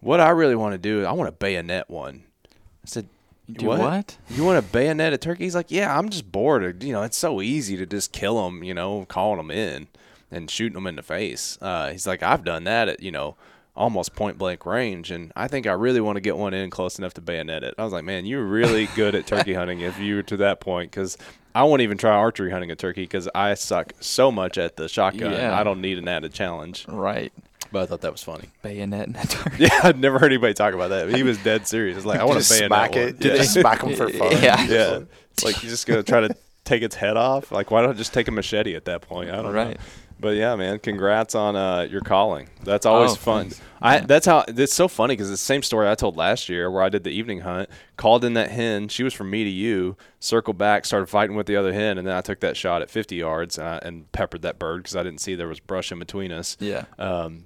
What 0.00 0.20
I 0.20 0.30
really 0.30 0.56
want 0.56 0.72
to 0.72 0.78
do 0.78 1.00
is 1.00 1.06
I 1.06 1.12
want 1.12 1.28
to 1.28 1.32
bayonet 1.32 1.90
one. 1.90 2.24
I 2.44 2.86
said, 2.86 3.08
do 3.50 3.66
what? 3.66 4.18
You 4.28 4.44
want 4.44 4.64
to 4.64 4.72
bayonet 4.72 5.12
a 5.12 5.18
turkey? 5.18 5.44
He's 5.44 5.54
like, 5.54 5.70
yeah, 5.70 5.96
I'm 5.96 6.08
just 6.08 6.30
bored. 6.30 6.82
You 6.82 6.92
know, 6.92 7.02
it's 7.02 7.16
so 7.16 7.40
easy 7.40 7.76
to 7.76 7.86
just 7.86 8.12
kill 8.12 8.44
them. 8.44 8.62
You 8.62 8.74
know, 8.74 9.04
calling 9.06 9.38
them 9.38 9.50
in 9.50 9.88
and 10.30 10.50
shooting 10.50 10.74
them 10.74 10.86
in 10.86 10.96
the 10.96 11.02
face. 11.02 11.56
Uh, 11.60 11.90
he's 11.90 12.06
like, 12.06 12.22
I've 12.22 12.44
done 12.44 12.64
that 12.64 12.88
at 12.88 13.02
you 13.02 13.10
know 13.10 13.36
almost 13.76 14.14
point 14.14 14.38
blank 14.38 14.64
range, 14.66 15.10
and 15.10 15.32
I 15.36 15.48
think 15.48 15.66
I 15.66 15.72
really 15.72 16.00
want 16.00 16.16
to 16.16 16.20
get 16.20 16.36
one 16.36 16.54
in 16.54 16.70
close 16.70 16.98
enough 16.98 17.14
to 17.14 17.20
bayonet 17.20 17.62
it. 17.62 17.74
I 17.78 17.84
was 17.84 17.92
like, 17.92 18.04
man, 18.04 18.26
you're 18.26 18.44
really 18.44 18.86
good 18.96 19.14
at 19.14 19.26
turkey 19.26 19.54
hunting 19.54 19.80
if 19.80 19.98
you 19.98 20.16
were 20.16 20.22
to 20.24 20.36
that 20.38 20.60
point, 20.60 20.90
because 20.90 21.16
I 21.54 21.62
won't 21.64 21.82
even 21.82 21.98
try 21.98 22.10
archery 22.12 22.50
hunting 22.50 22.70
a 22.70 22.76
turkey 22.76 23.02
because 23.04 23.28
I 23.34 23.54
suck 23.54 23.92
so 24.00 24.30
much 24.32 24.58
at 24.58 24.76
the 24.76 24.88
shotgun. 24.88 25.32
Yeah. 25.32 25.58
I 25.58 25.62
don't 25.64 25.80
need 25.80 25.98
an 25.98 26.08
added 26.08 26.32
challenge. 26.34 26.86
right. 26.88 27.32
But 27.72 27.82
I 27.82 27.86
thought 27.86 28.02
that 28.02 28.12
was 28.12 28.22
funny. 28.22 28.48
Bayonet 28.62 29.08
and 29.08 29.16
a 29.16 29.26
turkey. 29.26 29.56
Yeah, 29.64 29.80
I'd 29.82 29.98
never 29.98 30.20
heard 30.20 30.30
anybody 30.30 30.54
talk 30.54 30.72
about 30.72 30.90
that. 30.90 31.12
He 31.12 31.24
was 31.24 31.36
dead 31.38 31.66
serious. 31.66 31.96
It's 31.96 32.06
like 32.06 32.20
I 32.20 32.24
want 32.24 32.40
to 32.40 32.48
bayonet 32.48 32.68
smack 32.68 32.90
one. 32.92 33.00
it. 33.00 33.18
Did 33.18 33.32
Yeah. 33.32 33.38
they 33.38 33.44
smack 33.44 33.82
him 33.82 33.96
for 33.96 34.08
fun? 34.12 34.32
Yeah. 34.40 34.64
yeah. 34.66 35.00
It's 35.32 35.44
like 35.44 35.60
you're 35.64 35.70
just 35.70 35.84
gonna 35.86 36.04
try 36.04 36.20
to 36.20 36.34
take 36.64 36.82
its 36.82 36.94
head 36.94 37.16
off. 37.16 37.50
Like 37.50 37.72
why 37.72 37.82
don't 37.82 37.90
I 37.90 37.94
just 37.94 38.14
take 38.14 38.28
a 38.28 38.30
machete 38.30 38.76
at 38.76 38.84
that 38.84 39.02
point? 39.02 39.30
I 39.30 39.42
don't 39.42 39.52
know. 39.52 39.74
But 40.18 40.36
yeah, 40.36 40.56
man, 40.56 40.78
congrats 40.78 41.34
on 41.34 41.56
uh, 41.56 41.82
your 41.90 42.00
calling. 42.00 42.48
That's 42.64 42.86
always 42.86 43.12
Oh, 43.12 43.16
fun. 43.16 43.42
thanks. 43.50 43.60
I 43.82 43.98
that's 44.00 44.24
how 44.24 44.44
it's 44.48 44.72
so 44.72 44.88
funny 44.88 45.12
because 45.12 45.30
it's 45.30 45.42
the 45.42 45.46
same 45.46 45.62
story 45.62 45.86
I 45.88 45.94
told 45.94 46.16
last 46.16 46.48
year 46.48 46.70
where 46.70 46.82
I 46.82 46.88
did 46.88 47.04
the 47.04 47.10
evening 47.10 47.40
hunt, 47.40 47.68
called 47.98 48.24
in 48.24 48.32
that 48.32 48.50
hen. 48.50 48.88
She 48.88 49.02
was 49.02 49.12
from 49.12 49.28
me 49.30 49.44
to 49.44 49.50
you. 49.50 49.96
Circled 50.18 50.56
back, 50.56 50.86
started 50.86 51.06
fighting 51.06 51.36
with 51.36 51.46
the 51.46 51.56
other 51.56 51.72
hen, 51.74 51.98
and 51.98 52.06
then 52.08 52.16
I 52.16 52.22
took 52.22 52.40
that 52.40 52.56
shot 52.56 52.80
at 52.80 52.90
50 52.90 53.16
yards 53.16 53.58
uh, 53.58 53.78
and 53.82 54.10
peppered 54.12 54.40
that 54.42 54.58
bird 54.58 54.78
because 54.84 54.96
I 54.96 55.02
didn't 55.02 55.20
see 55.20 55.34
there 55.34 55.48
was 55.48 55.60
brush 55.60 55.92
in 55.92 55.98
between 55.98 56.32
us. 56.32 56.56
Yeah. 56.60 56.86
Um, 56.98 57.44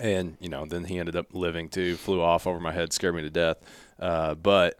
and 0.00 0.38
you 0.40 0.48
know, 0.48 0.64
then 0.64 0.84
he 0.84 0.98
ended 0.98 1.16
up 1.16 1.26
living 1.34 1.68
too. 1.68 1.96
Flew 1.96 2.22
off 2.22 2.46
over 2.46 2.58
my 2.60 2.72
head, 2.72 2.94
scared 2.94 3.14
me 3.14 3.22
to 3.22 3.30
death. 3.30 3.58
Uh, 4.00 4.34
but 4.34 4.78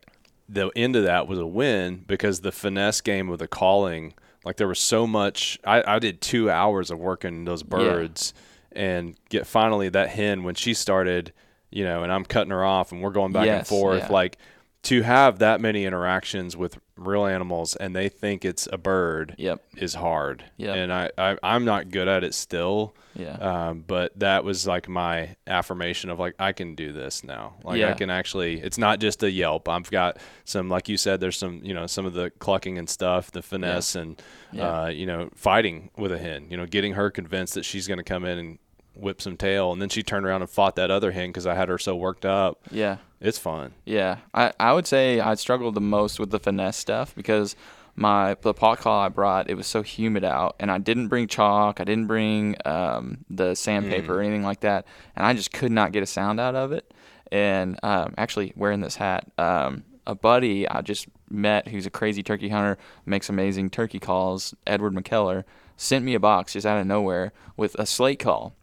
the 0.49 0.71
end 0.75 0.97
of 0.97 1.05
that 1.05 1.29
was 1.29 1.39
a 1.39 1.47
win 1.47 2.05
because 2.07 2.41
the 2.41 2.53
finesse 2.53 3.03
game 3.03 3.29
of 3.29 3.39
the 3.39 3.49
calling, 3.49 4.15
like 4.47 4.57
there 4.57 4.69
was 4.69 4.79
so 4.79 5.07
much. 5.07 5.59
I, 5.65 5.83
I 5.87 5.99
did 5.99 6.23
two 6.23 6.51
hours 6.51 6.91
of 6.91 6.99
working 6.99 7.45
those 7.45 7.63
birds, 7.63 8.33
and 8.73 9.15
get 9.29 9.47
finally 9.47 9.91
that 9.91 10.09
hen 10.09 10.43
when 10.45 10.55
she 10.55 10.73
started, 10.73 11.35
you 11.71 11.85
know, 11.85 12.03
and 12.03 12.11
I'm 12.11 12.25
cutting 12.25 12.53
her 12.53 12.65
off, 12.65 12.93
and 12.93 13.03
we're 13.03 13.11
going 13.11 13.33
back 13.33 13.47
and 13.47 13.67
forth, 13.67 14.05
yeah. 14.05 14.13
like. 14.13 14.39
To 14.83 15.03
have 15.03 15.41
that 15.41 15.61
many 15.61 15.85
interactions 15.85 16.57
with 16.57 16.79
real 16.97 17.27
animals 17.27 17.77
and 17.77 17.95
they 17.95 18.09
think 18.09 18.45
it's 18.45 18.67
a 18.73 18.79
bird 18.79 19.35
Yep. 19.39 19.63
is 19.77 19.95
hard. 19.95 20.45
Yep. 20.57 20.77
And 20.77 20.93
I, 20.93 21.11
I 21.19 21.37
I'm 21.43 21.65
not 21.65 21.91
good 21.91 22.09
at 22.09 22.25
it 22.25 22.35
still. 22.35 22.95
Yeah. 23.15 23.33
Um, 23.37 23.85
but 23.87 24.19
that 24.19 24.45
was 24.45 24.67
like 24.67 24.89
my 24.89 25.37
affirmation 25.47 26.11
of 26.11 26.19
like 26.19 26.35
I 26.39 26.53
can 26.53 26.75
do 26.75 26.93
this 26.93 27.25
now. 27.25 27.55
Like 27.65 27.83
I 27.83 27.93
can 27.95 28.11
actually. 28.11 28.61
It's 28.61 28.77
not 28.79 28.99
just 29.01 29.23
a 29.23 29.31
yelp. 29.31 29.69
I've 29.69 29.91
got 29.91 30.19
some 30.45 30.69
like 30.69 30.89
you 30.89 30.97
said. 30.99 31.21
There's 31.21 31.39
some 31.39 31.61
you 31.63 31.73
know 31.75 31.87
some 31.87 32.05
of 32.05 32.13
the 32.13 32.31
clucking 32.39 32.77
and 32.79 32.89
stuff, 32.89 33.31
the 33.31 33.41
finesse 33.43 33.95
and 33.95 34.21
Yeah. 34.53 34.83
uh, 34.83 34.87
you 34.89 35.07
know 35.07 35.31
fighting 35.35 35.91
with 35.97 36.13
a 36.13 36.19
hen. 36.19 36.49
You 36.51 36.57
know, 36.59 36.67
getting 36.67 36.93
her 36.95 37.11
convinced 37.11 37.55
that 37.55 37.65
she's 37.65 37.87
going 37.89 37.99
to 37.99 38.05
come 38.05 38.25
in 38.27 38.39
and 38.39 38.59
whip 38.99 39.21
some 39.21 39.37
tail, 39.37 39.73
and 39.73 39.81
then 39.81 39.89
she 39.89 40.03
turned 40.03 40.27
around 40.27 40.43
and 40.43 40.51
fought 40.51 40.77
that 40.77 40.91
other 40.91 41.13
hen 41.13 41.31
because 41.31 41.47
I 41.47 41.55
had 41.55 41.69
her 41.69 41.79
so 41.79 41.95
worked 41.97 42.25
up. 42.25 42.61
Yeah. 42.71 42.99
It's 43.21 43.39
fun. 43.39 43.73
Yeah, 43.85 44.19
I, 44.35 44.53
I 44.61 44.73
would 44.73 44.87
say 44.87 45.21
I 45.21 45.35
struggled 45.37 45.75
the 45.75 45.81
most 45.81 46.21
with 46.21 46.31
the 46.31 46.39
finesse 46.39 46.77
stuff 46.77 47.15
because 47.15 47.57
my 47.95 48.37
the 48.43 48.53
pot 48.53 48.79
call 48.79 49.01
I 49.01 49.09
brought 49.09 49.49
it 49.49 49.55
was 49.55 49.67
so 49.67 49.83
humid 49.83 50.23
out, 50.23 50.57
and 50.61 50.71
I 50.71 50.79
didn't 50.79 51.09
bring 51.09 51.27
chalk, 51.27 51.81
I 51.81 51.85
didn't 51.85 52.07
bring 52.07 52.57
um, 52.67 53.25
the 53.31 53.55
sandpaper 53.55 54.19
or 54.19 54.21
anything 54.21 54.43
like 54.43 54.61
that, 54.61 54.87
and 55.17 55.27
I 55.27 55.33
just 55.33 55.53
could 55.53 55.73
not 55.73 55.93
get 55.93 56.03
a 56.03 56.07
sound 56.07 56.39
out 56.41 56.55
of 56.55 56.73
it. 56.73 56.93
And 57.33 57.81
um, 57.83 58.15
actually, 58.19 58.53
wearing 58.55 58.83
this 58.83 58.97
hat, 58.97 59.27
um, 59.39 59.83
a 60.07 60.15
buddy 60.15 60.69
I 60.69 60.83
just 60.83 61.09
met 61.31 61.69
who's 61.69 61.87
a 61.87 61.91
crazy 61.91 62.23
turkey 62.23 62.51
hunter, 62.51 62.77
makes 63.07 63.31
amazing 63.31 63.71
turkey 63.71 63.99
calls, 63.99 64.55
Edward 64.67 64.93
McKellar, 64.93 65.45
sent 65.77 66.05
me 66.05 66.15
a 66.15 66.21
box 66.21 66.55
just 66.55 66.67
out 66.67 66.79
of 66.81 66.87
nowhere 66.87 67.33
with 67.57 67.75
a 67.77 67.87
slate 67.87 68.19
call 68.19 68.55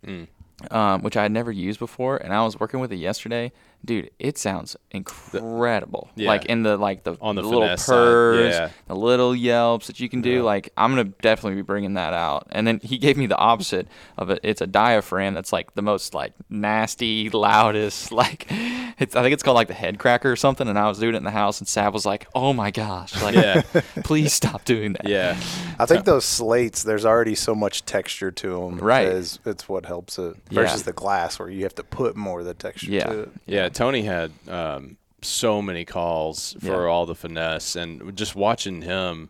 um, 0.72 1.02
which 1.02 1.18
I 1.18 1.24
had 1.24 1.32
never 1.32 1.52
used 1.52 1.80
before, 1.80 2.18
and 2.18 2.34
I 2.34 2.44
was 2.44 2.60
working 2.60 2.80
with 2.80 2.92
it 2.92 2.98
yesterday. 2.98 3.52
Dude, 3.86 4.12
it 4.18 4.38
sounds 4.38 4.78
incredible. 4.92 6.10
Yeah. 6.16 6.30
Like 6.30 6.46
in 6.46 6.64
the 6.64 6.78
like 6.78 7.04
the, 7.04 7.18
On 7.22 7.36
the 7.36 7.42
little 7.42 7.76
purrs, 7.78 8.54
yeah. 8.54 8.70
the 8.88 8.96
little 8.96 9.36
yelps 9.36 9.88
that 9.88 10.00
you 10.00 10.08
can 10.10 10.22
do. 10.22 10.42
Like 10.44 10.70
I'm 10.78 10.92
gonna 10.92 11.04
definitely 11.22 11.56
be 11.56 11.62
bringing 11.64 11.96
that 11.96 12.14
out. 12.14 12.48
And 12.52 12.66
then 12.66 12.80
he 12.82 12.98
gave 12.98 13.18
me 13.18 13.26
the 13.28 13.38
opposite 13.38 13.88
of 14.18 14.30
it. 14.30 14.40
It's 14.44 14.62
a 14.62 14.68
diaphragm 14.68 15.34
that's 15.34 15.52
like 15.52 15.74
the 15.76 15.82
most 15.82 16.14
like 16.14 16.34
nasty, 16.50 17.30
loudest. 17.30 18.12
Like 18.24 18.46
it's 19.00 19.16
I 19.18 19.22
think 19.22 19.34
it's 19.34 19.44
called 19.44 19.56
like 19.56 19.68
the 19.68 19.74
head 19.74 20.00
cracker 20.00 20.32
or 20.32 20.36
something. 20.36 20.68
And 20.68 20.78
I 20.80 20.88
was 20.88 21.00
doing 21.00 21.14
it 21.16 21.18
in 21.18 21.24
the 21.24 21.32
house, 21.32 21.60
and 21.60 21.68
Sab 21.68 21.94
was 21.94 22.06
like, 22.06 22.28
"Oh 22.36 22.54
my 22.54 22.72
gosh, 22.72 23.22
like 23.22 23.36
Yeah. 23.36 23.64
please 24.04 24.32
stop 24.34 24.64
doing 24.66 24.94
that." 24.94 25.08
Yeah. 25.10 25.36
I 25.80 25.86
think 25.86 26.06
those 26.06 26.24
slates, 26.26 26.84
there's 26.84 27.06
already 27.06 27.36
so 27.36 27.54
much 27.56 27.84
texture 27.86 28.32
to 28.32 28.50
them. 28.50 28.78
Right. 28.78 29.08
It's 29.08 29.68
what 29.68 29.86
helps 29.86 30.18
it 30.20 30.36
Yeah. 30.50 30.62
versus 30.62 30.84
the 30.84 30.94
glass 30.94 31.38
where 31.40 31.50
you 31.50 31.64
have 31.64 31.76
to 31.76 31.84
put 31.84 32.16
more 32.16 32.40
of 32.42 32.46
the 32.46 32.54
texture 32.54 32.92
Yeah. 32.92 33.06
to 33.08 33.20
it. 33.24 33.32
Yeah, 33.46 33.70
Tony 33.74 34.04
had 34.04 34.32
um, 34.48 34.98
so 35.22 35.62
many 35.62 35.86
calls 35.86 36.56
for 36.60 36.84
Yeah. 36.84 36.90
all 36.92 37.06
the 37.06 37.16
finesse, 37.16 37.76
and 37.76 38.16
just 38.16 38.36
watching 38.36 38.82
him, 38.82 39.30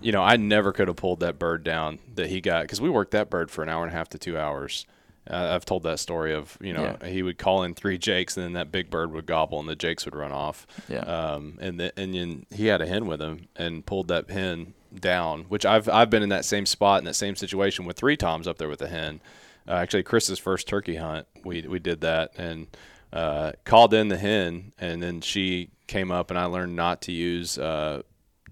you 0.00 0.12
know, 0.12 0.22
I 0.22 0.36
never 0.36 0.72
could 0.72 0.88
have 0.88 0.96
pulled 0.96 1.20
that 1.20 1.38
bird 1.38 1.64
down 1.64 1.98
that 2.14 2.28
he 2.28 2.40
got 2.40 2.62
because 2.62 2.80
we 2.80 2.90
worked 2.90 3.12
that 3.12 3.30
bird 3.30 3.50
for 3.50 3.62
an 3.62 3.68
hour 3.68 3.82
and 3.84 3.92
a 3.92 3.96
half 3.96 4.08
to 4.10 4.18
two 4.18 4.38
hours. 4.38 4.86
Uh, 5.28 5.50
I've 5.54 5.64
told 5.64 5.82
that 5.82 5.98
story 5.98 6.32
of 6.32 6.56
you 6.60 6.72
know 6.72 6.96
Yeah. 7.02 7.08
he 7.08 7.20
would 7.22 7.36
call 7.36 7.64
in 7.64 7.74
three 7.74 7.98
jakes 7.98 8.36
and 8.36 8.44
then 8.46 8.52
that 8.52 8.70
big 8.70 8.90
bird 8.90 9.10
would 9.10 9.26
gobble 9.26 9.58
and 9.58 9.68
the 9.68 9.74
jakes 9.74 10.04
would 10.04 10.14
run 10.14 10.30
off. 10.30 10.68
Yeah. 10.88 11.00
Um, 11.00 11.58
and 11.60 11.80
the, 11.80 11.98
and 11.98 12.14
then 12.14 12.46
he 12.54 12.66
had 12.66 12.80
a 12.80 12.86
hen 12.86 13.06
with 13.08 13.20
him 13.20 13.48
and 13.56 13.84
pulled 13.84 14.06
that 14.08 14.30
hen 14.30 14.74
down, 14.94 15.42
which 15.48 15.66
I've 15.66 15.88
I've 15.88 16.10
been 16.10 16.22
in 16.22 16.28
that 16.28 16.44
same 16.44 16.64
spot 16.64 17.00
in 17.00 17.04
that 17.06 17.14
same 17.14 17.34
situation 17.34 17.84
with 17.86 17.96
three 17.96 18.16
toms 18.16 18.46
up 18.46 18.58
there 18.58 18.68
with 18.68 18.80
a 18.82 18.88
hen. 18.88 19.20
Uh, 19.66 19.72
actually, 19.72 20.04
Chris's 20.04 20.38
first 20.38 20.68
turkey 20.68 20.94
hunt, 20.94 21.26
we 21.44 21.62
we 21.62 21.80
did 21.80 22.02
that 22.02 22.30
and 22.38 22.68
uh, 23.12 23.52
called 23.64 23.94
in 23.94 24.08
the 24.08 24.16
hen, 24.18 24.72
and 24.78 25.02
then 25.02 25.20
she 25.20 25.70
came 25.86 26.10
up, 26.10 26.30
and 26.30 26.38
I 26.38 26.44
learned 26.46 26.74
not 26.76 27.00
to 27.02 27.12
use 27.12 27.58
uh, 27.58 28.02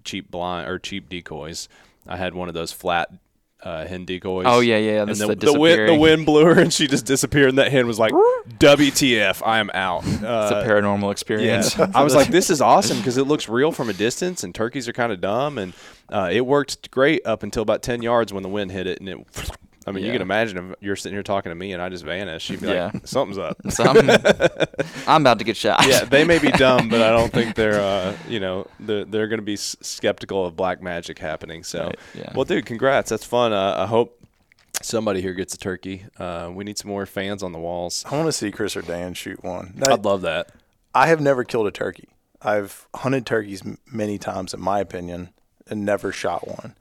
cheap 0.03 0.31
blind 0.31 0.67
or 0.69 0.79
cheap 0.79 1.09
decoys. 1.09 1.67
I 2.07 2.17
had 2.17 2.33
one 2.33 2.47
of 2.47 2.53
those 2.53 2.71
flat 2.71 3.09
uh, 3.63 3.85
hen 3.85 4.05
decoys. 4.05 4.45
Oh, 4.47 4.59
yeah, 4.59 4.77
yeah, 4.77 5.01
And 5.01 5.09
the, 5.15 5.27
the 5.27 5.35
the 5.53 5.59
wind 5.59 5.89
the 5.89 5.95
wind 5.95 6.25
blew 6.25 6.45
her, 6.45 6.59
and 6.59 6.71
she 6.71 6.87
just 6.87 7.05
disappeared. 7.05 7.49
And 7.49 7.57
that 7.57 7.71
hen 7.71 7.87
was 7.87 7.97
like, 7.99 8.11
"WTF? 8.59 9.41
I 9.45 9.59
am 9.59 9.71
out." 9.73 10.05
It's 10.05 10.21
Uh, 10.23 10.63
a 10.63 10.67
paranormal 10.67 11.11
experience. 11.11 11.77
yeah. 11.77 11.91
I 11.93 12.03
was 12.03 12.13
like, 12.15 12.27
this 12.29 12.49
is 12.49 12.61
awesome 12.73 12.97
because 12.97 13.17
it 13.17 13.23
looks 13.23 13.49
real 13.49 13.71
from 13.71 13.89
a 13.89 13.93
distance, 13.93 14.43
and 14.43 14.53
turkeys 14.53 14.87
are 14.87 14.93
kind 14.93 15.11
of 15.11 15.19
dumb, 15.21 15.57
and 15.57 15.73
uh, 16.09 16.29
it 16.31 16.45
worked 16.45 16.91
great 16.91 17.25
up 17.25 17.43
until 17.43 17.63
about 17.63 17.81
ten 17.81 18.01
yards 18.01 18.31
when 18.31 18.43
the 18.43 18.49
wind 18.49 18.71
hit 18.71 18.87
it, 18.87 18.99
and 18.99 19.09
it. 19.09 19.27
I 19.87 19.91
mean, 19.91 20.03
you 20.03 20.11
can 20.11 20.21
imagine 20.21 20.71
if 20.71 20.75
you're 20.81 20.95
sitting 20.95 21.15
here 21.15 21.21
talking 21.23 21.51
to 21.51 21.55
me 21.55 21.73
and 21.73 21.81
I 21.81 21.89
just 21.89 22.03
vanish. 22.03 22.49
You'd 22.49 22.61
be 22.61 22.67
Yeah. 22.67 22.91
like, 22.93 23.07
something's 23.07 23.37
up. 23.37 23.57
So 23.69 23.83
I'm, 23.83 24.09
I'm 25.07 25.21
about 25.21 25.37
to 25.39 25.45
get 25.45 25.55
shot. 25.57 25.85
yeah, 25.87 26.05
they 26.05 26.23
may 26.23 26.39
be 26.39 26.49
dumb, 26.51 26.89
but 26.89 27.01
I 27.01 27.11
don't 27.11 27.31
think 27.31 27.55
they're, 27.55 27.79
uh, 27.81 28.15
you 28.27 28.39
know, 28.39 28.65
they're, 28.79 29.05
they're 29.05 29.27
going 29.27 29.39
to 29.39 29.45
be 29.45 29.55
skeptical 29.55 30.45
of 30.45 30.55
black 30.55 30.81
magic 30.81 31.19
happening. 31.19 31.63
So, 31.63 31.85
Right, 31.85 31.99
yeah. 32.15 32.31
well, 32.33 32.45
dude, 32.45 32.65
congrats. 32.65 33.09
That's 33.09 33.25
fun. 33.25 33.53
Uh, 33.53 33.75
I 33.77 33.85
hope 33.85 34.19
somebody 34.81 35.21
here 35.21 35.33
gets 35.33 35.53
a 35.53 35.57
turkey. 35.57 36.05
Uh, 36.17 36.49
we 36.53 36.63
need 36.63 36.77
some 36.77 36.89
more 36.89 37.05
fans 37.05 37.43
on 37.43 37.51
the 37.51 37.59
walls. 37.59 38.03
I 38.09 38.15
want 38.15 38.27
to 38.27 38.31
see 38.31 38.51
Chris 38.51 38.75
or 38.75 38.81
Dan 38.81 39.13
shoot 39.13 39.43
one. 39.43 39.81
I'd 39.87 40.03
love 40.05 40.21
that. 40.23 40.49
I 40.93 41.07
have 41.07 41.21
never 41.21 41.43
killed 41.43 41.67
a 41.67 41.71
turkey. 41.71 42.09
I've 42.41 42.87
hunted 42.95 43.25
turkeys 43.25 43.61
many 43.91 44.17
times, 44.17 44.53
in 44.53 44.61
my 44.61 44.79
opinion, 44.79 45.29
and 45.67 45.85
never 45.85 46.11
shot 46.11 46.47
one. 46.47 46.75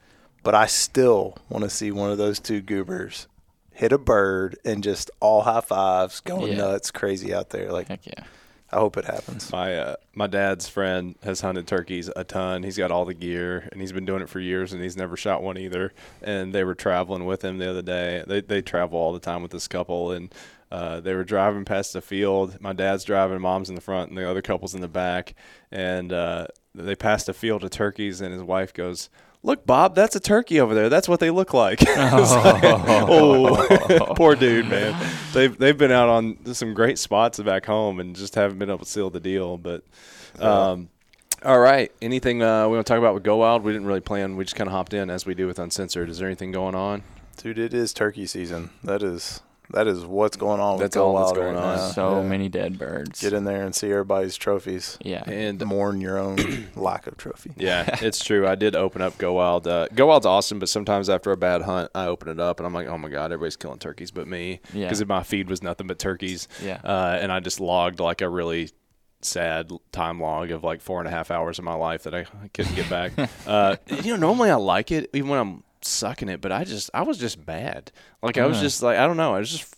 But 0.44 0.54
I 0.54 0.66
still 0.66 1.36
want 1.48 1.64
to 1.64 1.70
see 1.70 1.90
one 1.90 2.10
of 2.12 2.18
those 2.18 2.38
two 2.38 2.60
goobers 2.60 3.26
hit 3.72 3.90
a 3.92 3.98
bird 3.98 4.56
and 4.64 4.84
just 4.84 5.10
all 5.18 5.42
high 5.42 5.60
fives, 5.62 6.20
going 6.20 6.52
Yeah. 6.52 6.58
nuts, 6.58 6.92
crazy 6.92 7.34
out 7.34 7.50
there. 7.50 7.72
Like 7.72 7.88
Heck 7.88 8.06
yeah. 8.06 8.22
I 8.70 8.76
hope 8.78 8.96
it 8.96 9.04
happens. 9.04 9.50
My 9.52 9.76
uh, 9.76 9.96
my 10.14 10.26
dad's 10.26 10.68
friend 10.68 11.14
has 11.22 11.40
hunted 11.40 11.66
turkeys 11.66 12.10
a 12.16 12.24
ton. 12.24 12.62
He's 12.64 12.76
got 12.76 12.90
all 12.90 13.04
the 13.04 13.14
gear, 13.14 13.68
and 13.72 13.80
he's 13.80 13.92
been 13.92 14.04
doing 14.04 14.20
it 14.22 14.28
for 14.28 14.40
years, 14.40 14.72
and 14.72 14.82
he's 14.82 14.96
never 14.96 15.16
shot 15.16 15.42
one 15.42 15.56
either. 15.58 15.92
And 16.22 16.52
they 16.52 16.64
were 16.64 16.74
traveling 16.74 17.24
with 17.24 17.44
him 17.44 17.58
the 17.58 17.70
other 17.70 17.82
day. 17.82 18.24
They 18.26 18.40
they 18.40 18.62
travel 18.62 18.98
all 18.98 19.12
the 19.12 19.20
time 19.20 19.42
with 19.42 19.50
this 19.52 19.68
couple, 19.68 20.10
and 20.12 20.34
uh, 20.72 20.98
they 21.00 21.14
were 21.14 21.24
driving 21.24 21.64
past 21.64 21.92
the 21.92 22.00
field. 22.00 22.60
My 22.60 22.72
dad's 22.72 23.04
driving, 23.04 23.40
mom's 23.40 23.68
in 23.68 23.76
the 23.76 23.80
front, 23.80 24.08
and 24.08 24.18
the 24.18 24.28
other 24.28 24.42
couple's 24.42 24.74
in 24.74 24.80
the 24.80 24.88
back. 24.88 25.34
And 25.70 26.12
uh, 26.12 26.48
they 26.74 26.96
passed 26.96 27.28
a 27.28 27.32
field 27.34 27.62
of 27.64 27.70
turkeys, 27.70 28.20
and 28.20 28.32
his 28.32 28.42
wife 28.42 28.72
goes. 28.74 29.08
Look, 29.44 29.66
Bob, 29.66 29.94
that's 29.94 30.16
a 30.16 30.20
turkey 30.20 30.58
over 30.58 30.74
there. 30.74 30.88
That's 30.88 31.06
what 31.06 31.20
they 31.20 31.30
look 31.30 31.52
like. 31.52 31.80
It's 31.86 32.32
like, 32.32 32.64
oh, 32.64 34.14
poor 34.16 34.34
dude, 34.34 34.66
man. 34.68 34.98
They've 35.32 35.56
they've 35.56 35.76
been 35.76 35.90
out 35.90 36.08
on 36.08 36.54
some 36.54 36.72
great 36.72 36.98
spots 36.98 37.38
back 37.40 37.66
home 37.66 38.00
and 38.00 38.16
just 38.16 38.34
haven't 38.34 38.58
been 38.58 38.70
able 38.70 38.80
to 38.80 38.86
seal 38.86 39.10
the 39.10 39.20
deal. 39.20 39.58
But 39.58 39.84
um, 40.38 40.88
all 41.44 41.58
right, 41.58 41.92
anything 42.00 42.42
uh, 42.42 42.68
we 42.68 42.74
want 42.76 42.86
to 42.86 42.90
talk 42.90 42.98
about 42.98 43.12
with 43.12 43.22
Go 43.22 43.36
Wild? 43.36 43.62
We 43.62 43.72
didn't 43.72 43.86
really 43.86 44.00
plan. 44.00 44.36
We 44.36 44.44
just 44.44 44.56
kind 44.56 44.68
of 44.68 44.72
hopped 44.72 44.94
in 44.94 45.10
as 45.10 45.26
we 45.26 45.34
do 45.34 45.46
with 45.46 45.58
Uncensored. 45.58 46.08
Is 46.08 46.18
there 46.18 46.28
anything 46.28 46.50
going 46.50 46.74
on? 46.74 47.02
Dude, 47.36 47.58
it 47.58 47.74
is 47.74 47.92
turkey 47.92 48.26
season. 48.26 48.70
That 48.82 49.02
is 49.02 49.42
that 49.70 49.86
is 49.86 50.04
what's 50.04 50.36
going 50.36 50.60
on. 50.60 50.78
That's 50.78 50.94
with 50.96 51.02
Go 51.02 51.16
all 51.16 51.26
that's 51.26 51.32
going 51.38 51.54
right 51.54 51.62
on. 51.64 51.76
now. 51.76 51.88
So 51.88 52.16
Yeah. 52.20 52.28
many 52.28 52.48
dead 52.48 52.78
birds. 52.78 53.20
Get 53.20 53.32
in 53.32 53.44
there 53.44 53.62
and 53.62 53.74
see 53.74 53.90
everybody's 53.90 54.36
trophies. 54.36 54.98
Yeah. 55.02 55.22
And 55.28 55.64
Mourn 55.64 56.00
your 56.00 56.18
own 56.18 56.36
lack 56.76 57.06
of 57.06 57.16
trophy. 57.16 57.52
yeah, 57.56 57.98
it's 58.02 58.22
true. 58.22 58.46
I 58.46 58.54
did 58.54 58.76
open 58.76 59.00
up 59.02 59.16
Go 59.18 59.34
Wild. 59.34 59.66
Uh, 59.66 59.88
Go 59.94 60.06
Wild's 60.06 60.26
awesome, 60.26 60.58
but 60.58 60.68
sometimes 60.68 61.08
after 61.08 61.32
a 61.32 61.36
bad 61.36 61.62
hunt, 61.62 61.90
I 61.94 62.06
open 62.06 62.28
it 62.28 62.38
up 62.40 62.60
and 62.60 62.66
I'm 62.66 62.74
like, 62.74 62.86
oh 62.88 62.98
my 62.98 63.08
god, 63.08 63.26
everybody's 63.32 63.56
killing 63.56 63.78
turkeys 63.78 64.10
but 64.10 64.28
me, 64.28 64.60
Yeah. 64.72 64.86
because 64.86 65.04
my 65.06 65.22
feed 65.22 65.48
was 65.48 65.62
nothing 65.62 65.86
but 65.86 65.98
turkeys. 65.98 66.46
Yeah. 66.62 66.80
uh, 66.84 67.18
and 67.20 67.32
I 67.32 67.40
just 67.40 67.58
logged 67.60 68.00
like 68.00 68.20
a 68.20 68.28
really 68.28 68.70
sad 69.22 69.70
time 69.90 70.20
log 70.20 70.50
of 70.50 70.62
like 70.62 70.82
four 70.82 70.98
and 71.00 71.08
a 71.08 71.10
half 71.10 71.30
hours 71.30 71.58
of 71.58 71.64
my 71.64 71.72
life 71.74 72.02
that 72.02 72.14
I 72.14 72.26
couldn't 72.52 72.74
get 72.74 72.90
back. 72.90 73.12
uh, 73.46 73.76
you 74.02 74.12
know, 74.12 74.16
normally 74.16 74.50
I 74.50 74.56
like 74.56 74.92
it 74.92 75.08
even 75.14 75.30
when 75.30 75.38
I'm 75.38 75.64
sucking 75.86 76.28
it, 76.28 76.40
but 76.40 76.52
I 76.52 76.64
just 76.64 76.90
I 76.94 77.02
was 77.02 77.18
just 77.18 77.44
bad. 77.44 77.92
Like 78.22 78.38
I 78.38 78.46
was 78.46 78.60
just 78.60 78.82
like 78.82 78.98
I 78.98 79.06
don't 79.06 79.16
know, 79.16 79.34
I 79.34 79.38
was 79.38 79.50
just 79.50 79.74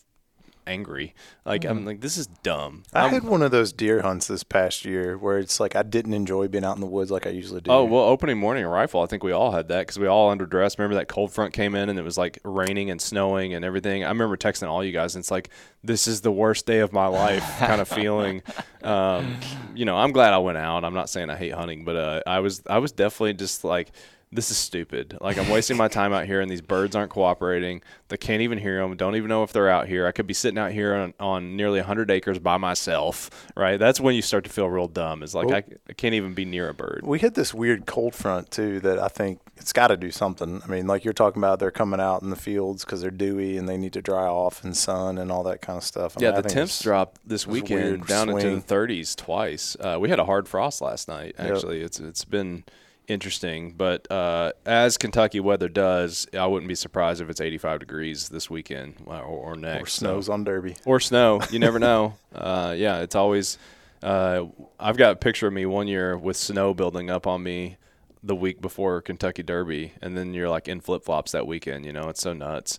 angry. 0.68 1.14
Like 1.44 1.64
I'm 1.64 1.84
like 1.84 2.00
this 2.00 2.16
is 2.16 2.26
dumb. 2.42 2.82
I 2.92 3.02
I'm- 3.02 3.10
had 3.12 3.22
one 3.22 3.40
of 3.42 3.52
those 3.52 3.72
deer 3.72 4.02
hunts 4.02 4.26
this 4.26 4.42
past 4.42 4.84
year 4.84 5.16
where 5.16 5.38
it's 5.38 5.60
like 5.60 5.76
I 5.76 5.84
didn't 5.84 6.12
enjoy 6.12 6.48
being 6.48 6.64
out 6.64 6.74
in 6.74 6.80
the 6.80 6.88
woods 6.88 7.08
like 7.10 7.24
I 7.24 7.30
usually 7.30 7.60
do. 7.60 7.70
Oh 7.70 7.84
well, 7.84 8.02
opening 8.02 8.36
morning 8.38 8.64
rifle. 8.66 9.00
I 9.00 9.06
think 9.06 9.22
we 9.22 9.30
all 9.30 9.52
had 9.52 9.68
that 9.68 9.82
because 9.82 9.98
we 9.98 10.08
all 10.08 10.34
underdressed. 10.34 10.78
Remember 10.78 10.96
that 10.96 11.06
cold 11.06 11.32
front 11.32 11.52
came 11.52 11.76
in 11.76 11.88
and 11.88 11.98
it 11.98 12.02
was 12.02 12.18
like 12.18 12.40
raining 12.42 12.90
and 12.90 13.00
snowing 13.00 13.54
and 13.54 13.64
everything. 13.64 14.02
I 14.02 14.08
remember 14.08 14.36
texting 14.36 14.68
all 14.68 14.82
you 14.82 14.90
guys 14.92 15.14
and 15.14 15.22
it's 15.22 15.30
like 15.30 15.50
this 15.84 16.08
is 16.08 16.22
the 16.22 16.32
worst 16.32 16.66
day 16.66 16.80
of 16.80 16.92
my 16.92 17.06
life 17.06 17.44
kind 17.58 17.80
of 17.80 17.86
feeling. 17.86 18.42
Um, 18.82 19.36
you 19.72 19.84
know, 19.84 19.96
I'm 19.96 20.10
glad 20.10 20.32
I 20.32 20.38
went 20.38 20.58
out. 20.58 20.84
I'm 20.84 20.94
not 20.94 21.08
saying 21.08 21.30
I 21.30 21.36
hate 21.36 21.54
hunting, 21.54 21.84
but 21.84 21.94
uh, 21.94 22.22
I 22.26 22.40
was 22.40 22.62
I 22.68 22.78
was 22.78 22.90
definitely 22.92 23.34
just 23.34 23.62
like. 23.62 23.92
This 24.36 24.50
is 24.50 24.56
stupid. 24.58 25.16
Like 25.20 25.38
I'm 25.38 25.48
wasting 25.48 25.76
my 25.76 25.88
time 25.88 26.12
out 26.12 26.26
here, 26.26 26.40
and 26.40 26.50
these 26.50 26.60
birds 26.60 26.94
aren't 26.94 27.10
cooperating. 27.10 27.82
They 28.08 28.16
can't 28.16 28.42
even 28.42 28.58
hear 28.58 28.78
them. 28.80 28.96
Don't 28.96 29.16
even 29.16 29.28
know 29.28 29.42
if 29.42 29.52
they're 29.52 29.68
out 29.68 29.88
here. 29.88 30.06
I 30.06 30.12
could 30.12 30.26
be 30.28 30.34
sitting 30.34 30.58
out 30.58 30.70
here 30.72 30.94
on, 30.94 31.14
on 31.18 31.56
nearly 31.56 31.80
100 31.80 32.10
acres 32.10 32.38
by 32.38 32.56
myself, 32.56 33.30
right? 33.56 33.78
That's 33.78 33.98
when 34.00 34.14
you 34.14 34.22
start 34.22 34.44
to 34.44 34.50
feel 34.50 34.68
real 34.68 34.86
dumb. 34.88 35.22
It's 35.24 35.34
like 35.34 35.46
Well- 35.46 35.56
I, 35.56 35.64
I 35.88 35.92
can't 35.94 36.14
even 36.14 36.34
be 36.34 36.44
near 36.44 36.68
a 36.68 36.74
bird. 36.74 37.00
We 37.04 37.18
hit 37.18 37.34
this 37.34 37.52
weird 37.52 37.86
cold 37.86 38.14
front 38.14 38.50
too 38.52 38.78
that 38.80 38.98
I 38.98 39.08
think 39.08 39.40
it's 39.56 39.72
got 39.72 39.88
to 39.88 39.96
do 39.96 40.10
something. 40.10 40.60
I 40.62 40.66
mean, 40.68 40.86
like 40.86 41.02
you're 41.04 41.14
talking 41.14 41.40
about, 41.42 41.58
they're 41.58 41.70
coming 41.70 41.98
out 41.98 42.22
in 42.22 42.30
the 42.30 42.36
fields 42.36 42.84
because 42.84 43.00
they're 43.00 43.10
dewy 43.10 43.56
and 43.56 43.66
they 43.68 43.78
need 43.78 43.94
to 43.94 44.02
dry 44.02 44.26
off 44.26 44.64
in 44.64 44.74
sun 44.74 45.16
and 45.18 45.32
all 45.32 45.42
that 45.44 45.62
kind 45.62 45.78
of 45.78 45.82
stuff. 45.82 46.16
I 46.18 46.20
Yeah, 46.22 46.32
mean, 46.32 46.42
the 46.42 46.48
temps 46.50 46.80
dropped 46.82 47.26
this 47.26 47.46
weekend 47.46 48.06
down 48.06 48.28
into 48.28 48.54
the 48.56 48.60
30s 48.60 49.16
twice. 49.16 49.76
Uh, 49.80 49.96
we 49.98 50.10
had 50.10 50.18
a 50.20 50.26
hard 50.26 50.46
frost 50.46 50.82
last 50.82 51.08
night. 51.08 51.34
Yep. 51.38 51.50
Actually, 51.54 51.80
it's 51.80 51.98
it's 51.98 52.24
been 52.26 52.64
interesting. 53.08 53.72
But 53.72 54.10
uh, 54.10 54.52
as 54.64 54.96
Kentucky 54.98 55.40
weather 55.40 55.68
does, 55.68 56.26
I 56.32 56.46
wouldn't 56.46 56.68
be 56.68 56.74
surprised 56.74 57.20
if 57.20 57.30
it's 57.30 57.40
85 57.40 57.80
degrees 57.80 58.28
this 58.28 58.50
weekend 58.50 58.96
or, 59.06 59.22
or 59.22 59.56
next. 59.56 59.82
Or 59.82 59.86
snows 59.86 60.26
so. 60.26 60.32
on 60.32 60.44
Derby. 60.44 60.76
Or 60.84 61.00
snow. 61.00 61.40
You 61.50 61.58
never 61.58 61.78
know. 61.78 62.14
Uh, 62.36 62.74
yeah, 62.76 62.98
it's 62.98 63.14
always. 63.14 63.56
Uh, 64.02 64.44
I've 64.78 64.98
got 64.98 65.12
a 65.12 65.16
picture 65.16 65.46
of 65.46 65.54
me 65.54 65.64
one 65.64 65.88
year 65.88 66.18
with 66.18 66.36
snow 66.36 66.74
building 66.74 67.08
up 67.08 67.26
on 67.26 67.42
me 67.42 67.78
the 68.22 68.34
week 68.34 68.60
before 68.60 69.00
Kentucky 69.00 69.42
Derby, 69.42 69.92
and 70.02 70.18
then 70.18 70.34
you're 70.34 70.50
like 70.50 70.68
in 70.68 70.80
flip 70.80 71.02
flops 71.02 71.32
that 71.32 71.46
weekend. 71.46 71.86
You 71.86 71.94
know, 71.94 72.10
it's 72.10 72.20
so 72.20 72.34
nuts. 72.34 72.78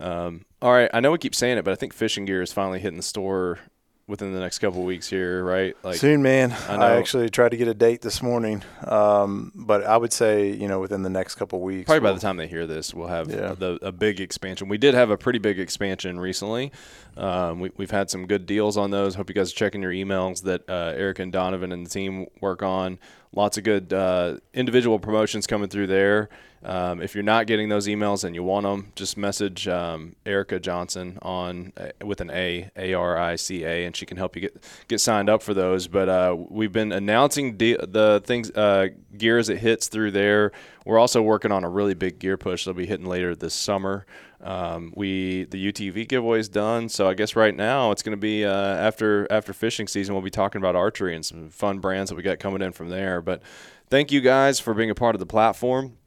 Um, 0.00 0.46
all 0.62 0.72
right, 0.72 0.88
I 0.94 1.00
know 1.00 1.12
we 1.12 1.18
keep 1.18 1.34
saying 1.34 1.58
it, 1.58 1.66
but 1.66 1.72
I 1.72 1.74
think 1.74 1.92
fishing 1.92 2.24
gear 2.24 2.40
is 2.40 2.50
finally 2.50 2.80
hitting 2.80 2.96
the 2.96 3.02
store 3.02 3.58
within 4.06 4.34
the 4.34 4.40
next 4.40 4.58
couple 4.58 4.82
weeks 4.82 5.08
here, 5.08 5.42
right? 5.42 5.76
Like 5.82 5.96
soon, 5.96 6.22
man. 6.22 6.52
I, 6.68 6.74
I, 6.74 6.96
actually 6.96 7.30
tried 7.30 7.50
to 7.50 7.56
get 7.56 7.68
a 7.68 7.74
date 7.74 8.02
this 8.02 8.22
morning, 8.22 8.62
um, 8.86 9.50
but 9.54 9.84
I 9.84 9.96
would 9.96 10.12
say 10.12 10.52
you 10.52 10.68
know 10.68 10.80
within 10.80 11.02
the 11.02 11.10
next 11.10 11.36
couple 11.36 11.60
weeks. 11.60 11.86
Probably 11.86 12.00
we'll, 12.00 12.12
by 12.12 12.14
the 12.14 12.20
time 12.20 12.36
they 12.36 12.46
hear 12.46 12.66
this, 12.66 12.92
we'll 12.92 13.08
have 13.08 13.30
yeah. 13.30 13.54
the, 13.54 13.78
a 13.82 13.92
big 13.92 14.20
expansion. 14.20 14.68
We 14.68 14.78
did 14.78 14.94
have 14.94 15.10
a 15.10 15.16
pretty 15.16 15.38
big 15.38 15.58
expansion 15.58 16.20
recently. 16.20 16.72
Um, 17.16 17.60
we, 17.60 17.70
have 17.78 17.90
had 17.90 18.10
some 18.10 18.26
good 18.26 18.46
deals 18.46 18.76
on 18.76 18.90
those. 18.90 19.14
Hope 19.14 19.30
you 19.30 19.34
guys 19.34 19.52
are 19.52 19.56
checking 19.56 19.82
your 19.82 19.92
emails 19.92 20.42
that 20.42 20.68
uh, 20.68 20.92
Eric 20.96 21.20
and 21.20 21.32
Donovan 21.32 21.72
and 21.72 21.86
the 21.86 21.90
team 21.90 22.26
work 22.40 22.62
on. 22.62 22.98
Lots 23.32 23.56
of 23.56 23.64
good 23.64 23.92
uh, 23.92 24.38
individual 24.52 24.98
promotions 24.98 25.46
coming 25.46 25.68
through 25.68 25.88
there. 25.88 26.28
Um, 26.64 27.02
if 27.02 27.14
you're 27.14 27.22
not 27.22 27.46
getting 27.46 27.68
those 27.68 27.86
emails 27.86 28.24
and 28.24 28.34
you 28.34 28.42
want 28.42 28.64
them, 28.64 28.92
just 28.94 29.18
message 29.18 29.68
um, 29.68 30.16
Arica 30.24 30.58
Johnson 30.58 31.18
on 31.20 31.74
uh, 31.76 31.88
with 32.02 32.22
an 32.22 32.30
A, 32.30 32.70
A 32.76 32.94
R 32.94 33.18
I 33.18 33.36
C 33.36 33.64
A, 33.64 33.84
and 33.84 33.94
she 33.94 34.06
can 34.06 34.16
help 34.16 34.34
you 34.34 34.42
get 34.42 34.64
get 34.88 35.00
signed 35.00 35.28
up 35.28 35.42
for 35.42 35.52
those. 35.52 35.88
But 35.88 36.08
uh, 36.08 36.36
we've 36.48 36.72
been 36.72 36.90
announcing 36.90 37.58
de- 37.58 37.76
the 37.76 38.22
things 38.24 38.50
uh, 38.52 38.88
gear 39.16 39.38
as 39.38 39.50
it 39.50 39.58
hits 39.58 39.88
through 39.88 40.12
there. 40.12 40.52
We're 40.86 40.98
also 40.98 41.20
working 41.20 41.52
on 41.52 41.64
a 41.64 41.68
really 41.68 41.94
big 41.94 42.18
gear 42.18 42.38
push 42.38 42.64
that'll 42.64 42.78
be 42.78 42.86
hitting 42.86 43.06
later 43.06 43.34
this 43.34 43.54
summer. 43.54 44.06
Um, 44.40 44.94
we 44.96 45.44
the 45.44 45.70
UTV 45.70 46.08
giveaway 46.08 46.38
is 46.38 46.48
done, 46.48 46.88
so 46.88 47.06
I 47.06 47.12
guess 47.12 47.36
right 47.36 47.54
now 47.54 47.90
it's 47.90 48.02
going 48.02 48.16
to 48.16 48.20
be 48.20 48.46
uh, 48.46 48.50
after 48.50 49.26
after 49.30 49.52
fishing 49.52 49.86
season. 49.86 50.14
We'll 50.14 50.22
be 50.22 50.30
talking 50.30 50.62
about 50.62 50.76
archery 50.76 51.14
and 51.14 51.24
some 51.24 51.50
fun 51.50 51.80
brands 51.80 52.08
that 52.08 52.16
we 52.16 52.22
got 52.22 52.38
coming 52.38 52.62
in 52.62 52.72
from 52.72 52.88
there. 52.88 53.20
But 53.20 53.42
thank 53.90 54.10
you 54.10 54.22
guys 54.22 54.60
for 54.60 54.72
being 54.72 54.88
a 54.88 54.94
part 54.94 55.14
of 55.14 55.18
the 55.18 55.26
platform 55.26 55.98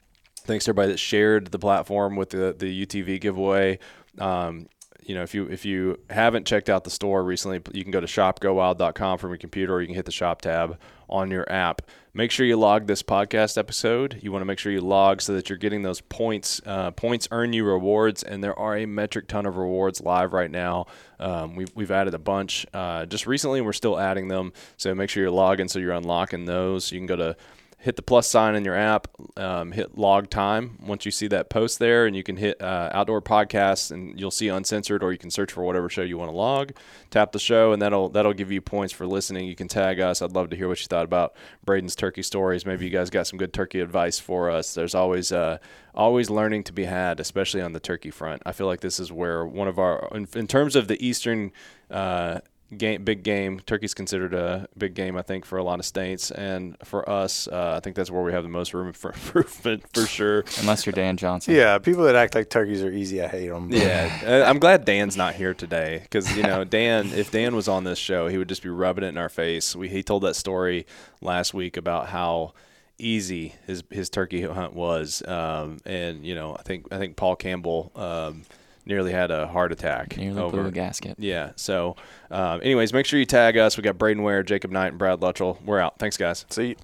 thanks 0.47 0.65
to 0.65 0.69
everybody 0.69 0.93
that 0.93 0.97
shared 0.97 1.51
the 1.51 1.59
platform 1.59 2.15
with 2.15 2.31
the 2.31 2.55
the 2.57 2.85
UTV 2.85 3.21
giveaway. 3.21 3.79
Um, 4.19 4.67
you 5.07 5.15
know, 5.15 5.23
if 5.23 5.33
you 5.33 5.45
if 5.45 5.63
you 5.65 5.99
haven't 6.09 6.45
checked 6.45 6.69
out 6.69 6.83
the 6.83 6.89
store 6.89 7.23
recently, 7.23 7.61
you 7.71 7.83
can 7.83 7.91
go 7.91 8.01
to 8.01 8.07
shopgowild.com 8.07 9.17
from 9.17 9.29
your 9.29 9.37
computer, 9.37 9.75
or 9.75 9.81
you 9.81 9.87
can 9.87 9.95
hit 9.95 10.05
the 10.05 10.11
shop 10.11 10.41
tab 10.41 10.77
on 11.09 11.31
your 11.31 11.49
app. 11.51 11.81
Make 12.13 12.31
sure 12.31 12.45
you 12.45 12.57
log 12.57 12.87
this 12.87 13.03
podcast 13.03 13.57
episode. 13.57 14.19
You 14.21 14.31
want 14.31 14.41
to 14.41 14.45
make 14.45 14.59
sure 14.59 14.71
you 14.71 14.81
log 14.81 15.21
so 15.21 15.33
that 15.33 15.49
you're 15.49 15.57
getting 15.57 15.83
those 15.83 16.01
points. 16.01 16.59
Uh, 16.65 16.91
points 16.91 17.27
earn 17.31 17.53
you 17.53 17.63
rewards, 17.63 18.23
and 18.23 18.43
there 18.43 18.57
are 18.57 18.75
a 18.75 18.85
metric 18.85 19.27
ton 19.27 19.45
of 19.45 19.55
rewards 19.55 20.01
live 20.01 20.33
right 20.33 20.51
now. 20.51 20.87
Um, 21.19 21.55
we've, 21.55 21.71
we've 21.73 21.91
added 21.91 22.13
a 22.13 22.19
bunch 22.19 22.65
uh, 22.73 23.05
just 23.05 23.27
recently, 23.27 23.59
and 23.59 23.65
we're 23.65 23.73
still 23.73 23.97
adding 23.97 24.27
them. 24.27 24.51
So 24.75 24.93
make 24.93 25.09
sure 25.09 25.21
you're 25.21 25.31
logging 25.31 25.67
so 25.67 25.79
you're 25.79 25.93
unlocking 25.93 26.45
those. 26.45 26.91
You 26.91 26.99
can 26.99 27.07
go 27.07 27.15
to 27.15 27.37
hit 27.79 27.95
the 27.95 28.01
plus 28.01 28.27
sign 28.27 28.55
in 28.55 28.65
your 28.65 28.75
app, 28.75 29.07
um, 29.37 29.71
hit 29.71 29.97
log 29.97 30.29
time 30.29 30.77
once 30.81 31.05
you 31.05 31.11
see 31.11 31.27
that 31.27 31.49
post 31.49 31.77
there, 31.77 32.07
and 32.07 32.15
you 32.15 32.23
can 32.23 32.35
hit 32.35 32.59
uh, 32.61 32.89
outdoor 32.91 33.21
podcasts, 33.21 33.91
and 33.91 34.19
you'll 34.19 34.31
see 34.31 34.47
uncensored, 34.47 35.03
or 35.03 35.11
you 35.11 35.17
can 35.17 35.29
search 35.29 35.51
for 35.51 35.63
whatever 35.63 35.87
show 35.87 36.01
you 36.01 36.17
want 36.17 36.31
to 36.31 36.35
log. 36.35 36.71
Tap 37.11 37.31
the 37.31 37.39
show, 37.39 37.73
and 37.73 37.81
that'll 37.81 38.09
that'll 38.09 38.33
give 38.33 38.51
you 38.51 38.61
points 38.61 38.93
for 38.93 39.05
listening. 39.05 39.47
You 39.47 39.55
can 39.55 39.67
tag 39.67 39.99
us. 39.99 40.21
I'd 40.21 40.31
love 40.31 40.49
to 40.49 40.55
hear 40.55 40.67
what 40.67 40.81
you 40.81 40.87
thought 40.87 41.05
about 41.05 41.35
Brayden's 41.65 41.95
turkey 41.95 42.23
stories. 42.23 42.65
Maybe 42.65 42.85
you 42.85 42.91
guys 42.91 43.11
got 43.11 43.27
some 43.27 43.37
good 43.37 43.53
turkey 43.53 43.79
advice 43.79 44.17
for 44.17 44.49
us. 44.49 44.73
There's 44.73 44.95
always 44.95 45.31
uh, 45.31 45.59
always 45.93 46.31
learning 46.31 46.63
to 46.65 46.73
be 46.73 46.85
had, 46.85 47.19
especially 47.19 47.61
on 47.61 47.73
the 47.73 47.79
turkey 47.79 48.11
front. 48.11 48.41
I 48.45 48.53
feel 48.53 48.67
like 48.67 48.81
this 48.81 48.99
is 48.99 49.11
where 49.11 49.45
one 49.45 49.67
of 49.67 49.77
our, 49.77 50.09
in, 50.13 50.27
in 50.35 50.47
terms 50.47 50.75
of 50.75 50.87
the 50.87 51.03
eastern. 51.05 51.51
Uh, 51.91 52.39
game, 52.75 53.03
big 53.03 53.23
game. 53.23 53.59
Turkey's 53.59 53.93
considered 53.93 54.33
a 54.33 54.67
big 54.77 54.93
game, 54.93 55.15
I 55.15 55.21
think, 55.21 55.45
for 55.45 55.57
a 55.57 55.63
lot 55.63 55.79
of 55.79 55.85
states, 55.85 56.31
and 56.31 56.75
for 56.83 57.07
us, 57.09 57.47
uh, 57.47 57.75
I 57.77 57.79
think 57.79 57.95
that's 57.95 58.11
where 58.11 58.23
we 58.23 58.33
have 58.33 58.43
the 58.43 58.49
most 58.49 58.73
room 58.73 58.91
for 58.93 59.11
improvement 59.13 59.83
for 59.93 60.05
sure. 60.05 60.43
Unless 60.59 60.85
you're 60.85 60.93
Dan 60.93 61.17
Johnson. 61.17 61.55
Yeah, 61.55 61.77
people 61.77 62.03
that 62.03 62.15
act 62.15 62.35
like 62.35 62.49
turkeys 62.49 62.83
are 62.83 62.91
easy, 62.91 63.21
I 63.21 63.27
hate 63.27 63.49
them. 63.49 63.69
Yeah, 63.71 64.43
I'm 64.47 64.59
glad 64.59 64.85
Dan's 64.85 65.15
not 65.15 65.35
here 65.35 65.53
today 65.53 65.99
because 66.03 66.35
you 66.35 66.43
know 66.43 66.63
Dan, 66.63 67.11
if 67.13 67.31
Dan 67.31 67.55
was 67.55 67.67
on 67.67 67.83
this 67.83 67.99
show, 67.99 68.27
he 68.27 68.37
would 68.37 68.49
just 68.49 68.63
be 68.63 68.69
rubbing 68.69 69.03
it 69.03 69.09
in 69.09 69.17
our 69.17 69.29
face. 69.29 69.75
We, 69.75 69.89
he 69.89 70.03
told 70.03 70.23
that 70.23 70.35
story 70.35 70.85
last 71.21 71.53
week 71.53 71.77
about 71.77 72.07
how 72.07 72.53
easy 72.97 73.55
his 73.65 73.83
his 73.89 74.09
turkey 74.09 74.41
hunt 74.41 74.73
was, 74.73 75.21
um, 75.27 75.77
and 75.85 76.25
you 76.25 76.35
know, 76.35 76.55
I 76.57 76.63
think 76.63 76.87
I 76.91 76.97
think 76.97 77.15
Paul 77.15 77.35
Campbell. 77.35 77.91
Um, 77.95 78.43
nearly 78.87 79.11
had 79.11 79.29
a 79.29 79.47
heart 79.47 79.71
attack. 79.71 80.17
Nearly 80.17 80.41
over. 80.41 80.57
blew 80.57 80.65
a 80.67 80.71
gasket. 80.71 81.15
Yeah. 81.19 81.51
So, 81.55 81.95
um, 82.31 82.61
anyways, 82.63 82.93
make 82.93 83.05
sure 83.05 83.19
you 83.19 83.25
tag 83.25 83.57
us. 83.57 83.77
We 83.77 83.83
got 83.83 83.97
Brayden 83.97 84.23
Ware, 84.23 84.43
Jacob 84.43 84.71
Knight, 84.71 84.87
and 84.87 84.97
Brad 84.97 85.21
Luttrell. 85.21 85.59
We're 85.63 85.79
out. 85.79 85.99
Thanks, 85.99 86.17
guys. 86.17 86.45
See 86.49 86.75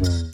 you. 0.00 0.27